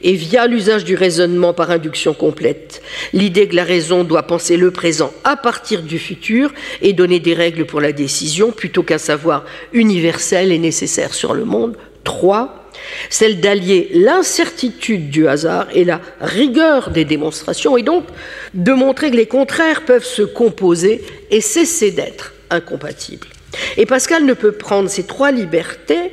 et 0.00 0.12
via 0.14 0.46
l'usage 0.46 0.84
du 0.84 0.94
raisonnement 0.94 1.54
par 1.54 1.70
induction 1.70 2.14
complète, 2.14 2.82
l'idée 3.12 3.48
que 3.48 3.56
la 3.56 3.64
raison 3.64 4.04
doit 4.04 4.22
penser 4.24 4.56
le 4.56 4.70
présent 4.70 5.12
à 5.24 5.36
partir 5.36 5.82
du 5.82 5.98
futur 5.98 6.52
et 6.80 6.92
donner 6.92 7.20
des 7.20 7.34
règles 7.34 7.66
pour 7.66 7.80
la 7.80 7.92
décision 7.92 8.52
plutôt 8.52 8.82
qu'un 8.82 8.98
savoir 8.98 9.44
universel 9.72 10.52
et 10.52 10.58
nécessaire 10.58 11.14
sur 11.14 11.34
le 11.34 11.44
monde. 11.44 11.76
Trois, 12.04 12.61
celle 13.10 13.40
d'allier 13.40 13.90
l'incertitude 13.94 15.10
du 15.10 15.28
hasard 15.28 15.66
et 15.74 15.84
la 15.84 16.00
rigueur 16.20 16.90
des 16.90 17.04
démonstrations, 17.04 17.76
et 17.76 17.82
donc 17.82 18.04
de 18.54 18.72
montrer 18.72 19.10
que 19.10 19.16
les 19.16 19.26
contraires 19.26 19.84
peuvent 19.84 20.04
se 20.04 20.22
composer 20.22 21.04
et 21.30 21.40
cesser 21.40 21.90
d'être 21.90 22.32
incompatibles. 22.50 23.28
Et 23.76 23.86
Pascal 23.86 24.24
ne 24.24 24.34
peut 24.34 24.52
prendre 24.52 24.88
ces 24.88 25.04
trois 25.04 25.30
libertés 25.30 26.12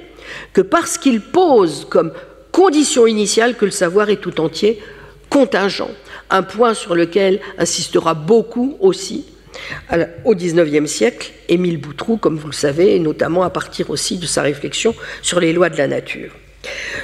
que 0.54 0.62
parce 0.62 0.98
qu'il 0.98 1.22
pose 1.22 1.88
comme 1.90 2.12
condition 2.52 3.08
initiale 3.08 3.56
que 3.56 3.66
le 3.66 3.72
savoir 3.72 4.10
est 4.10 4.22
tout 4.22 4.42
entier 4.42 4.80
contingent, 5.30 5.92
un 6.30 6.44
point 6.44 6.74
sur 6.74 6.96
lequel 6.96 7.40
insistera 7.58 8.14
beaucoup 8.14 8.78
aussi 8.80 9.26
au 10.26 10.36
XIXe 10.36 10.90
siècle 10.90 11.32
Émile 11.48 11.78
Boutroux, 11.78 12.18
comme 12.18 12.38
vous 12.38 12.48
le 12.48 12.54
savez, 12.54 12.96
et 12.96 13.00
notamment 13.00 13.44
à 13.44 13.50
partir 13.50 13.90
aussi 13.90 14.18
de 14.18 14.26
sa 14.26 14.42
réflexion 14.42 14.96
sur 15.22 15.40
les 15.40 15.54
lois 15.54 15.70
de 15.70 15.78
la 15.78 15.88
nature. 15.88 16.32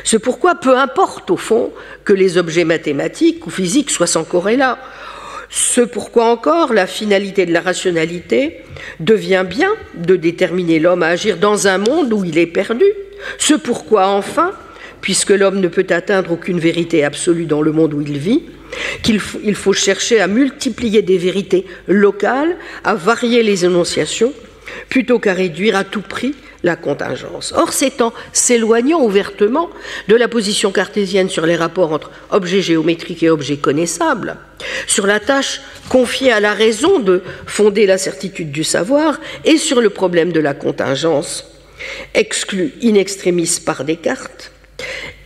C'est 0.04 0.20
pourquoi 0.20 0.56
peu 0.56 0.78
importe 0.78 1.32
au 1.32 1.38
fond 1.38 1.72
que 2.04 2.14
les 2.14 2.38
objets 2.38 2.66
mathématiques 2.66 3.46
ou 3.48 3.50
physiques 3.50 3.92
soient 3.92 4.08
sans 4.08 4.24
corrélat. 4.24 4.78
Ce 5.50 5.82
pourquoi 5.82 6.26
encore 6.26 6.74
la 6.74 6.88
finalité 6.88 7.46
de 7.46 7.54
la 7.54 7.62
rationalité 7.62 8.62
devient 9.00 9.46
bien 9.48 9.72
de 9.96 10.16
déterminer 10.16 10.80
l'homme 10.80 11.04
à 11.04 11.08
agir 11.08 11.38
dans 11.38 11.68
un 11.68 11.78
monde 11.78 12.12
où 12.12 12.24
il 12.26 12.38
est 12.38 12.48
perdu. 12.48 12.86
Ce 13.38 13.54
pourquoi 13.54 14.08
enfin, 14.08 14.52
puisque 15.02 15.30
l'homme 15.30 15.60
ne 15.60 15.68
peut 15.68 15.88
atteindre 15.90 16.32
aucune 16.32 16.60
vérité 16.60 17.04
absolue 17.04 17.46
dans 17.46 17.62
le 17.62 17.72
monde 17.72 17.94
où 17.94 18.02
il 18.02 18.18
vit, 18.18 18.44
qu'il 19.04 19.56
faut 19.56 19.74
chercher 19.74 20.20
à 20.20 20.28
multiplier 20.28 21.02
des 21.02 21.18
vérités 21.18 21.66
locales, 21.88 22.58
à 22.84 22.96
varier 22.96 23.44
les 23.44 23.66
énonciations, 23.66 24.34
plutôt 24.90 25.20
qu'à 25.20 25.34
réduire 25.34 25.76
à 25.76 25.84
tout 25.84 26.02
prix 26.02 26.34
la 26.66 26.76
contingence. 26.76 27.54
Or, 27.56 27.72
c'est 27.72 28.02
en 28.02 28.12
s'éloignant 28.34 29.02
ouvertement 29.02 29.70
de 30.08 30.16
la 30.16 30.28
position 30.28 30.72
cartésienne 30.72 31.30
sur 31.30 31.46
les 31.46 31.56
rapports 31.56 31.94
entre 31.94 32.12
objets 32.32 32.62
géométriques 32.62 33.22
et 33.22 33.30
objets 33.30 33.58
connaissables, 33.58 34.38
sur 34.88 35.06
la 35.06 35.20
tâche 35.20 35.62
confiée 35.90 36.32
à 36.32 36.40
la 36.40 36.54
raison 36.54 37.00
de 37.00 37.22
fonder 37.46 37.86
la 37.86 38.00
certitude 38.00 38.52
du 38.52 38.64
savoir 38.64 39.20
et 39.46 39.58
sur 39.58 39.80
le 39.80 39.92
problème 39.92 40.32
de 40.32 40.40
la 40.40 40.56
contingence, 40.56 41.46
exclu 42.16 42.74
in 42.84 42.96
extremis 42.96 43.60
par 43.64 43.84
Descartes, 43.84 44.52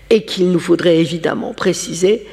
et 0.09 0.25
qu'il 0.25 0.51
nous 0.51 0.59
faudrait 0.59 0.97
évidemment 0.97 1.53
préciser 1.53 2.27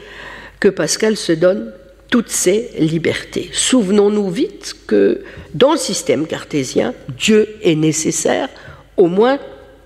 que 0.59 0.69
Pascal 0.69 1.17
se 1.17 1.33
donne 1.33 1.73
toutes 2.11 2.31
ces 2.31 2.71
libertés. 2.79 3.51
Souvenons-nous 3.53 4.31
vite 4.31 4.75
que 4.89 5.23
dans 5.55 5.73
le 5.73 5.79
système 5.79 6.27
cartésien, 6.27 6.93
Dieu 7.17 7.57
est 7.63 7.75
nécessaire 7.77 8.49
au 8.97 9.07
moins 9.07 9.39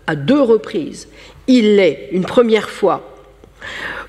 à 0.06 0.16
deux 0.16 0.40
reprises. 0.40 1.08
Il 1.46 1.76
l'est 1.76 2.08
une 2.12 2.24
première 2.24 2.70
fois 2.70 3.16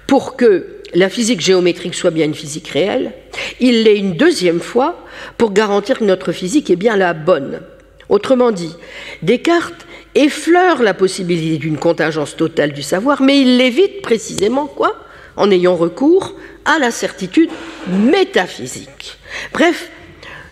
pour 0.08 0.36
que 0.36 0.82
la 0.93 1.10
physique 1.10 1.41
géométrique 1.41 1.95
soit 1.95 2.12
bien 2.12 2.26
une 2.26 2.36
physique 2.36 2.68
réelle, 2.68 3.14
il 3.60 3.84
l'est 3.84 3.97
une 3.97 4.14
deuxième 4.14 4.60
fois 4.60 5.06
pour 5.38 5.54
garantir 5.54 5.99
que 5.99 6.04
notre 6.04 6.32
physique 6.32 6.70
est 6.70 6.76
bien 6.76 6.97
la 6.97 7.14
bonne. 7.14 7.62
Autrement 8.10 8.52
dit, 8.52 8.76
Descartes 9.22 9.86
effleure 10.16 10.84
la 10.84 10.93
possibilité 10.93 11.58
d'une 11.58 11.78
contingence 11.78 12.36
totale 12.36 12.74
du 12.74 12.82
savoir, 12.82 13.22
mais 13.22 13.39
il 13.39 13.58
l'évite 13.58 14.02
précisément 14.02 14.66
quoi 14.66 14.97
En 15.38 15.49
ayant 15.49 15.78
recours 15.78 16.36
à 16.66 16.78
la 16.78 16.91
certitude 16.91 17.49
métaphysique. 17.88 19.18
Bref, 19.54 19.89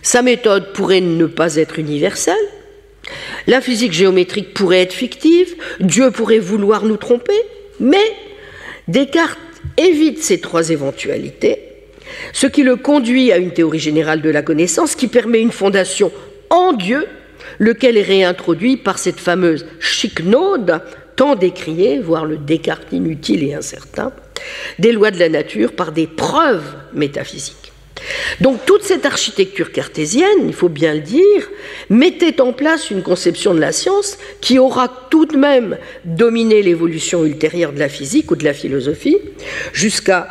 sa 0.00 0.22
méthode 0.22 0.72
pourrait 0.72 1.02
ne 1.02 1.26
pas 1.26 1.56
être 1.56 1.78
universelle, 1.78 2.36
la 3.46 3.60
physique 3.60 3.92
géométrique 3.92 4.54
pourrait 4.54 4.82
être 4.82 4.92
fictive, 4.92 5.54
Dieu 5.80 6.10
pourrait 6.10 6.38
vouloir 6.38 6.84
nous 6.84 6.96
tromper, 6.96 7.40
mais 7.78 8.04
Descartes 8.88 9.38
évite 9.76 10.22
ces 10.22 10.40
trois 10.40 10.70
éventualités, 10.70 11.58
ce 12.32 12.46
qui 12.46 12.62
le 12.62 12.76
conduit 12.76 13.32
à 13.32 13.38
une 13.38 13.52
théorie 13.52 13.78
générale 13.78 14.22
de 14.22 14.30
la 14.30 14.42
connaissance 14.42 14.94
qui 14.94 15.06
permet 15.06 15.40
une 15.40 15.52
fondation 15.52 16.12
en 16.50 16.72
Dieu, 16.72 17.06
lequel 17.58 17.96
est 17.96 18.02
réintroduit 18.02 18.76
par 18.76 18.98
cette 18.98 19.20
fameuse 19.20 19.66
chicnode 19.78 20.82
tant 21.16 21.36
décriée, 21.36 22.00
voire 22.00 22.24
le 22.24 22.38
Descartes 22.38 22.92
inutile 22.92 23.44
et 23.44 23.54
incertain, 23.54 24.12
des 24.78 24.92
lois 24.92 25.10
de 25.10 25.18
la 25.18 25.28
nature 25.28 25.72
par 25.72 25.92
des 25.92 26.06
preuves 26.06 26.74
métaphysiques. 26.94 27.69
Donc 28.40 28.64
toute 28.66 28.82
cette 28.82 29.06
architecture 29.06 29.72
cartésienne, 29.72 30.46
il 30.46 30.54
faut 30.54 30.68
bien 30.68 30.94
le 30.94 31.00
dire, 31.00 31.48
mettait 31.88 32.40
en 32.40 32.52
place 32.52 32.90
une 32.90 33.02
conception 33.02 33.54
de 33.54 33.60
la 33.60 33.72
science 33.72 34.18
qui 34.40 34.58
aura 34.58 34.88
tout 35.10 35.26
de 35.26 35.36
même 35.36 35.76
dominé 36.04 36.62
l'évolution 36.62 37.24
ultérieure 37.24 37.72
de 37.72 37.78
la 37.78 37.88
physique 37.88 38.30
ou 38.30 38.36
de 38.36 38.44
la 38.44 38.54
philosophie 38.54 39.18
jusqu'à 39.72 40.28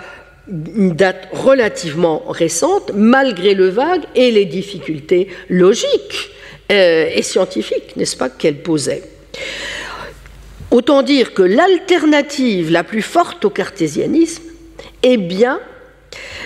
une 0.50 0.94
date 0.94 1.28
relativement 1.32 2.24
récente, 2.28 2.92
malgré 2.96 3.54
le 3.54 3.70
vague 3.70 4.04
et 4.16 4.32
les 4.32 4.46
difficultés 4.46 5.28
logiques 5.48 6.32
euh, 6.72 7.10
et 7.14 7.22
scientifiques, 7.22 7.96
n'est-ce 7.96 8.18
pas, 8.18 8.30
qu'elle 8.30 8.62
posait. 8.62 9.04
Autant 10.72 11.02
dire 11.02 11.34
que 11.34 11.42
l'alternative 11.42 12.72
la 12.72 12.84
plus 12.84 13.02
forte 13.02 13.46
au 13.46 13.50
cartésianisme 13.50 14.44
est 15.04 15.18
bien 15.18 15.60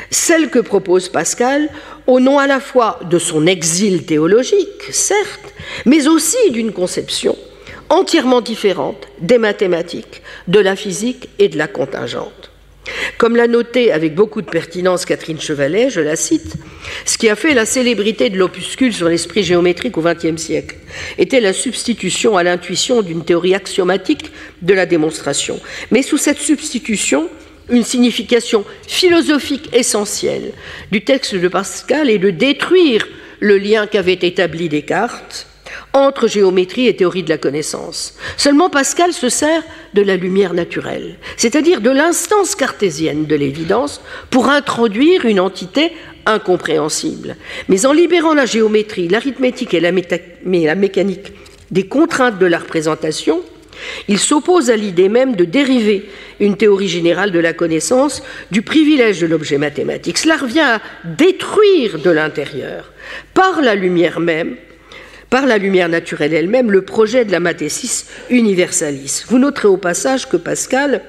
celle 0.10 0.50
que 0.50 0.60
propose 0.60 1.10
Pascal 1.10 1.70
au 2.08 2.20
nom 2.20 2.40
à 2.40 2.48
la 2.48 2.60
fois 2.60 3.00
de 3.10 3.18
son 3.18 3.48
exil 3.48 4.06
théologique, 4.06 4.84
certes, 4.92 5.54
mais 5.86 6.08
aussi 6.08 6.52
d'une 6.52 6.72
conception 6.72 7.38
entièrement 7.90 8.42
différente 8.42 9.08
des 9.20 9.38
mathématiques, 9.38 10.24
de 10.48 10.60
la 10.60 10.76
physique 10.76 11.30
et 11.38 11.48
de 11.48 11.58
la 11.58 11.68
contingente. 11.68 12.50
Comme 13.18 13.36
l'a 13.36 13.48
noté 13.48 13.92
avec 13.92 14.14
beaucoup 14.14 14.42
de 14.42 14.50
pertinence 14.50 15.06
Catherine 15.06 15.40
Chevalet, 15.40 15.90
je 15.90 16.02
la 16.02 16.16
cite, 16.16 16.56
ce 17.06 17.18
qui 17.18 17.30
a 17.30 17.36
fait 17.36 17.54
la 17.54 17.66
célébrité 17.66 18.30
de 18.30 18.38
l'opuscule 18.38 18.94
sur 18.94 19.08
l'esprit 19.08 19.44
géométrique 19.44 19.98
au 19.98 20.02
XXe 20.02 20.42
siècle 20.42 20.76
était 21.18 21.40
la 21.40 21.54
substitution 21.54 22.36
à 22.36 22.44
l'intuition 22.44 23.02
d'une 23.02 23.24
théorie 23.24 23.56
axiomatique 23.56 24.32
de 24.62 24.74
la 24.74 24.86
démonstration. 24.86 25.62
Mais 25.92 26.02
sous 26.02 26.18
cette 26.18 26.40
substitution, 26.40 27.30
une 27.74 27.84
signification 27.84 28.64
philosophique 28.88 29.70
essentielle 29.74 30.54
du 30.92 31.04
texte 31.04 31.36
de 31.36 31.48
Pascal 31.48 32.10
est 32.10 32.20
de 32.20 32.30
détruire 32.30 33.08
le 33.40 33.58
lien 33.58 33.88
qu'avait 33.88 34.14
établi 34.14 34.70
Descartes 34.70 35.48
entre 35.92 36.28
géométrie 36.28 36.88
et 36.88 36.96
théorie 36.96 37.24
de 37.24 37.30
la 37.30 37.40
connaissance. 37.40 38.16
Seulement 38.38 38.70
Pascal 38.70 39.12
se 39.12 39.28
sert 39.30 39.64
de 39.96 40.04
la 40.04 40.18
lumière 40.18 40.54
naturelle, 40.54 41.18
c'est-à-dire 41.36 41.82
de 41.82 41.90
l'instance 41.90 42.54
cartésienne 42.54 43.26
de 43.26 43.36
l'évidence, 43.36 44.02
pour 44.30 44.50
introduire 44.50 45.26
une 45.26 45.40
entité 45.40 45.94
incompréhensible. 46.28 47.38
Mais 47.70 47.88
en 47.88 47.94
libérant 47.94 48.36
la 48.36 48.46
géométrie, 48.46 49.08
l'arithmétique 49.08 49.74
et 49.74 49.80
la, 49.80 49.92
la 49.92 50.76
mécanique 50.76 51.34
des 51.72 51.88
contraintes 51.88 52.38
de 52.38 52.46
la 52.46 52.60
représentation, 52.60 53.42
il 54.08 54.20
s'oppose 54.20 54.70
à 54.70 54.76
l'idée 54.76 55.10
même 55.10 55.36
de 55.36 55.46
dériver 55.46 56.10
une 56.40 56.58
théorie 56.58 56.88
générale 56.88 57.32
de 57.32 57.40
la 57.40 57.54
connaissance 57.54 58.24
du 58.52 58.62
privilège 58.62 59.22
de 59.22 59.28
l'objet 59.28 59.58
mathématique. 59.58 60.18
Cela 60.18 60.38
revient 60.38 60.60
à 60.60 60.82
détruire 61.06 62.00
de 62.00 62.10
l'intérieur, 62.10 62.92
par 63.34 63.62
la 63.62 63.76
lumière 63.76 64.20
même, 64.20 64.56
par 65.30 65.46
la 65.46 65.58
lumière 65.58 65.90
naturelle 65.90 66.34
elle-même, 66.34 66.72
le 66.72 66.84
projet 66.84 67.26
de 67.26 67.32
la 67.32 67.40
mathésis 67.40 68.06
universalis. 68.30 69.26
Vous 69.28 69.40
noterez 69.40 69.68
au 69.68 69.78
passage 69.78 70.30
que 70.30 70.38
Pascal 70.38 71.02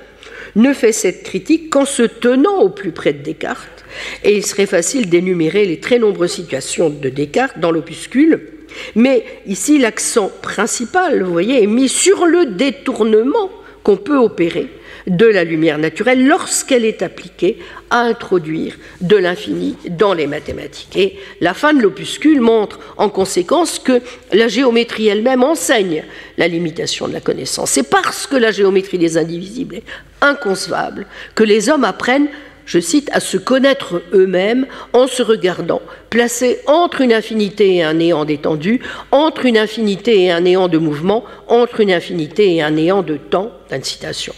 ne 0.57 0.73
fait 0.73 0.93
cette 0.93 1.25
critique 1.25 1.71
qu'en 1.71 1.85
se 1.85 2.03
tenant 2.03 2.61
au 2.61 2.71
plus 2.71 2.93
près 2.93 3.13
de 3.13 3.23
Descartes, 3.23 3.85
et 4.23 4.37
il 4.37 4.47
serait 4.47 4.67
facile 4.67 5.09
d'énumérer 5.09 5.67
les 5.67 5.81
très 5.81 5.99
nombreuses 5.99 6.33
situations 6.33 6.91
de 6.91 7.09
Descartes 7.09 7.59
dans 7.59 7.71
l'opuscule, 7.71 8.54
mais 8.95 9.25
ici, 9.47 9.79
l'accent 9.79 10.31
principal, 10.43 11.23
vous 11.23 11.33
voyez, 11.33 11.63
est 11.63 11.69
mis 11.69 11.89
sur 11.89 12.27
le 12.27 12.47
détournement 12.47 13.51
qu'on 13.83 13.97
peut 13.97 14.17
opérer 14.17 14.69
de 15.07 15.27
la 15.27 15.45
lumière 15.45 15.79
naturelle 15.79 16.27
lorsqu'elle 16.27 16.85
est 16.85 17.03
appliquée 17.03 17.59
à 17.91 18.01
introduire 18.01 18.75
de 19.01 19.17
l'infini 19.17 19.77
dans 19.91 20.15
les 20.15 20.27
mathématiques. 20.27 20.97
Et 20.97 21.19
la 21.41 21.53
fin 21.53 21.75
de 21.75 21.83
l'opuscule 21.83 22.41
montre 22.41 22.79
en 22.97 23.11
conséquence 23.11 23.79
que 23.79 24.01
la 24.33 24.49
géométrie 24.49 25.09
elle-même 25.09 25.45
enseigne 25.45 26.05
la 26.39 26.49
limitation 26.49 27.07
de 27.07 27.13
la 27.13 27.21
connaissance. 27.21 27.73
C'est 27.73 27.89
parce 27.89 28.27
que 28.27 28.37
la 28.37 28.51
géométrie 28.51 28.99
des 28.99 29.19
indivisibles 29.19 29.77
est 29.77 29.85
inconcevable 30.23 31.07
que 31.35 31.45
les 31.45 31.69
hommes 31.69 31.85
apprennent 31.85 32.29
je 32.67 32.79
cite, 32.79 33.11
à 33.13 33.21
se 33.21 33.37
connaître 33.37 34.03
eux-mêmes 34.13 34.67
en 34.93 35.07
se 35.07 35.23
regardant, 35.23 35.83
placés 36.11 36.61
entre 36.67 37.01
une 37.01 37.13
infinité 37.13 37.77
et 37.77 37.83
un 37.83 37.95
néant 37.95 38.25
détendu, 38.25 38.81
entre 39.11 39.47
une 39.47 39.59
infinité 39.59 40.25
et 40.25 40.31
un 40.31 40.41
néant 40.41 40.69
de 40.69 40.79
mouvement, 40.79 41.25
entre 41.49 41.81
une 41.81 41.93
infinité 41.93 42.55
et 42.55 42.63
un 42.63 42.71
néant 42.71 43.03
de 43.03 43.17
temps. 43.17 43.53
citation. 43.83 44.35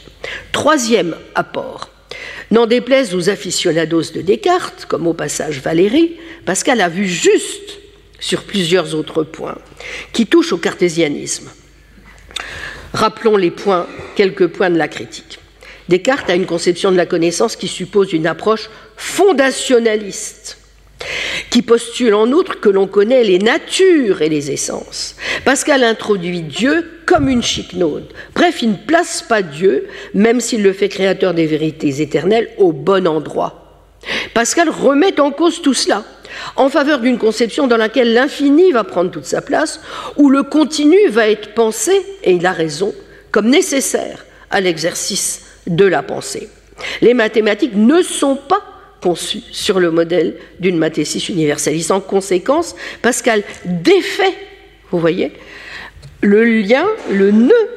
Troisième 0.53 1.15
apport. 1.35 1.91
N'en 2.51 2.67
déplaise 2.67 3.15
aux 3.15 3.29
aficionados 3.29 4.13
de 4.15 4.21
Descartes, 4.21 4.87
comme 4.89 5.07
au 5.07 5.15
passage 5.15 5.61
Valérie, 5.61 6.17
Pascal 6.45 6.81
a 6.81 6.89
vu 6.89 7.07
juste 7.07 7.79
sur 8.21 8.45
plusieurs 8.45 8.95
autres 8.95 9.25
points 9.25 9.59
qui 10.13 10.27
touchent 10.27 10.53
au 10.53 10.59
cartésianisme. 10.59 11.51
Rappelons 12.93 13.37
les 13.37 13.51
points, 13.51 13.87
quelques 14.15 14.47
points 14.47 14.71
de 14.71 14.79
la 14.79 14.89
critique. 14.89 15.39
Descartes 15.89 16.31
a 16.31 16.35
une 16.35 16.47
conception 16.47 16.91
de 16.91 16.97
la 16.97 17.07
connaissance 17.07 17.55
qui 17.57 17.69
suppose 17.69 18.13
une 18.13 18.27
approche 18.27 18.71
fondationnaliste, 18.97 20.59
qui 21.51 21.63
postule 21.63 22.15
en 22.15 22.33
outre 22.33 22.61
que 22.61 22.69
l'on 22.69 22.89
connaît 22.89 23.23
les 23.23 23.39
natures 23.39 24.21
et 24.23 24.29
les 24.29 24.51
essences. 24.51 25.15
Pascal 25.45 25.85
introduit 25.85 26.41
Dieu 26.41 26.91
comme 27.07 27.29
une 27.29 27.43
chicnaude. 27.43 28.13
Bref, 28.35 28.63
il 28.63 28.71
ne 28.71 28.77
place 28.77 29.23
pas 29.23 29.43
Dieu, 29.43 29.87
même 30.13 30.41
s'il 30.41 30.63
le 30.63 30.73
fait 30.73 30.89
créateur 30.89 31.35
des 31.35 31.47
vérités 31.47 32.01
éternelles, 32.01 32.51
au 32.59 32.73
bon 32.73 33.07
endroit. 33.07 33.63
Pascal 34.35 34.69
remet 34.69 35.21
en 35.21 35.31
cause 35.31 35.63
tout 35.63 35.75
cela 35.75 36.05
en 36.57 36.69
faveur 36.69 36.99
d'une 37.01 37.19
conception 37.19 37.67
dans 37.67 37.77
laquelle 37.77 38.13
l'infini 38.13 38.73
va 38.73 38.85
prendre 38.85 39.11
toute 39.11 39.25
sa 39.25 39.41
place, 39.41 39.81
où 40.17 40.29
le 40.29 40.43
continu 40.43 41.09
va 41.09 41.29
être 41.29 41.55
pensé, 41.55 41.93
et 42.25 42.33
il 42.33 42.45
a 42.45 42.53
raison, 42.53 42.95
comme 43.31 43.49
nécessaire 43.49 44.27
à 44.51 44.61
l'exercice 44.61 45.46
de 45.67 45.85
la 45.85 46.03
pensée. 46.03 46.49
Les 47.01 47.15
mathématiques 47.15 47.75
ne 47.75 48.03
sont 48.03 48.37
pas 48.37 48.63
conçues 49.01 49.43
sur 49.51 49.81
le 49.81 49.91
modèle 49.91 50.37
d'une 50.61 50.79
mathésis 50.79 51.29
universaliste. 51.29 51.91
En 51.91 52.01
conséquence, 52.01 52.75
Pascal 53.03 53.43
défait, 53.65 54.35
vous 54.91 54.99
voyez, 54.99 55.33
le 56.23 56.45
lien, 56.45 56.87
le 57.11 57.31
nœud 57.31 57.71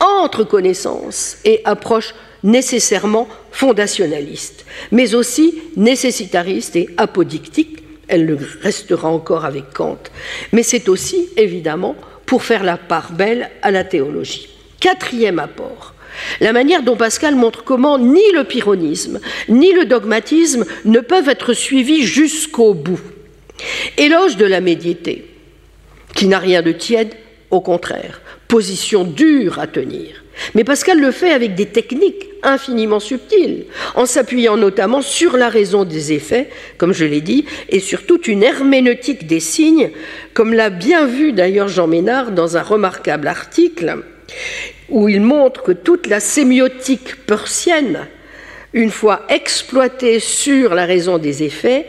entre 0.00 0.44
connaissance 0.44 1.38
et 1.44 1.60
approche 1.64 2.14
nécessairement 2.42 3.28
fondationaliste, 3.52 4.66
mais 4.92 5.14
aussi 5.14 5.62
nécessitariste 5.76 6.76
et 6.76 6.90
apodictique. 6.96 7.82
Elle 8.06 8.26
le 8.26 8.38
restera 8.60 9.08
encore 9.08 9.46
avec 9.46 9.72
Kant. 9.72 9.98
Mais 10.52 10.62
c'est 10.62 10.90
aussi, 10.90 11.30
évidemment, 11.38 11.96
pour 12.26 12.42
faire 12.42 12.62
la 12.62 12.76
part 12.76 13.12
belle 13.12 13.50
à 13.62 13.70
la 13.70 13.84
théologie. 13.84 14.50
Quatrième 14.78 15.38
apport, 15.38 15.93
la 16.40 16.52
manière 16.52 16.82
dont 16.82 16.96
Pascal 16.96 17.34
montre 17.34 17.64
comment 17.64 17.98
ni 17.98 18.22
le 18.32 18.44
pyrrhonisme 18.44 19.20
ni 19.48 19.72
le 19.72 19.84
dogmatisme 19.84 20.64
ne 20.84 21.00
peuvent 21.00 21.28
être 21.28 21.52
suivis 21.52 22.02
jusqu'au 22.02 22.74
bout. 22.74 23.00
Éloge 23.96 24.36
de 24.36 24.46
la 24.46 24.60
médiété, 24.60 25.24
qui 26.14 26.26
n'a 26.26 26.38
rien 26.38 26.62
de 26.62 26.72
tiède, 26.72 27.14
au 27.50 27.60
contraire, 27.60 28.20
position 28.48 29.04
dure 29.04 29.58
à 29.58 29.66
tenir. 29.66 30.24
Mais 30.54 30.64
Pascal 30.64 31.00
le 31.00 31.12
fait 31.12 31.30
avec 31.30 31.54
des 31.54 31.66
techniques 31.66 32.26
infiniment 32.42 33.00
subtiles, 33.00 33.66
en 33.94 34.06
s'appuyant 34.06 34.56
notamment 34.56 35.00
sur 35.00 35.36
la 35.36 35.48
raison 35.48 35.84
des 35.84 36.12
effets, 36.12 36.50
comme 36.76 36.92
je 36.92 37.04
l'ai 37.04 37.20
dit, 37.20 37.44
et 37.68 37.80
sur 37.80 38.04
toute 38.04 38.26
une 38.26 38.42
herméneutique 38.42 39.26
des 39.26 39.40
signes, 39.40 39.90
comme 40.34 40.52
l'a 40.52 40.70
bien 40.70 41.06
vu 41.06 41.32
d'ailleurs 41.32 41.68
Jean 41.68 41.86
Ménard 41.86 42.32
dans 42.32 42.56
un 42.56 42.62
remarquable 42.62 43.28
article 43.28 44.02
où 44.88 45.08
il 45.08 45.20
montre 45.20 45.62
que 45.62 45.72
toute 45.72 46.06
la 46.06 46.20
sémiotique 46.20 47.26
persienne, 47.26 48.06
une 48.72 48.90
fois 48.90 49.22
exploitée 49.28 50.20
sur 50.20 50.74
la 50.74 50.84
raison 50.84 51.18
des 51.18 51.42
effets, 51.42 51.86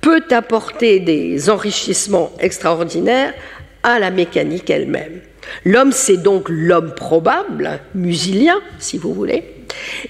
peut 0.00 0.24
apporter 0.30 1.00
des 1.00 1.50
enrichissements 1.50 2.32
extraordinaires 2.40 3.34
à 3.82 3.98
la 3.98 4.10
mécanique 4.10 4.70
elle-même. 4.70 5.20
L'homme, 5.64 5.92
c'est 5.92 6.18
donc 6.18 6.48
l'homme 6.48 6.94
probable, 6.94 7.80
musilien, 7.94 8.60
si 8.78 8.98
vous 8.98 9.12
voulez, 9.12 9.44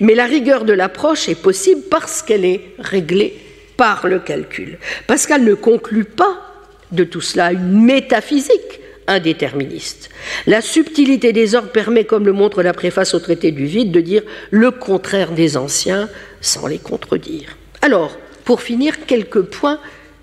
mais 0.00 0.14
la 0.14 0.26
rigueur 0.26 0.64
de 0.64 0.72
l'approche 0.72 1.28
est 1.28 1.40
possible 1.40 1.82
parce 1.90 2.22
qu'elle 2.22 2.44
est 2.44 2.60
réglée 2.78 3.38
par 3.76 4.06
le 4.06 4.18
calcul. 4.18 4.78
Pascal 5.06 5.42
ne 5.42 5.54
conclut 5.54 6.04
pas 6.04 6.46
de 6.92 7.04
tout 7.04 7.20
cela 7.20 7.52
une 7.52 7.82
métaphysique, 7.84 8.80
indéterministe. 9.11 10.08
La 10.46 10.62
subtilité 10.62 11.32
des 11.32 11.54
ordres 11.54 11.72
permet, 11.72 12.04
comme 12.04 12.24
le 12.24 12.32
montre 12.32 12.62
la 12.62 12.72
préface 12.72 13.12
au 13.12 13.18
traité 13.18 13.50
du 13.50 13.66
vide, 13.66 13.90
de 13.90 14.00
dire 14.00 14.22
le 14.50 14.70
contraire 14.70 15.32
des 15.32 15.56
anciens 15.56 16.08
sans 16.40 16.66
les 16.66 16.78
contredire. 16.78 17.58
Alors, 17.82 18.16
pour 18.44 18.62
finir, 18.62 19.04
quelques 19.06 19.42
points 19.42 19.80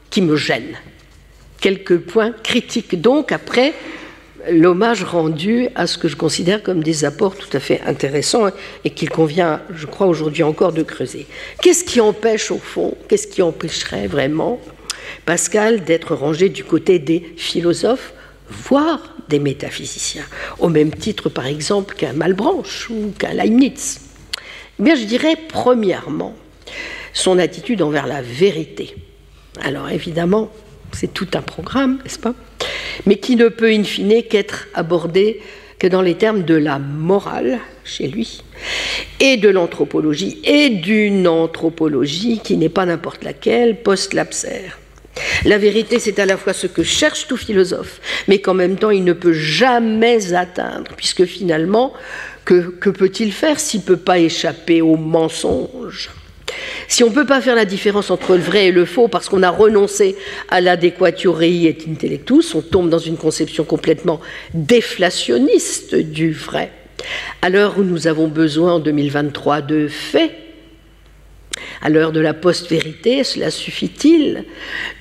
qui 0.10 0.22
me 0.22 0.36
gênent, 0.36 0.78
quelques 1.60 1.98
points 1.98 2.32
critiques 2.44 3.00
donc 3.00 3.32
après 3.32 3.74
l'hommage 4.50 5.04
rendu 5.04 5.68
à 5.76 5.88
ce 5.88 5.98
que 5.98 6.08
je 6.08 6.16
considère 6.16 6.64
comme 6.64 6.82
des 6.82 7.04
apports 7.04 7.36
tout 7.36 7.50
à 7.52 7.60
fait 7.60 7.82
intéressants 7.86 8.48
et 8.86 8.92
qu'il 8.92 9.10
convient, 9.10 9.62
je 9.76 9.86
crois, 9.86 10.08
aujourd'hui 10.08 10.44
encore 10.44 10.72
de 10.72 10.84
creuser. 10.84 11.28
Qu'est-ce 11.62 11.84
qui 11.84 12.00
empêche, 12.00 12.52
au 12.52 12.58
fond, 12.58 12.96
qu'est-ce 13.10 13.28
qui 13.28 13.42
empêcherait 13.42 14.08
vraiment 14.08 14.62
Pascal 15.26 15.84
d'être 15.84 16.16
rangé 16.16 16.48
du 16.48 16.64
côté 16.64 17.00
des 17.00 17.34
philosophes 17.36 18.14
voire 18.50 19.16
des 19.30 19.40
métaphysiciens, 19.40 20.26
au 20.60 20.70
même 20.70 20.94
titre 20.94 21.30
par 21.30 21.46
exemple 21.46 21.96
qu'un 21.96 22.14
Malbranche 22.14 22.90
ou 22.90 23.14
qu'un 23.18 23.34
Leibniz 23.34 24.02
eh 24.80 24.84
Bien, 24.84 24.96
je 24.96 25.04
dirais 25.04 25.36
premièrement 25.50 26.36
son 27.14 27.40
attitude 27.40 27.82
envers 27.82 28.08
la 28.08 28.22
vérité. 28.22 28.96
Alors 29.62 29.90
évidemment, 29.90 30.50
c'est 30.92 31.14
tout 31.14 31.28
un 31.34 31.42
programme, 31.42 32.00
n'est-ce 32.04 32.20
pas? 32.20 32.36
Mais 33.06 33.18
qui 33.18 33.36
ne 33.36 33.50
peut 33.50 33.72
in 33.72 33.84
fine 33.84 34.24
qu'être 34.24 34.68
abordé 34.74 35.42
que 35.80 35.88
dans 35.88 36.02
les 36.02 36.16
termes 36.16 36.44
de 36.44 36.56
la 36.56 36.80
morale 36.80 37.60
chez 37.84 38.08
lui, 38.08 38.44
et 39.20 39.38
de 39.38 39.50
l'anthropologie, 39.50 40.40
et 40.44 40.70
d'une 40.70 41.28
anthropologie 41.28 42.40
qui 42.44 42.58
n'est 42.58 42.70
pas 42.70 42.86
n'importe 42.86 43.24
laquelle, 43.24 43.82
post-lapsaire. 43.82 44.80
La 45.46 45.58
vérité, 45.58 46.00
c'est 46.00 46.20
à 46.20 46.26
la 46.26 46.38
fois 46.38 46.54
ce 46.54 46.68
que 46.68 46.84
cherche 46.84 47.28
tout 47.28 47.38
philosophe, 47.38 48.02
mais 48.28 48.40
qu'en 48.40 48.54
même 48.54 48.78
temps, 48.78 48.92
il 48.92 49.04
ne 49.04 49.14
peut 49.14 49.34
jamais 49.34 50.34
atteindre, 50.34 50.92
puisque 50.96 51.26
finalement, 51.26 51.94
que, 52.46 52.90
peut-il 52.90 53.34
faire 53.34 53.60
s'il 53.60 53.82
ne 53.82 53.86
peut 53.86 53.98
pas 53.98 54.20
échapper 54.20 54.82
au 54.82 54.96
mensonge? 54.96 56.10
Si 56.88 57.04
on 57.04 57.10
ne 57.10 57.14
peut 57.14 57.26
pas 57.26 57.42
faire 57.42 57.56
la 57.56 57.66
différence 57.66 58.10
entre 58.10 58.36
le 58.36 58.42
vrai 58.42 58.68
et 58.68 58.72
le 58.72 58.86
faux 58.86 59.10
parce 59.10 59.28
qu'on 59.28 59.44
a 59.44 59.50
renoncé 59.50 60.16
à 60.50 60.62
l'adéquatio 60.62 61.34
rei 61.34 61.66
et 61.66 61.78
intellectus, 61.90 62.56
on 62.56 62.62
tombe 62.62 62.90
dans 62.90 62.98
une 63.00 63.18
conception 63.18 63.66
complètement 63.66 64.22
déflationniste 64.54 65.96
du 65.96 66.32
vrai. 66.32 66.72
À 67.42 67.50
l'heure 67.50 67.78
où 67.78 67.84
nous 67.84 68.08
avons 68.08 68.28
besoin 68.28 68.76
en 68.76 68.80
2023 68.80 69.62
de 69.62 69.88
faits, 69.90 70.32
à 71.82 71.90
l'heure 71.90 72.12
de 72.12 72.20
la 72.20 72.34
post-vérité, 72.34 73.24
cela 73.24 73.52
suffit-il 73.52 74.46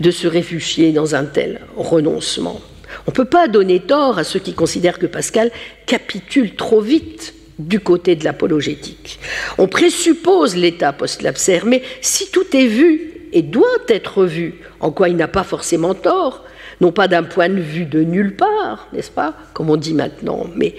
de 0.01 0.11
se 0.11 0.27
réfugier 0.27 0.93
dans 0.93 1.15
un 1.15 1.25
tel 1.25 1.61
renoncement? 1.77 2.61
On 3.07 3.11
ne 3.11 3.15
peut 3.15 3.25
pas 3.25 3.49
donner 3.49 3.81
tort 3.81 4.19
à 4.19 4.25
ceux 4.25 4.41
qui 4.41 4.55
considèrent 4.55 4.99
que 4.99 5.07
Pascal 5.07 5.51
capitule 5.87 6.55
trop 6.55 6.81
vite 6.81 7.35
du 7.59 7.81
côté 7.81 8.17
de 8.17 8.25
l'apologétique. 8.25 9.19
On 9.59 9.67
présuppose 9.67 10.57
l'état 10.57 10.93
post-lapsaire, 10.93 11.67
mais 11.67 11.83
si 12.01 12.31
tout 12.31 12.57
est 12.57 12.67
vu 12.67 13.29
et 13.33 13.43
doit 13.43 13.67
être 13.89 14.25
vu, 14.25 14.55
en 14.81 14.91
quoi 14.91 15.09
il 15.09 15.17
n'a 15.17 15.29
pas 15.29 15.45
forcément 15.45 15.95
tort, 15.95 16.45
non 16.81 16.93
pas 16.93 17.09
d'un 17.09 17.23
point 17.23 17.49
de 17.49 17.61
vue 17.61 17.87
de 17.87 18.03
nulle 18.03 18.37
part, 18.37 18.89
n'est-ce 18.93 19.11
pas, 19.11 19.35
comme 19.55 19.71
on 19.71 19.77
dit 19.77 19.95
maintenant, 19.95 20.47
mais 20.55 20.75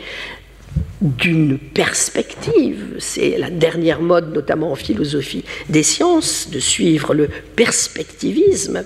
d'une 1.01 1.57
perspective. 1.57 2.95
C'est 2.99 3.37
la 3.37 3.49
dernière 3.49 4.01
mode, 4.01 4.33
notamment 4.33 4.71
en 4.71 4.75
philosophie 4.75 5.43
des 5.69 5.83
sciences, 5.83 6.49
de 6.49 6.59
suivre 6.59 7.13
le 7.13 7.29
perspectivisme. 7.55 8.83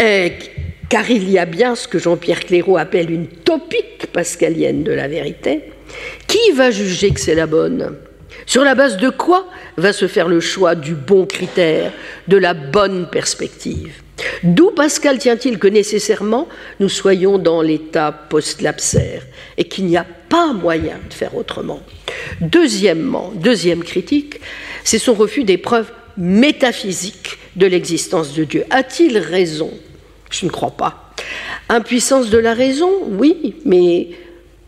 Euh, 0.00 0.28
car 0.88 1.10
il 1.10 1.30
y 1.30 1.38
a 1.38 1.46
bien 1.46 1.74
ce 1.74 1.88
que 1.88 1.98
Jean-Pierre 1.98 2.40
Clairaut 2.40 2.76
appelle 2.76 3.10
une 3.10 3.26
topique 3.26 4.06
pascalienne 4.12 4.84
de 4.84 4.92
la 4.92 5.08
vérité. 5.08 5.62
Qui 6.26 6.52
va 6.52 6.70
juger 6.70 7.10
que 7.10 7.20
c'est 7.20 7.34
la 7.34 7.46
bonne? 7.46 7.96
Sur 8.46 8.64
la 8.64 8.74
base 8.74 8.96
de 8.98 9.08
quoi 9.08 9.46
va 9.76 9.92
se 9.92 10.06
faire 10.06 10.28
le 10.28 10.40
choix 10.40 10.74
du 10.74 10.94
bon 10.94 11.26
critère, 11.26 11.92
de 12.28 12.36
la 12.36 12.52
bonne 12.52 13.08
perspective? 13.10 14.02
D'où 14.42 14.70
Pascal 14.70 15.18
tient-il 15.18 15.58
que 15.58 15.66
nécessairement 15.66 16.48
nous 16.78 16.88
soyons 16.88 17.38
dans 17.38 17.62
l'état 17.62 18.12
post-lapsaire 18.12 19.22
et 19.56 19.64
qu'il 19.64 19.86
n'y 19.86 19.96
a 19.96 20.06
pas 20.34 20.52
moyen 20.52 20.98
de 21.08 21.14
faire 21.14 21.36
autrement 21.36 21.80
Deuxièmement, 22.40 23.30
deuxième 23.36 23.84
critique, 23.84 24.40
c'est 24.82 24.98
son 24.98 25.14
refus 25.14 25.44
des 25.44 25.58
preuves 25.58 25.92
métaphysiques 26.16 27.38
de 27.54 27.66
l'existence 27.66 28.34
de 28.34 28.42
Dieu. 28.42 28.64
A-t-il 28.70 29.16
raison? 29.18 29.70
Je 30.30 30.46
ne 30.46 30.50
crois 30.50 30.72
pas. 30.72 31.14
Impuissance 31.68 32.30
de 32.30 32.38
la 32.38 32.52
raison? 32.52 32.90
Oui, 33.10 33.54
mais 33.64 34.08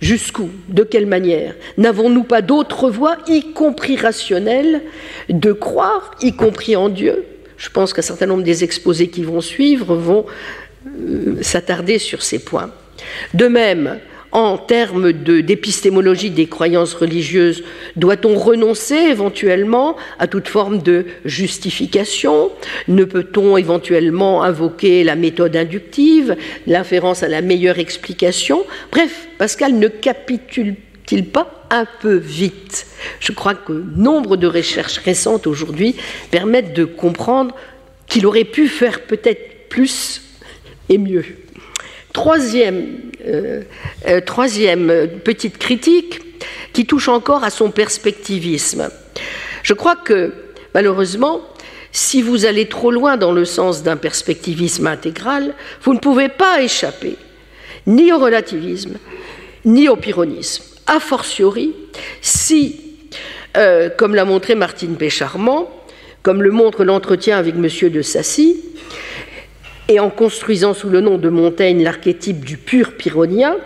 jusqu'où? 0.01 0.51
De 0.69 0.85
quelle 0.85 1.07
manière? 1.07 1.57
N'avons-nous 1.79 2.23
pas 2.23 2.43
d'autre 2.43 2.89
voie, 2.89 3.17
y 3.27 3.53
compris 3.53 3.97
rationnelle, 3.97 4.83
de 5.29 5.51
croire, 5.51 6.13
y 6.23 6.37
compris 6.37 6.77
en 6.77 6.89
Dieu? 6.89 7.25
Je 7.57 7.71
pense 7.71 7.93
qu'un 7.93 8.03
certain 8.03 8.27
nombre 8.27 8.45
des 8.45 8.63
exposés 8.63 9.09
qui 9.09 9.25
vont 9.25 9.41
suivre 9.41 9.97
vont 9.97 10.27
euh, 10.87 11.43
s'attarder 11.43 11.99
sur 11.99 12.23
ces 12.23 12.39
points. 12.39 12.71
De 13.35 13.49
même, 13.49 13.99
en 14.37 14.59
termes 14.59 15.13
d'épistémologie 15.13 16.29
des 16.29 16.47
croyances 16.47 16.93
religieuses, 16.93 17.65
doit-on 17.97 18.37
renoncer 18.37 18.95
éventuellement 18.95 19.97
à 20.19 20.27
toute 20.27 20.49
forme 20.49 20.83
de 20.83 21.07
justification? 21.25 22.51
Ne 22.87 23.05
peut-on 23.05 23.57
éventuellement 23.57 24.43
invoquer 24.43 25.05
la 25.05 25.17
méthode 25.17 25.57
inductive, 25.57 26.37
l'inférence 26.67 27.23
à 27.23 27.29
la 27.29 27.41
meilleure 27.41 27.79
explication? 27.79 28.63
Bref, 28.93 29.27
Pascal 29.39 29.73
ne 29.73 29.89
capitule 29.89 30.77
il 31.11 31.25
pas 31.25 31.67
un 31.71 31.87
peu 32.03 32.17
vite? 32.17 32.87
Je 33.21 33.33
crois 33.33 33.55
que 33.55 33.73
nombre 33.97 34.37
de 34.37 34.47
recherches 34.47 34.99
récentes 34.99 35.47
aujourd'hui 35.47 35.97
permettent 36.31 36.75
de 36.75 36.85
comprendre 36.85 37.55
qu'il 38.07 38.27
aurait 38.27 38.45
pu 38.45 38.69
faire 38.69 39.01
peut-être 39.03 39.69
plus 39.71 40.21
et 40.91 40.99
mieux. 40.99 41.25
Troisième, 42.17 42.87
euh, 43.27 43.61
euh, 44.09 44.23
troisième 44.23 45.07
petite 45.23 45.59
critique 45.59 46.19
qui 46.73 46.87
touche 46.87 47.09
encore 47.09 47.45
à 47.45 47.51
son 47.51 47.71
perspectivisme. 47.71 48.89
Je 49.63 49.75
crois 49.75 49.97
que 49.97 50.33
malheureusement, 50.73 51.43
si 51.93 52.23
vous 52.23 52.47
allez 52.47 52.71
trop 52.71 52.91
loin 52.91 53.19
dans 53.19 53.33
le 53.33 53.45
sens 53.45 53.83
d'un 53.83 53.99
perspectivisme 53.99 54.87
intégral, 54.87 55.53
vous 55.83 55.93
ne 55.93 55.99
pouvez 55.99 56.31
pas 56.31 56.63
échapper 56.63 57.17
ni 57.87 58.11
au 58.15 58.19
relativisme, 58.19 58.97
ni 59.67 59.91
au 59.91 59.97
pyrrhonisme 59.97 60.65
a 60.87 61.01
fortiori 61.01 61.75
si, 62.23 62.81
euh, 63.59 63.91
comme 63.91 64.15
l'a 64.15 64.25
montré 64.25 64.55
Martine 64.55 64.97
Pécharmant, 64.97 65.69
comme 66.23 66.43
le 66.43 66.51
montre 66.51 66.83
l'entretien 66.83 67.37
avec 67.37 67.57
M. 67.57 67.91
de 67.91 68.01
Sassy, 68.01 68.63
et 69.89 70.01
en 70.01 70.11
construisant 70.11 70.75
sous 70.75 70.89
le 70.89 71.01
nom 71.01 71.19
de 71.19 71.29
Montaigne 71.29 71.83
l'archétype 71.83 72.45
du 72.45 72.57
pur 72.57 72.97
pyrrhonien, 72.97 73.57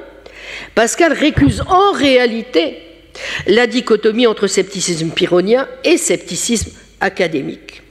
Pascal 0.74 1.12
récuse 1.12 1.62
en 1.68 1.92
réalité 1.92 2.78
la 3.46 3.66
dichotomie 3.66 4.26
entre 4.26 4.46
scepticisme 4.46 5.10
pyrrhonien 5.10 5.68
et 5.84 5.96
scepticisme 5.96 6.72
académique. 7.00 7.82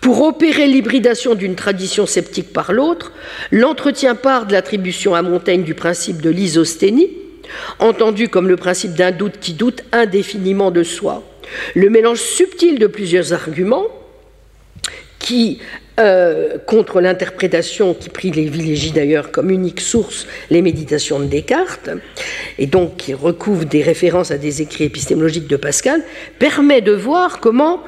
Pour 0.00 0.22
opérer 0.22 0.66
l'hybridation 0.66 1.34
d'une 1.34 1.54
tradition 1.54 2.06
sceptique 2.06 2.52
par 2.52 2.72
l'autre, 2.72 3.12
l'entretien 3.50 4.14
part 4.14 4.46
de 4.46 4.52
l'attribution 4.52 5.14
à 5.14 5.22
Montaigne 5.22 5.62
du 5.62 5.74
principe 5.74 6.20
de 6.20 6.30
l'isosténie, 6.30 7.10
entendu 7.78 8.28
comme 8.28 8.48
le 8.48 8.56
principe 8.56 8.94
d'un 8.94 9.12
doute 9.12 9.38
qui 9.40 9.52
doute 9.52 9.84
indéfiniment 9.92 10.70
de 10.70 10.82
soi. 10.82 11.22
Le 11.74 11.90
mélange 11.90 12.20
subtil 12.20 12.78
de 12.78 12.86
plusieurs 12.86 13.32
arguments 13.32 13.86
qui, 15.18 15.60
euh, 15.98 16.58
contre 16.66 17.00
l'interprétation 17.00 17.94
qui 17.94 18.08
privilégie 18.08 18.92
d'ailleurs 18.92 19.30
comme 19.30 19.50
unique 19.50 19.80
source 19.80 20.26
les 20.50 20.62
méditations 20.62 21.18
de 21.18 21.24
Descartes, 21.24 21.90
et 22.58 22.66
donc 22.66 22.96
qui 22.98 23.14
recouvre 23.14 23.64
des 23.64 23.82
références 23.82 24.30
à 24.30 24.38
des 24.38 24.62
écrits 24.62 24.84
épistémologiques 24.84 25.48
de 25.48 25.56
Pascal, 25.56 26.02
permet 26.38 26.80
de 26.80 26.92
voir 26.92 27.40
comment 27.40 27.82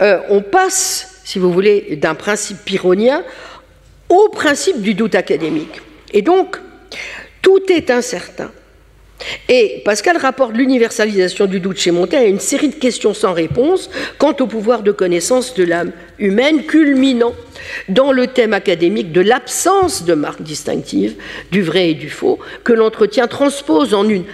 euh, 0.00 0.20
on 0.28 0.40
passe, 0.40 1.20
si 1.24 1.38
vous 1.38 1.52
voulez, 1.52 1.96
d'un 2.00 2.14
principe 2.14 2.58
pyrrhonien 2.64 3.22
au 4.08 4.28
principe 4.30 4.80
du 4.80 4.94
doute 4.94 5.14
académique. 5.14 5.80
Et 6.12 6.22
donc, 6.22 6.56
tout 7.42 7.70
est 7.70 7.90
incertain. 7.90 8.50
Et 9.48 9.82
Pascal 9.84 10.16
rapporte 10.16 10.56
l'universalisation 10.56 11.46
du 11.46 11.60
doute 11.60 11.78
chez 11.78 11.90
Montaigne 11.90 12.24
à 12.24 12.28
une 12.28 12.40
série 12.40 12.68
de 12.68 12.74
questions 12.74 13.14
sans 13.14 13.32
réponse 13.32 13.90
quant 14.18 14.34
au 14.40 14.46
pouvoir 14.46 14.82
de 14.82 14.92
connaissance 14.92 15.54
de 15.54 15.64
l'âme 15.64 15.92
humaine, 16.18 16.64
culminant 16.64 17.34
dans 17.88 18.12
le 18.12 18.28
thème 18.28 18.52
académique 18.52 19.12
de 19.12 19.20
l'absence 19.20 20.04
de 20.04 20.14
marque 20.14 20.42
distinctive 20.42 21.16
du 21.50 21.62
vrai 21.62 21.90
et 21.90 21.94
du 21.94 22.10
faux, 22.10 22.38
que 22.64 22.72
l'entretien 22.72 23.26
transpose 23.26 23.94
en 23.94 24.08
une 24.08 24.24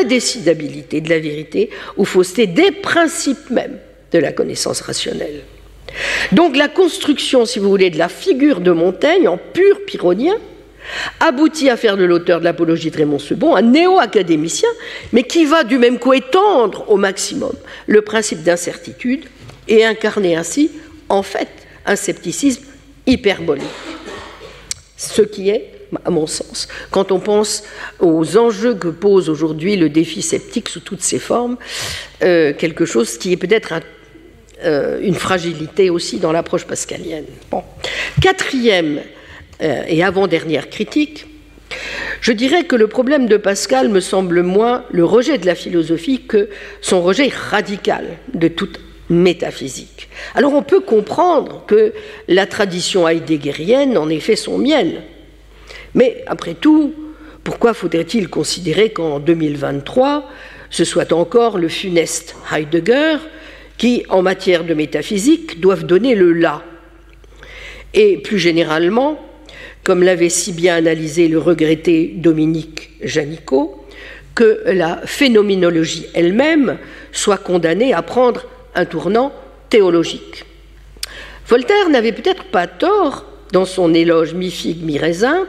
indécidabilité 0.00 1.00
de 1.00 1.10
la 1.10 1.18
vérité 1.18 1.70
ou 1.96 2.04
fausseté 2.04 2.46
des 2.46 2.70
principes 2.70 3.50
mêmes 3.50 3.78
de 4.12 4.18
la 4.18 4.32
connaissance 4.32 4.80
rationnelle. 4.80 5.42
Donc 6.32 6.56
la 6.56 6.68
construction, 6.68 7.44
si 7.44 7.58
vous 7.58 7.68
voulez, 7.68 7.90
de 7.90 7.98
la 7.98 8.08
figure 8.08 8.60
de 8.60 8.72
Montaigne 8.72 9.28
en 9.28 9.38
pur 9.38 9.84
pyrrhonien, 9.86 10.36
aboutit 11.20 11.70
à 11.70 11.76
faire 11.76 11.96
de 11.96 12.04
l'auteur 12.04 12.40
de 12.40 12.44
l'apologie 12.44 12.90
de 12.90 12.96
Raymond 12.96 13.18
Sebon 13.18 13.56
un 13.56 13.62
néo-académicien, 13.62 14.68
mais 15.12 15.22
qui 15.22 15.44
va 15.44 15.64
du 15.64 15.78
même 15.78 15.98
coup 15.98 16.12
étendre 16.12 16.84
au 16.88 16.96
maximum 16.96 17.52
le 17.86 18.02
principe 18.02 18.42
d'incertitude 18.42 19.24
et 19.68 19.84
incarner 19.84 20.36
ainsi, 20.36 20.70
en 21.08 21.22
fait, 21.22 21.48
un 21.84 21.96
scepticisme 21.96 22.62
hyperbolique. 23.06 23.64
Ce 24.96 25.22
qui 25.22 25.50
est, 25.50 25.72
à 26.04 26.10
mon 26.10 26.26
sens, 26.26 26.68
quand 26.90 27.12
on 27.12 27.20
pense 27.20 27.64
aux 28.00 28.36
enjeux 28.36 28.74
que 28.74 28.88
pose 28.88 29.28
aujourd'hui 29.28 29.76
le 29.76 29.88
défi 29.88 30.22
sceptique 30.22 30.68
sous 30.68 30.80
toutes 30.80 31.02
ses 31.02 31.18
formes, 31.18 31.56
euh, 32.22 32.52
quelque 32.54 32.84
chose 32.84 33.18
qui 33.18 33.32
est 33.32 33.36
peut-être 33.36 33.74
euh, 34.64 35.00
une 35.02 35.14
fragilité 35.14 35.90
aussi 35.90 36.18
dans 36.18 36.32
l'approche 36.32 36.64
pascalienne. 36.64 37.26
Bon. 37.50 37.62
Quatrième 38.22 39.00
et 39.60 40.02
avant-dernière 40.02 40.68
critique, 40.70 41.26
je 42.20 42.32
dirais 42.32 42.64
que 42.64 42.76
le 42.76 42.88
problème 42.88 43.26
de 43.26 43.36
Pascal 43.36 43.88
me 43.88 44.00
semble 44.00 44.42
moins 44.42 44.84
le 44.90 45.04
rejet 45.04 45.38
de 45.38 45.46
la 45.46 45.54
philosophie 45.54 46.22
que 46.22 46.48
son 46.80 47.02
rejet 47.02 47.28
radical 47.28 48.04
de 48.34 48.48
toute 48.48 48.80
métaphysique. 49.08 50.08
Alors 50.34 50.54
on 50.54 50.62
peut 50.62 50.80
comprendre 50.80 51.64
que 51.66 51.92
la 52.28 52.46
tradition 52.46 53.06
heideggerienne 53.08 53.96
en 53.96 54.08
fait 54.20 54.36
son 54.36 54.58
miel. 54.58 55.02
Mais 55.94 56.24
après 56.26 56.54
tout, 56.54 56.94
pourquoi 57.44 57.74
faudrait-il 57.74 58.28
considérer 58.28 58.90
qu'en 58.90 59.20
2023, 59.20 60.28
ce 60.70 60.84
soit 60.84 61.12
encore 61.12 61.58
le 61.58 61.68
funeste 61.68 62.34
Heidegger 62.52 63.18
qui, 63.78 64.04
en 64.08 64.22
matière 64.22 64.64
de 64.64 64.74
métaphysique, 64.74 65.60
doivent 65.60 65.84
donner 65.84 66.14
le 66.14 66.32
là 66.32 66.64
Et 67.94 68.18
plus 68.18 68.38
généralement, 68.38 69.20
comme 69.86 70.02
l'avait 70.02 70.30
si 70.30 70.52
bien 70.52 70.74
analysé 70.74 71.28
le 71.28 71.38
regretté 71.38 72.12
Dominique 72.16 72.90
Janicot, 73.02 73.86
que 74.34 74.62
la 74.66 75.00
phénoménologie 75.06 76.06
elle-même 76.12 76.78
soit 77.12 77.36
condamnée 77.36 77.94
à 77.94 78.02
prendre 78.02 78.46
un 78.74 78.84
tournant 78.84 79.32
théologique. 79.70 80.44
Voltaire 81.46 81.88
n'avait 81.88 82.10
peut-être 82.10 82.46
pas 82.46 82.66
tort 82.66 83.26
dans 83.52 83.64
son 83.64 83.94
éloge 83.94 84.34
mi-figue, 84.34 84.84
mi-raisin 84.84 85.46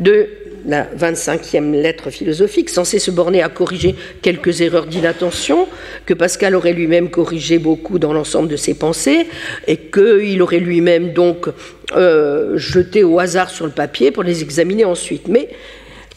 de 0.00 0.28
la 0.68 0.84
25e 0.84 1.72
lettre 1.72 2.10
philosophique, 2.10 2.68
censée 2.68 2.98
se 2.98 3.10
borner 3.10 3.42
à 3.42 3.48
corriger 3.48 3.96
quelques 4.22 4.60
erreurs 4.60 4.86
d'inattention, 4.86 5.66
que 6.06 6.14
Pascal 6.14 6.54
aurait 6.54 6.74
lui-même 6.74 7.10
corrigé 7.10 7.58
beaucoup 7.58 7.98
dans 7.98 8.12
l'ensemble 8.12 8.48
de 8.48 8.56
ses 8.56 8.74
pensées, 8.74 9.26
et 9.66 9.78
qu'il 9.78 10.40
aurait 10.42 10.60
lui-même 10.60 11.14
donc 11.14 11.48
euh, 11.96 12.56
jeté 12.58 13.02
au 13.02 13.18
hasard 13.18 13.48
sur 13.48 13.64
le 13.64 13.72
papier 13.72 14.10
pour 14.10 14.22
les 14.22 14.42
examiner 14.42 14.84
ensuite. 14.84 15.26
Mais 15.26 15.48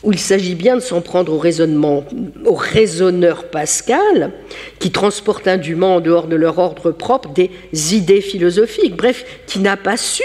où 0.03 0.11
il 0.11 0.19
s'agit 0.19 0.55
bien 0.55 0.75
de 0.75 0.81
s'en 0.81 1.01
prendre 1.01 1.31
au 1.33 1.37
raisonnement, 1.37 2.03
au 2.45 2.55
raisonneur 2.55 3.45
Pascal, 3.45 4.31
qui 4.79 4.91
transporte 4.91 5.47
indûment 5.47 5.95
en 5.95 5.99
dehors 6.01 6.27
de 6.27 6.35
leur 6.35 6.57
ordre 6.57 6.91
propre 6.91 7.29
des 7.29 7.51
idées 7.93 8.21
philosophiques, 8.21 8.95
bref, 8.95 9.25
qui 9.45 9.59
n'a 9.59 9.77
pas 9.77 9.97
su, 9.97 10.23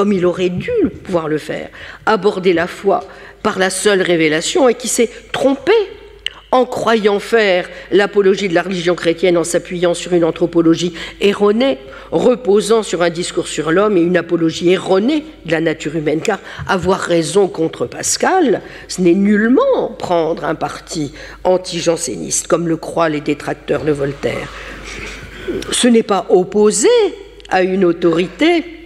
comme 0.00 0.14
il 0.14 0.24
aurait 0.24 0.48
dû 0.48 0.70
pouvoir 1.04 1.28
le 1.28 1.36
faire, 1.36 1.68
aborder 2.06 2.54
la 2.54 2.66
foi 2.66 3.04
par 3.42 3.58
la 3.58 3.68
seule 3.68 4.00
révélation 4.00 4.66
et 4.66 4.72
qui 4.72 4.88
s'est 4.88 5.10
trompé 5.30 5.74
en 6.52 6.64
croyant 6.64 7.20
faire 7.20 7.68
l'apologie 7.92 8.48
de 8.48 8.54
la 8.54 8.62
religion 8.62 8.94
chrétienne 8.94 9.36
en 9.36 9.44
s'appuyant 9.44 9.92
sur 9.92 10.14
une 10.14 10.24
anthropologie 10.24 10.94
erronée, 11.20 11.76
reposant 12.12 12.82
sur 12.82 13.02
un 13.02 13.10
discours 13.10 13.46
sur 13.46 13.72
l'homme 13.72 13.98
et 13.98 14.00
une 14.00 14.16
apologie 14.16 14.70
erronée 14.70 15.22
de 15.44 15.52
la 15.52 15.60
nature 15.60 15.94
humaine. 15.94 16.22
Car 16.22 16.38
avoir 16.66 17.00
raison 17.00 17.46
contre 17.46 17.84
Pascal, 17.84 18.62
ce 18.88 19.02
n'est 19.02 19.12
nullement 19.12 19.88
prendre 19.98 20.46
un 20.46 20.54
parti 20.54 21.12
anti-janséniste, 21.44 22.46
comme 22.46 22.68
le 22.68 22.78
croient 22.78 23.10
les 23.10 23.20
détracteurs 23.20 23.84
de 23.84 23.92
Voltaire. 23.92 24.48
Ce 25.72 25.88
n'est 25.88 26.02
pas 26.02 26.24
opposé 26.30 26.88
à 27.50 27.62
une 27.62 27.84
autorité, 27.84 28.79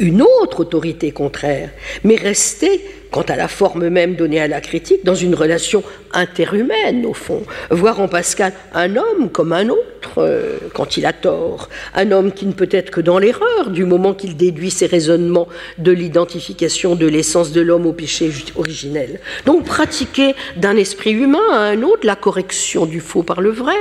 une 0.00 0.22
autre 0.22 0.60
autorité 0.60 1.12
contraire, 1.12 1.70
mais 2.02 2.16
rester 2.16 2.80
quant 3.10 3.22
à 3.22 3.36
la 3.36 3.48
forme 3.48 3.88
même 3.88 4.14
donnée 4.14 4.40
à 4.40 4.48
la 4.48 4.60
critique, 4.60 5.04
dans 5.04 5.14
une 5.14 5.34
relation 5.34 5.82
interhumaine, 6.12 7.04
au 7.06 7.12
fond. 7.12 7.42
Voir 7.70 8.00
en 8.00 8.08
Pascal 8.08 8.52
un 8.72 8.96
homme 8.96 9.30
comme 9.30 9.52
un 9.52 9.68
autre 9.68 10.18
euh, 10.18 10.58
quand 10.74 10.96
il 10.96 11.06
a 11.06 11.12
tort, 11.12 11.68
un 11.94 12.12
homme 12.12 12.32
qui 12.32 12.46
ne 12.46 12.52
peut 12.52 12.68
être 12.70 12.90
que 12.90 13.00
dans 13.00 13.18
l'erreur 13.18 13.70
du 13.70 13.84
moment 13.84 14.14
qu'il 14.14 14.36
déduit 14.36 14.70
ses 14.70 14.86
raisonnements 14.86 15.48
de 15.78 15.92
l'identification 15.92 16.94
de 16.94 17.06
l'essence 17.06 17.52
de 17.52 17.60
l'homme 17.60 17.86
au 17.86 17.92
péché 17.92 18.30
originel. 18.56 19.20
Donc 19.44 19.64
pratiquer 19.64 20.34
d'un 20.56 20.76
esprit 20.76 21.12
humain 21.12 21.38
à 21.52 21.58
un 21.58 21.82
autre 21.82 22.06
la 22.06 22.16
correction 22.16 22.86
du 22.86 23.00
faux 23.00 23.22
par 23.22 23.40
le 23.40 23.50
vrai, 23.50 23.76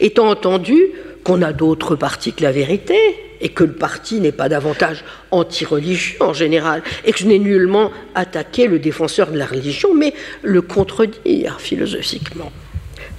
étant 0.00 0.28
entendu 0.28 0.90
qu'on 1.24 1.42
a 1.42 1.52
d'autres 1.52 1.96
parties 1.96 2.32
que 2.32 2.42
la 2.42 2.52
vérité, 2.52 2.98
et 3.40 3.48
que 3.48 3.64
le 3.64 3.72
parti 3.72 4.20
n'est 4.20 4.32
pas 4.32 4.48
davantage 4.48 5.04
anti-religieux 5.30 6.16
en 6.20 6.32
général, 6.32 6.82
et 7.04 7.12
que 7.12 7.18
je 7.18 7.26
n'ai 7.26 7.38
nullement 7.38 7.90
attaqué 8.14 8.68
le 8.68 8.78
défenseur 8.78 9.30
de 9.30 9.38
la 9.38 9.46
religion, 9.46 9.94
mais 9.94 10.14
le 10.42 10.62
contredire 10.62 11.60
philosophiquement. 11.60 12.52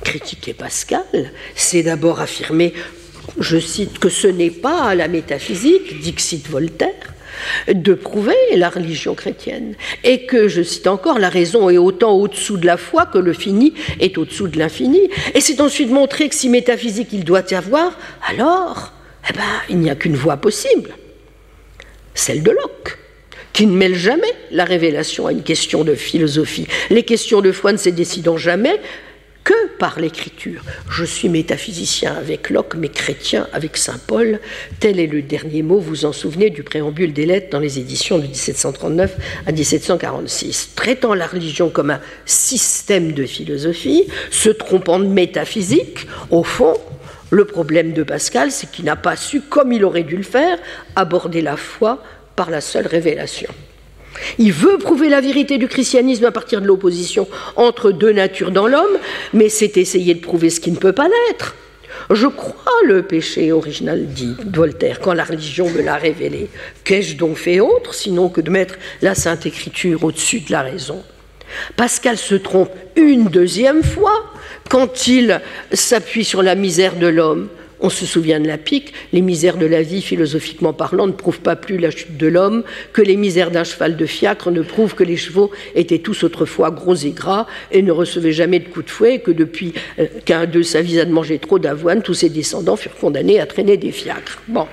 Critiquer 0.04 0.54
Pascal, 0.54 1.32
c'est 1.56 1.84
d'abord 1.84 2.22
affirmer, 2.22 2.74
je 3.40 3.58
cite, 3.58 4.00
que 4.00 4.10
ce 4.10 4.28
n'est 4.28 4.50
pas 4.50 4.84
à 4.84 4.96
la 4.96 5.08
métaphysique, 5.08 6.00
dixit 6.00 6.50
Voltaire, 6.50 7.13
de 7.68 7.94
prouver 7.94 8.36
la 8.56 8.70
religion 8.70 9.16
chrétienne. 9.16 9.76
Et 10.04 10.26
que, 10.26 10.48
je 10.48 10.62
cite 10.62 10.88
encore, 10.88 11.20
la 11.20 11.30
raison 11.30 11.70
est 11.70 11.78
autant 11.78 12.14
au-dessous 12.14 12.58
de 12.58 12.66
la 12.66 12.78
foi 12.78 13.06
que 13.06 13.18
le 13.18 13.34
fini 13.34 13.74
est 14.00 14.18
au-dessous 14.18 14.48
de 14.48 14.58
l'infini. 14.58 15.10
Et 15.34 15.42
c'est 15.42 15.62
ensuite 15.62 15.90
montrer 15.90 16.30
que 16.30 16.36
si 16.36 16.50
métaphysique 16.50 17.10
il 17.12 17.24
doit 17.24 17.44
y 17.50 17.56
avoir, 17.56 17.98
alors 18.28 18.94
eh 19.30 19.34
ben, 19.34 19.44
il 19.70 19.78
n'y 19.78 19.90
a 19.90 19.96
qu'une 19.96 20.16
voie 20.16 20.38
possible, 20.38 20.92
celle 22.14 22.44
de 22.44 22.52
Locke, 22.52 22.98
qui 23.54 23.68
ne 23.68 23.76
mêle 23.76 23.96
jamais 23.96 24.34
la 24.52 24.66
révélation 24.66 25.28
à 25.28 25.32
une 25.32 25.44
question 25.44 25.84
de 25.84 25.96
philosophie. 25.96 26.68
Les 26.90 27.04
questions 27.04 27.42
de 27.42 27.52
foi 27.52 27.72
ne 27.72 27.78
se 27.78 27.90
décident 27.90 28.38
jamais 28.38 28.80
que 29.44 29.68
par 29.78 30.00
l'écriture. 30.00 30.62
Je 30.90 31.04
suis 31.04 31.30
métaphysicien 31.30 32.16
avec 32.16 32.50
Locke, 32.50 32.76
mais 32.76 32.90
chrétien 32.90 33.48
avec 33.54 33.78
Saint 33.78 34.00
Paul. 34.08 34.40
Tel 34.80 35.00
est 35.00 35.08
le 35.08 35.22
dernier 35.22 35.64
mot, 35.64 35.80
vous 35.80 36.06
en 36.06 36.14
souvenez, 36.14 36.50
du 36.50 36.64
préambule 36.64 37.14
des 37.14 37.26
lettres 37.26 37.50
dans 37.52 37.60
les 37.60 37.80
éditions 37.80 38.18
de 38.18 38.24
1739 38.24 39.18
à 39.46 39.52
1746. 39.52 40.72
Traitant 40.76 41.14
la 41.14 41.28
religion 41.28 41.70
comme 41.70 41.92
un 41.92 42.00
système 42.26 43.12
de 43.12 43.26
philosophie, 43.26 44.08
se 44.32 44.50
trompant 44.50 45.00
de 45.00 45.08
métaphysique, 45.08 46.08
au 46.30 46.44
fond, 46.44 46.76
le 47.30 47.46
problème 47.46 47.94
de 47.94 48.04
Pascal, 48.04 48.52
c'est 48.52 48.70
qu'il 48.70 48.86
n'a 48.86 48.96
pas 48.96 49.16
su, 49.16 49.42
comme 49.42 49.74
il 49.74 49.84
aurait 49.84 50.04
dû 50.04 50.18
le 50.18 50.24
faire, 50.24 50.60
aborder 50.96 51.42
la 51.42 51.58
foi 51.58 52.02
par 52.36 52.50
la 52.50 52.62
seule 52.62 52.88
révélation. 52.88 53.50
Il 54.38 54.54
veut 54.54 54.78
prouver 54.78 55.10
la 55.10 55.22
vérité 55.22 55.58
du 55.58 55.68
christianisme 55.68 56.26
à 56.26 56.32
partir 56.32 56.62
de 56.62 56.68
l'opposition 56.68 57.28
entre 57.56 57.92
deux 57.92 58.12
natures 58.12 58.52
dans 58.52 58.68
l'homme, 58.68 58.98
mais 59.34 59.50
c'est 59.50 59.78
essayer 59.78 60.14
de 60.14 60.22
prouver 60.22 60.50
ce 60.50 60.60
qui 60.60 60.72
ne 60.72 60.78
peut 60.78 60.94
pas 60.94 61.08
l'être. 61.08 61.56
Je 62.10 62.28
crois 62.28 62.72
le 62.86 63.04
péché 63.04 63.52
original, 63.52 64.08
dit 64.08 64.36
Voltaire, 64.52 65.00
quand 65.00 65.14
la 65.14 65.24
religion 65.24 65.70
me 65.70 65.82
l'a 65.82 65.96
révélé. 65.96 66.50
Qu'ai-je 66.84 67.16
donc 67.16 67.38
fait 67.38 67.60
autre, 67.60 67.94
sinon 67.94 68.30
que 68.30 68.42
de 68.42 68.50
mettre 68.50 68.76
la 69.02 69.16
Sainte 69.16 69.46
Écriture 69.46 70.04
au-dessus 70.04 70.42
de 70.42 70.52
la 70.52 70.64
raison? 70.64 71.04
Pascal 71.76 72.18
se 72.18 72.36
trompe 72.36 72.72
une 72.96 73.26
deuxième 73.26 73.84
fois 73.84 74.34
quand 74.70 75.08
il 75.08 75.40
s'appuie 75.72 76.26
sur 76.26 76.42
la 76.42 76.56
misère 76.56 76.96
de 76.96 77.08
l'homme, 77.08 77.48
on 77.84 77.90
se 77.90 78.06
souvient 78.06 78.40
de 78.40 78.48
la 78.48 78.58
pique, 78.58 78.94
les 79.12 79.22
misères 79.22 79.58
de 79.58 79.66
la 79.66 79.84
vie, 79.84 80.02
philosophiquement 80.02 80.72
parlant, 80.72 81.06
ne 81.06 81.12
prouvent 81.12 81.42
pas 81.42 81.58
plus 81.58 81.78
la 81.78 81.92
chute 81.92 82.18
de 82.18 82.28
l'homme 82.28 82.64
que 82.94 83.02
les 83.02 83.18
misères 83.18 83.52
d'un 83.52 83.66
cheval 83.66 83.98
de 83.98 84.06
fiacre 84.06 84.52
ne 84.52 84.62
prouvent 84.62 84.96
que 84.96 85.04
les 85.04 85.18
chevaux 85.18 85.52
étaient 85.76 86.00
tous 86.00 86.24
autrefois 86.24 86.72
gros 86.72 86.96
et 86.96 87.12
gras 87.12 87.46
et 87.72 87.82
ne 87.82 87.92
recevaient 87.92 88.32
jamais 88.32 88.60
de 88.60 88.70
coups 88.70 88.86
de 88.86 88.90
fouet, 88.90 89.16
et 89.16 89.20
que 89.20 89.32
depuis 89.32 89.74
euh, 90.00 90.08
qu'un 90.24 90.46
d'eux 90.46 90.64
s'avisa 90.64 91.04
de 91.04 91.12
manger 91.12 91.40
trop 91.40 91.60
d'avoine, 91.60 92.02
tous 92.02 92.14
ses 92.14 92.30
descendants 92.30 92.78
furent 92.78 92.96
condamnés 92.96 93.42
à 93.42 93.46
traîner 93.46 93.76
des 93.76 93.92
fiacres. 93.92 94.42
Bon. 94.48 94.66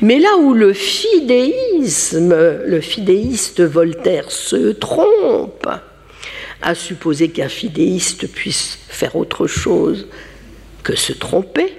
Mais 0.00 0.18
là 0.18 0.36
où 0.38 0.54
le 0.54 0.72
fidéisme, 0.72 2.34
le 2.66 2.80
fidéiste 2.80 3.60
Voltaire 3.60 4.30
se 4.30 4.72
trompe, 4.72 5.68
à 6.62 6.74
supposer 6.74 7.28
qu'un 7.28 7.48
fidéiste 7.48 8.26
puisse 8.26 8.78
faire 8.88 9.16
autre 9.16 9.46
chose 9.46 10.06
que 10.82 10.96
se 10.96 11.12
tromper. 11.12 11.74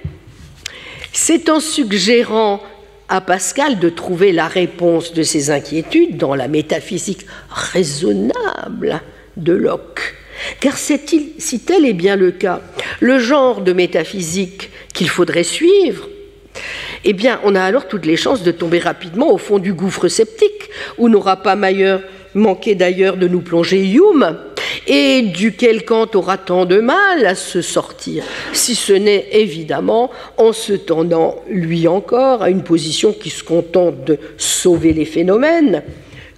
C'est 1.16 1.48
en 1.48 1.60
suggérant 1.60 2.60
à 3.08 3.20
Pascal 3.20 3.78
de 3.78 3.88
trouver 3.88 4.32
la 4.32 4.48
réponse 4.48 5.12
de 5.12 5.22
ses 5.22 5.50
inquiétudes 5.50 6.16
dans 6.16 6.34
la 6.34 6.48
métaphysique 6.48 7.24
raisonnable 7.50 9.00
de 9.36 9.52
Locke. 9.52 10.16
Car 10.58 10.76
si 10.76 11.60
tel 11.64 11.86
est 11.86 11.92
bien 11.92 12.16
le 12.16 12.32
cas, 12.32 12.62
le 12.98 13.20
genre 13.20 13.60
de 13.60 13.72
métaphysique 13.72 14.70
qu'il 14.92 15.08
faudrait 15.08 15.44
suivre, 15.44 16.08
eh 17.04 17.12
bien, 17.12 17.38
on 17.44 17.54
a 17.54 17.62
alors 17.62 17.86
toutes 17.86 18.06
les 18.06 18.16
chances 18.16 18.42
de 18.42 18.50
tomber 18.50 18.80
rapidement 18.80 19.32
au 19.32 19.38
fond 19.38 19.60
du 19.60 19.72
gouffre 19.72 20.08
sceptique, 20.08 20.68
où 20.98 21.08
n'aura 21.08 21.36
pas 21.36 21.56
manqué 22.34 22.74
d'ailleurs 22.74 23.18
de 23.18 23.28
nous 23.28 23.40
plonger 23.40 23.88
Hume, 23.88 24.36
et 24.86 25.22
duquel 25.22 25.84
Kant 25.84 26.08
aura 26.14 26.38
tant 26.38 26.64
de 26.64 26.80
mal 26.80 27.26
à 27.26 27.34
se 27.34 27.62
sortir, 27.62 28.24
si 28.52 28.74
ce 28.74 28.92
n'est 28.92 29.28
évidemment 29.32 30.10
en 30.36 30.52
se 30.52 30.72
tendant, 30.72 31.42
lui 31.48 31.88
encore, 31.88 32.42
à 32.42 32.50
une 32.50 32.62
position 32.62 33.12
qui 33.12 33.30
se 33.30 33.44
contente 33.44 34.04
de 34.04 34.18
sauver 34.36 34.92
les 34.92 35.04
phénomènes, 35.04 35.82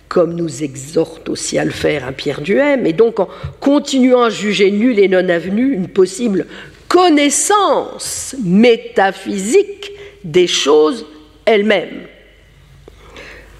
comme 0.09 0.35
nous 0.35 0.63
exhorte 0.63 1.29
aussi 1.29 1.59
à 1.59 1.65
le 1.65 1.71
faire 1.71 2.07
un 2.07 2.13
Pierre 2.13 2.41
Duhem, 2.41 2.87
et 2.87 2.93
donc 2.93 3.21
en 3.21 3.29
continuant 3.61 4.23
à 4.23 4.31
juger 4.31 4.71
nul 4.71 4.99
et 4.99 5.09
non 5.09 5.29
avenu 5.29 5.73
une 5.73 5.89
possible 5.89 6.47
connaissance 6.89 8.37
métaphysique 8.45 9.93
des 10.25 10.47
choses 10.47 11.07
elles-mêmes. 11.45 12.07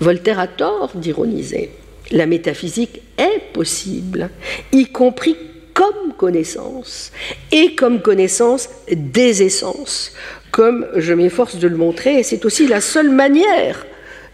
Voltaire 0.01 0.39
a 0.39 0.47
tort 0.47 0.93
d'ironiser 0.95 1.71
la 2.11 2.27
métaphysique 2.27 3.01
est 3.19 3.53
possible, 3.53 4.31
y 4.73 4.87
compris 4.87 5.37
comme 5.75 6.15
connaissance, 6.17 7.13
et 7.53 7.75
comme 7.75 8.01
connaissance 8.01 8.71
des 8.91 9.43
essences, 9.43 10.13
comme 10.51 10.87
je 10.97 11.13
m'efforce 11.13 11.57
de 11.57 11.69
le 11.69 11.77
montrer, 11.77 12.21
et 12.21 12.23
c'est 12.23 12.45
aussi 12.47 12.67
la 12.67 12.81
seule 12.81 13.11
manière 13.11 13.85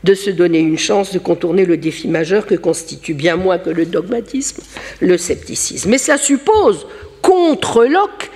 de 0.05 0.15
se 0.15 0.31
donner 0.31 0.59
une 0.59 0.79
chance 0.79 1.13
de 1.13 1.19
contourner 1.19 1.65
le 1.65 1.77
défi 1.77 2.09
majeur 2.09 2.47
que 2.47 2.55
constitue 2.55 3.15
bien 3.15 3.37
moins 3.37 3.59
que 3.59 3.71
le 3.71 3.87
dogmatisme, 3.87 4.63
le 5.01 5.17
scepticisme. 5.17 5.91
Mais 5.91 5.99
ça 5.99 6.19
suppose, 6.19 6.87
contre 7.23 7.85
Locke, 7.85 8.31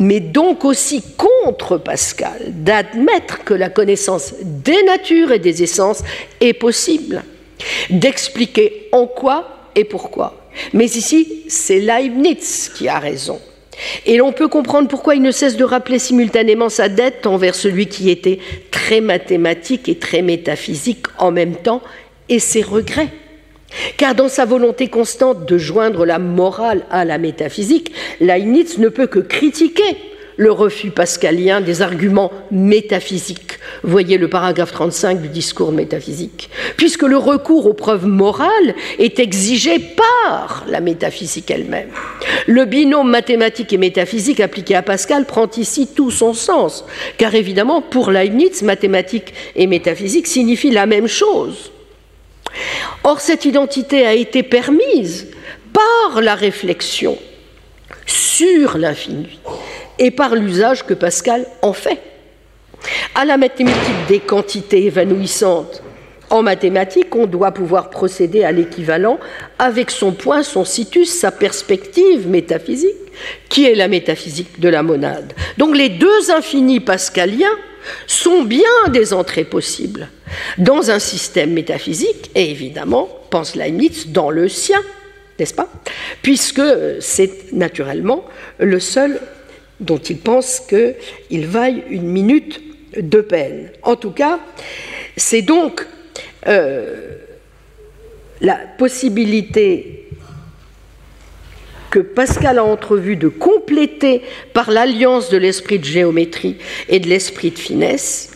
mais 0.00 0.20
donc 0.20 0.64
aussi 0.64 1.02
contre 1.16 1.78
Pascal, 1.78 2.40
d'admettre 2.48 3.44
que 3.44 3.54
la 3.54 3.68
connaissance 3.68 4.34
des 4.42 4.82
natures 4.84 5.32
et 5.32 5.38
des 5.38 5.62
essences 5.62 6.02
est 6.40 6.54
possible 6.54 7.22
d'expliquer 7.90 8.88
en 8.92 9.06
quoi 9.06 9.59
et 9.74 9.84
pourquoi. 9.84 10.36
Mais 10.72 10.86
ici, 10.86 11.44
c'est 11.48 11.80
Leibniz 11.80 12.70
qui 12.74 12.88
a 12.88 12.98
raison. 12.98 13.40
Et 14.04 14.16
l'on 14.16 14.32
peut 14.32 14.48
comprendre 14.48 14.88
pourquoi 14.88 15.14
il 15.14 15.22
ne 15.22 15.30
cesse 15.30 15.56
de 15.56 15.64
rappeler 15.64 15.98
simultanément 15.98 16.68
sa 16.68 16.88
dette 16.88 17.26
envers 17.26 17.54
celui 17.54 17.86
qui 17.86 18.10
était 18.10 18.38
très 18.70 19.00
mathématique 19.00 19.88
et 19.88 19.96
très 19.96 20.22
métaphysique 20.22 21.06
en 21.18 21.30
même 21.30 21.56
temps, 21.56 21.82
et 22.28 22.38
ses 22.38 22.62
regrets. 22.62 23.08
Car 23.96 24.14
dans 24.14 24.28
sa 24.28 24.44
volonté 24.44 24.88
constante 24.88 25.46
de 25.46 25.56
joindre 25.56 26.04
la 26.04 26.18
morale 26.18 26.84
à 26.90 27.04
la 27.04 27.18
métaphysique, 27.18 27.92
Leibniz 28.20 28.78
ne 28.78 28.88
peut 28.88 29.06
que 29.06 29.20
critiquer 29.20 29.96
le 30.40 30.50
refus 30.50 30.90
pascalien 30.90 31.60
des 31.60 31.82
arguments 31.82 32.32
métaphysiques. 32.50 33.58
Voyez 33.82 34.16
le 34.16 34.28
paragraphe 34.28 34.72
35 34.72 35.20
du 35.20 35.28
discours 35.28 35.70
métaphysique. 35.70 36.48
Puisque 36.78 37.02
le 37.02 37.18
recours 37.18 37.66
aux 37.66 37.74
preuves 37.74 38.06
morales 38.06 38.74
est 38.98 39.18
exigé 39.18 39.78
par 39.78 40.64
la 40.66 40.80
métaphysique 40.80 41.50
elle-même. 41.50 41.90
Le 42.46 42.64
binôme 42.64 43.10
mathématique 43.10 43.74
et 43.74 43.76
métaphysique 43.76 44.40
appliqué 44.40 44.74
à 44.74 44.80
Pascal 44.80 45.26
prend 45.26 45.46
ici 45.58 45.88
tout 45.94 46.10
son 46.10 46.32
sens, 46.32 46.86
car 47.18 47.34
évidemment, 47.34 47.82
pour 47.82 48.10
Leibniz, 48.10 48.62
mathématiques 48.62 49.34
et 49.56 49.66
métaphysique 49.66 50.26
signifient 50.26 50.70
la 50.70 50.86
même 50.86 51.06
chose. 51.06 51.70
Or, 53.04 53.20
cette 53.20 53.44
identité 53.44 54.06
a 54.06 54.14
été 54.14 54.42
permise 54.42 55.28
par 55.74 56.22
la 56.22 56.34
réflexion 56.34 57.18
sur 58.06 58.78
l'infini 58.78 59.38
et 60.00 60.10
par 60.10 60.34
l'usage 60.34 60.84
que 60.84 60.94
Pascal 60.94 61.46
en 61.62 61.72
fait. 61.72 62.00
À 63.14 63.24
la 63.24 63.36
mathématique 63.36 64.06
des 64.08 64.18
quantités 64.18 64.86
évanouissantes, 64.86 65.82
en 66.30 66.42
mathématiques, 66.42 67.14
on 67.16 67.26
doit 67.26 67.50
pouvoir 67.50 67.90
procéder 67.90 68.44
à 68.44 68.52
l'équivalent 68.52 69.18
avec 69.58 69.90
son 69.90 70.12
point, 70.12 70.42
son 70.44 70.64
situs, 70.64 71.10
sa 71.10 71.32
perspective 71.32 72.28
métaphysique, 72.28 72.96
qui 73.48 73.66
est 73.66 73.74
la 73.74 73.88
métaphysique 73.88 74.60
de 74.60 74.68
la 74.68 74.82
monade. 74.82 75.32
Donc 75.58 75.76
les 75.76 75.88
deux 75.88 76.30
infinis 76.30 76.80
pascaliens 76.80 77.50
sont 78.06 78.42
bien 78.42 78.70
des 78.90 79.12
entrées 79.12 79.44
possibles 79.44 80.08
dans 80.56 80.90
un 80.90 81.00
système 81.00 81.52
métaphysique, 81.52 82.30
et 82.36 82.50
évidemment, 82.50 83.08
pense 83.30 83.56
Leibniz, 83.56 84.06
dans 84.08 84.30
le 84.30 84.48
sien, 84.48 84.80
n'est-ce 85.38 85.54
pas? 85.54 85.68
Puisque 86.22 86.62
c'est 87.00 87.52
naturellement 87.52 88.24
le 88.58 88.78
seul 88.78 89.20
dont 89.80 89.98
il 89.98 90.18
pense 90.18 90.60
qu'il 90.60 91.46
vaille 91.46 91.82
une 91.88 92.06
minute 92.06 92.60
de 92.96 93.20
peine. 93.20 93.70
En 93.82 93.96
tout 93.96 94.10
cas, 94.10 94.40
c'est 95.16 95.42
donc 95.42 95.86
euh, 96.46 97.16
la 98.40 98.56
possibilité 98.78 100.08
que 101.90 101.98
Pascal 101.98 102.58
a 102.58 102.64
entrevue 102.64 103.16
de 103.16 103.28
compléter 103.28 104.22
par 104.52 104.70
l'alliance 104.70 105.28
de 105.28 105.36
l'esprit 105.36 105.78
de 105.78 105.84
géométrie 105.84 106.56
et 106.88 107.00
de 107.00 107.08
l'esprit 107.08 107.50
de 107.50 107.58
finesse, 107.58 108.30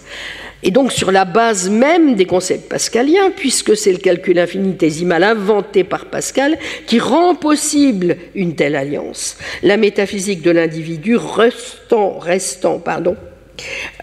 et 0.65 0.71
donc 0.71 0.91
sur 0.91 1.13
la 1.13 1.27
base 1.27 1.69
même 1.69 2.15
des 2.15 2.25
concepts 2.25 2.69
pascaliens, 2.69 3.31
puisque 3.31 3.77
c'est 3.77 3.93
le 3.93 3.99
calcul 3.99 4.39
infinitésimal 4.39 5.23
inventé 5.23 5.85
par 5.85 6.07
Pascal 6.07 6.59
qui 6.87 6.99
rend 6.99 7.35
possible 7.35 8.17
une 8.35 8.55
telle 8.55 8.75
alliance. 8.75 9.37
La 9.63 9.77
métaphysique 9.77 10.41
de 10.41 10.51
l'individu 10.51 11.17
restant, 11.17 12.19
restant 12.19 12.79
pardon, 12.79 13.15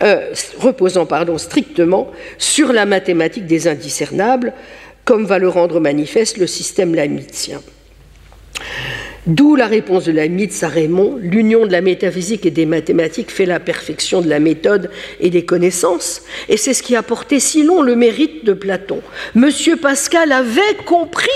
euh, 0.03 0.34
reposant 0.59 1.07
pardon, 1.07 1.39
strictement 1.39 2.12
sur 2.38 2.72
la 2.72 2.86
mathématique 2.86 3.47
des 3.47 3.68
indiscernables, 3.68 4.53
comme 5.03 5.26
va 5.26 5.39
le 5.39 5.49
rendre 5.49 5.80
manifeste 5.80 6.38
le 6.38 6.45
système 6.45 6.93
leibnizien. 6.93 7.62
D'où 9.28 9.55
la 9.55 9.67
réponse 9.67 10.05
de 10.05 10.11
Leibniz 10.11 10.63
à 10.63 10.67
Raymond 10.67 11.19
l'union 11.22 11.67
de 11.67 11.72
la 11.72 11.82
métaphysique 11.82 12.47
et 12.47 12.51
des 12.51 12.65
mathématiques 12.65 13.30
fait 13.30 13.45
la 13.45 13.59
perfection 13.59 14.19
de 14.22 14.28
la 14.28 14.39
méthode 14.39 14.89
et 15.19 15.30
des 15.30 15.45
connaissances, 15.45 16.24
et 16.49 16.57
c'est 16.57 16.74
ce 16.74 16.82
qui 16.82 16.95
a 16.95 17.03
porté 17.03 17.39
si 17.39 17.61
long 17.61 17.84
le 17.84 17.95
mérite 17.95 18.45
de 18.45 18.53
Platon. 18.53 18.99
Monsieur 19.36 19.76
Pascal 19.76 20.32
avait 20.32 20.76
compris 20.86 21.30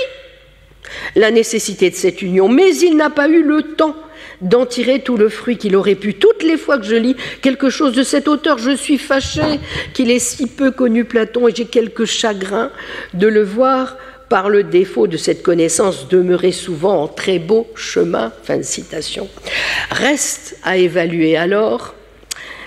la 1.15 1.29
nécessité 1.29 1.91
de 1.91 1.95
cette 1.95 2.23
union, 2.23 2.49
mais 2.49 2.75
il 2.75 2.97
n'a 2.97 3.11
pas 3.11 3.27
eu 3.27 3.43
le 3.43 3.61
temps 3.61 3.95
d'en 4.41 4.65
tirer 4.65 4.99
tout 4.99 5.15
le 5.15 5.29
fruit 5.29 5.57
qu'il 5.57 5.75
aurait 5.75 5.95
pu. 5.95 6.15
Toutes 6.15 6.43
les 6.43 6.57
fois 6.57 6.79
que 6.79 6.85
je 6.85 6.95
lis 6.95 7.15
quelque 7.43 7.69
chose 7.69 7.93
de 7.93 8.03
cet 8.03 8.27
auteur, 8.27 8.57
je 8.57 8.75
suis 8.75 8.97
fâché 8.97 9.59
qu'il 9.93 10.09
ait 10.09 10.19
si 10.19 10.47
peu 10.47 10.71
connu 10.71 11.05
Platon 11.05 11.47
et 11.47 11.55
j'ai 11.55 11.65
quelque 11.65 12.05
chagrin 12.05 12.71
de 13.13 13.27
le 13.27 13.43
voir 13.43 13.97
par 14.35 14.49
le 14.49 14.63
défaut 14.63 15.07
de 15.07 15.15
cette 15.15 15.43
connaissance 15.43 16.09
demeurer 16.09 16.51
souvent 16.51 17.03
en 17.03 17.07
très 17.07 17.39
beau 17.39 17.67
chemin. 17.73 18.33
Fin 18.43 18.57
de 18.57 18.63
citation. 18.63 19.29
Reste 19.91 20.57
à 20.61 20.75
évaluer 20.75 21.37
alors 21.37 21.95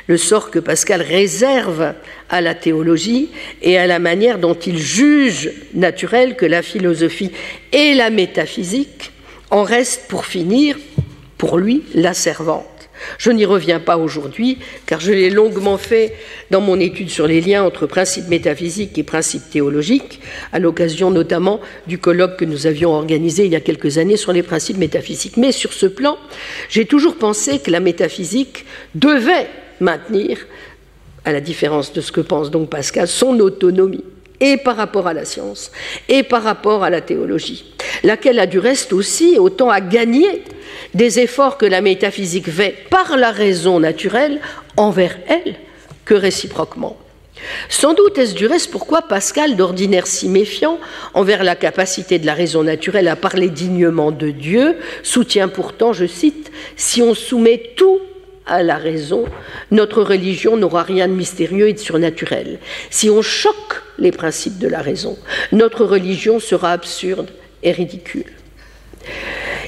le 0.07 0.17
sort 0.17 0.51
que 0.51 0.59
Pascal 0.59 1.03
réserve 1.03 1.93
à 2.31 2.41
la 2.41 2.55
théologie 2.55 3.29
et 3.61 3.77
à 3.77 3.87
la 3.87 3.99
manière 3.99 4.39
dont 4.39 4.55
il 4.55 4.79
juge 4.79 5.53
naturel 5.75 6.37
que 6.37 6.47
la 6.47 6.63
philosophie 6.63 7.33
et 7.73 7.93
la 7.93 8.09
métaphysique 8.09 9.13
en 9.51 9.63
restent 9.63 10.09
pour 10.09 10.25
finir 10.25 10.79
pour 11.37 11.59
lui 11.59 11.83
la 11.93 12.15
servante. 12.15 12.78
Je 13.19 13.31
n'y 13.31 13.45
reviens 13.45 13.81
pas 13.81 13.97
aujourd'hui, 13.97 14.59
car 14.87 15.01
je 15.01 15.13
l'ai 15.13 15.31
longuement 15.31 15.79
fait 15.79 16.15
dans 16.51 16.61
mon 16.61 16.79
étude 16.81 17.11
sur 17.11 17.27
les 17.27 17.41
liens 17.41 17.65
entre 17.65 17.87
principes 17.87 18.29
métaphysiques 18.29 18.97
et 18.99 19.03
principes 19.03 19.51
théologiques, 19.51 20.21
à 20.53 20.59
l'occasion 20.59 21.11
notamment 21.11 21.61
du 21.87 21.99
colloque 21.99 22.37
que 22.37 22.45
nous 22.45 22.67
avions 22.67 22.93
organisé 22.93 23.45
il 23.45 23.53
y 23.53 23.57
a 23.57 23.61
quelques 23.61 23.99
années 23.99 24.17
sur 24.17 24.33
les 24.33 24.43
principes 24.43 24.79
métaphysiques. 24.79 25.37
Mais 25.37 25.53
sur 25.53 25.73
ce 25.73 25.87
plan, 25.87 26.19
j'ai 26.69 26.85
toujours 26.85 27.17
pensé 27.17 27.59
que 27.59 27.71
la 27.71 27.81
métaphysique 27.81 28.65
devait 28.95 29.49
maintenir, 29.81 30.39
à 31.25 31.33
la 31.33 31.41
différence 31.41 31.93
de 31.93 32.01
ce 32.01 32.11
que 32.11 32.21
pense 32.21 32.51
donc 32.51 32.71
Pascal, 32.71 33.07
son 33.07 33.39
autonomie 33.41 34.05
et 34.41 34.57
par 34.57 34.77
rapport 34.77 35.07
à 35.07 35.13
la 35.13 35.25
science, 35.25 35.71
et 36.09 36.23
par 36.23 36.43
rapport 36.43 36.85
à 36.85 36.91
la 36.91 37.01
théologie, 37.01 37.65
laquelle 38.03 38.39
a 38.39 38.47
du 38.47 38.59
reste 38.59 38.93
aussi 38.93 39.39
autant 39.39 39.71
à 39.71 39.81
gagner 39.81 40.45
des 40.95 41.19
efforts 41.19 41.59
que 41.59 41.67
la 41.67 41.81
métaphysique 41.81 42.51
fait 42.51 42.75
par 42.91 43.17
la 43.17 43.31
raison 43.31 43.81
naturelle 43.81 44.41
envers 44.77 45.19
elle 45.29 45.57
que 46.05 46.15
réciproquement. 46.15 46.97
Sans 47.69 47.95
doute 47.95 48.19
est-ce 48.19 48.35
du 48.35 48.47
reste 48.47 48.71
pourquoi 48.71 49.03
Pascal, 49.03 49.57
d'ordinaire 49.57 50.07
si 50.07 50.29
méfiant 50.29 50.79
envers 51.15 51.45
la 51.45 51.55
capacité 51.55 52.19
de 52.19 52.27
la 52.27 52.35
raison 52.35 52.65
naturelle 52.65 53.09
à 53.09 53.17
parler 53.17 53.49
dignement 53.49 54.11
de 54.11 54.31
Dieu, 54.31 54.77
soutient 55.03 55.49
pourtant, 55.49 55.93
je 55.93 56.07
cite, 56.07 56.51
Si 56.77 57.01
on 57.03 57.15
soumet 57.15 57.73
tout 57.77 58.01
à 58.49 58.63
la 58.63 58.77
raison, 58.77 59.25
notre 59.71 60.03
religion 60.03 60.57
n'aura 60.57 60.83
rien 60.83 61.09
de 61.09 61.13
mystérieux 61.13 61.69
et 61.69 61.73
de 61.73 61.79
surnaturel. 61.79 62.59
Si 62.91 63.11
on 63.11 63.23
choque 63.23 63.83
les 63.99 64.13
principes 64.13 64.59
de 64.59 64.69
la 64.69 64.81
raison, 64.81 65.19
notre 65.53 65.85
religion 65.85 66.41
sera 66.41 66.73
absurde 66.73 67.31
et 67.63 67.73
ridicule. 67.73 68.33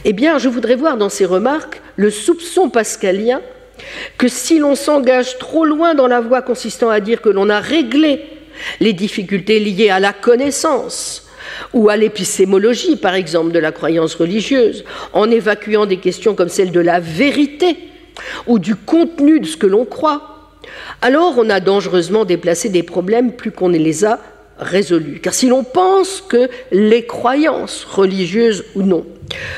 Eh 0.04 0.12
bien, 0.12 0.38
je 0.38 0.48
voudrais 0.48 0.76
voir 0.76 0.96
dans 0.96 1.08
ces 1.08 1.26
remarques 1.26 1.80
le 1.96 2.10
soupçon 2.10 2.70
pascalien 2.70 3.40
que 4.18 4.28
si 4.28 4.58
l'on 4.58 4.74
s'engage 4.74 5.38
trop 5.38 5.64
loin 5.64 5.94
dans 5.94 6.06
la 6.06 6.20
voie 6.20 6.42
consistant 6.42 6.90
à 6.90 7.00
dire 7.00 7.22
que 7.22 7.28
l'on 7.28 7.48
a 7.48 7.60
réglé 7.60 8.20
les 8.80 8.92
difficultés 8.92 9.58
liées 9.58 9.90
à 9.90 10.00
la 10.00 10.12
connaissance, 10.12 11.26
ou 11.72 11.88
à 11.88 11.96
l'épistémologie, 11.96 12.96
par 12.96 13.14
exemple, 13.14 13.52
de 13.52 13.58
la 13.58 13.72
croyance 13.72 14.14
religieuse, 14.14 14.84
en 15.12 15.30
évacuant 15.30 15.86
des 15.86 15.98
questions 15.98 16.34
comme 16.34 16.48
celle 16.48 16.72
de 16.72 16.80
la 16.80 17.00
vérité 17.00 17.76
ou 18.46 18.58
du 18.58 18.74
contenu 18.74 19.40
de 19.40 19.46
ce 19.46 19.56
que 19.56 19.66
l'on 19.66 19.84
croit, 19.84 20.30
alors 21.02 21.34
on 21.38 21.50
a 21.50 21.60
dangereusement 21.60 22.24
déplacé 22.24 22.68
des 22.68 22.82
problèmes 22.82 23.32
plus 23.32 23.50
qu'on 23.50 23.68
ne 23.68 23.78
les 23.78 24.04
a 24.04 24.20
résolus. 24.58 25.20
Car 25.20 25.32
si 25.32 25.48
l'on 25.48 25.64
pense 25.64 26.20
que 26.20 26.48
les 26.70 27.06
croyances, 27.06 27.84
religieuses 27.84 28.64
ou 28.74 28.82
non, 28.82 29.06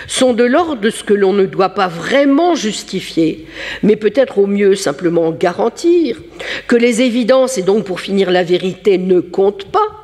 sont 0.06 0.32
de 0.32 0.44
l'ordre 0.44 0.80
de 0.80 0.90
ce 0.90 1.02
que 1.02 1.14
l'on 1.14 1.32
ne 1.32 1.46
doit 1.46 1.70
pas 1.70 1.88
vraiment 1.88 2.54
justifier, 2.54 3.46
mais 3.82 3.96
peut-être 3.96 4.38
au 4.38 4.46
mieux 4.46 4.76
simplement 4.76 5.32
garantir, 5.32 6.18
que 6.68 6.76
les 6.76 7.02
évidences 7.02 7.58
et 7.58 7.62
donc 7.62 7.84
pour 7.84 8.00
finir 8.00 8.30
la 8.30 8.44
vérité 8.44 8.98
ne 8.98 9.20
comptent 9.20 9.64
pas, 9.64 10.01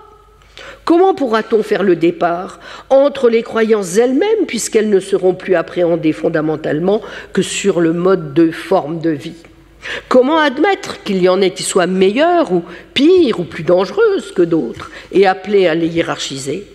Comment 0.89 1.13
pourra-t-on 1.13 1.63
faire 1.63 1.83
le 1.83 1.97
départ 1.97 2.61
entre 2.89 3.29
les 3.29 3.43
croyances 3.43 3.99
elles-mêmes, 3.99 4.47
puisqu'elles 4.47 4.89
ne 4.89 5.01
seront 5.01 5.35
plus 5.35 5.55
appréhendées 5.55 6.15
fondamentalement 6.15 7.03
que 7.35 7.43
sur 7.43 7.83
le 7.83 7.93
mode 7.93 8.33
de 8.33 8.51
forme 8.51 8.99
de 8.99 9.11
vie? 9.11 9.45
Comment 10.09 10.39
admettre 10.39 11.03
qu'il 11.03 11.23
y 11.23 11.29
en 11.29 11.43
ait 11.43 11.51
qui 11.51 11.63
soient 11.63 11.87
meilleures 11.87 12.53
ou 12.53 12.65
pires 12.95 13.39
ou 13.39 13.45
plus 13.45 13.65
dangereuses 13.65 14.33
que 14.33 14.41
d'autres 14.41 14.91
et 15.13 15.27
appelées 15.27 15.67
à 15.67 15.75
les 15.75 15.89
hiérarchiser? 15.89 16.67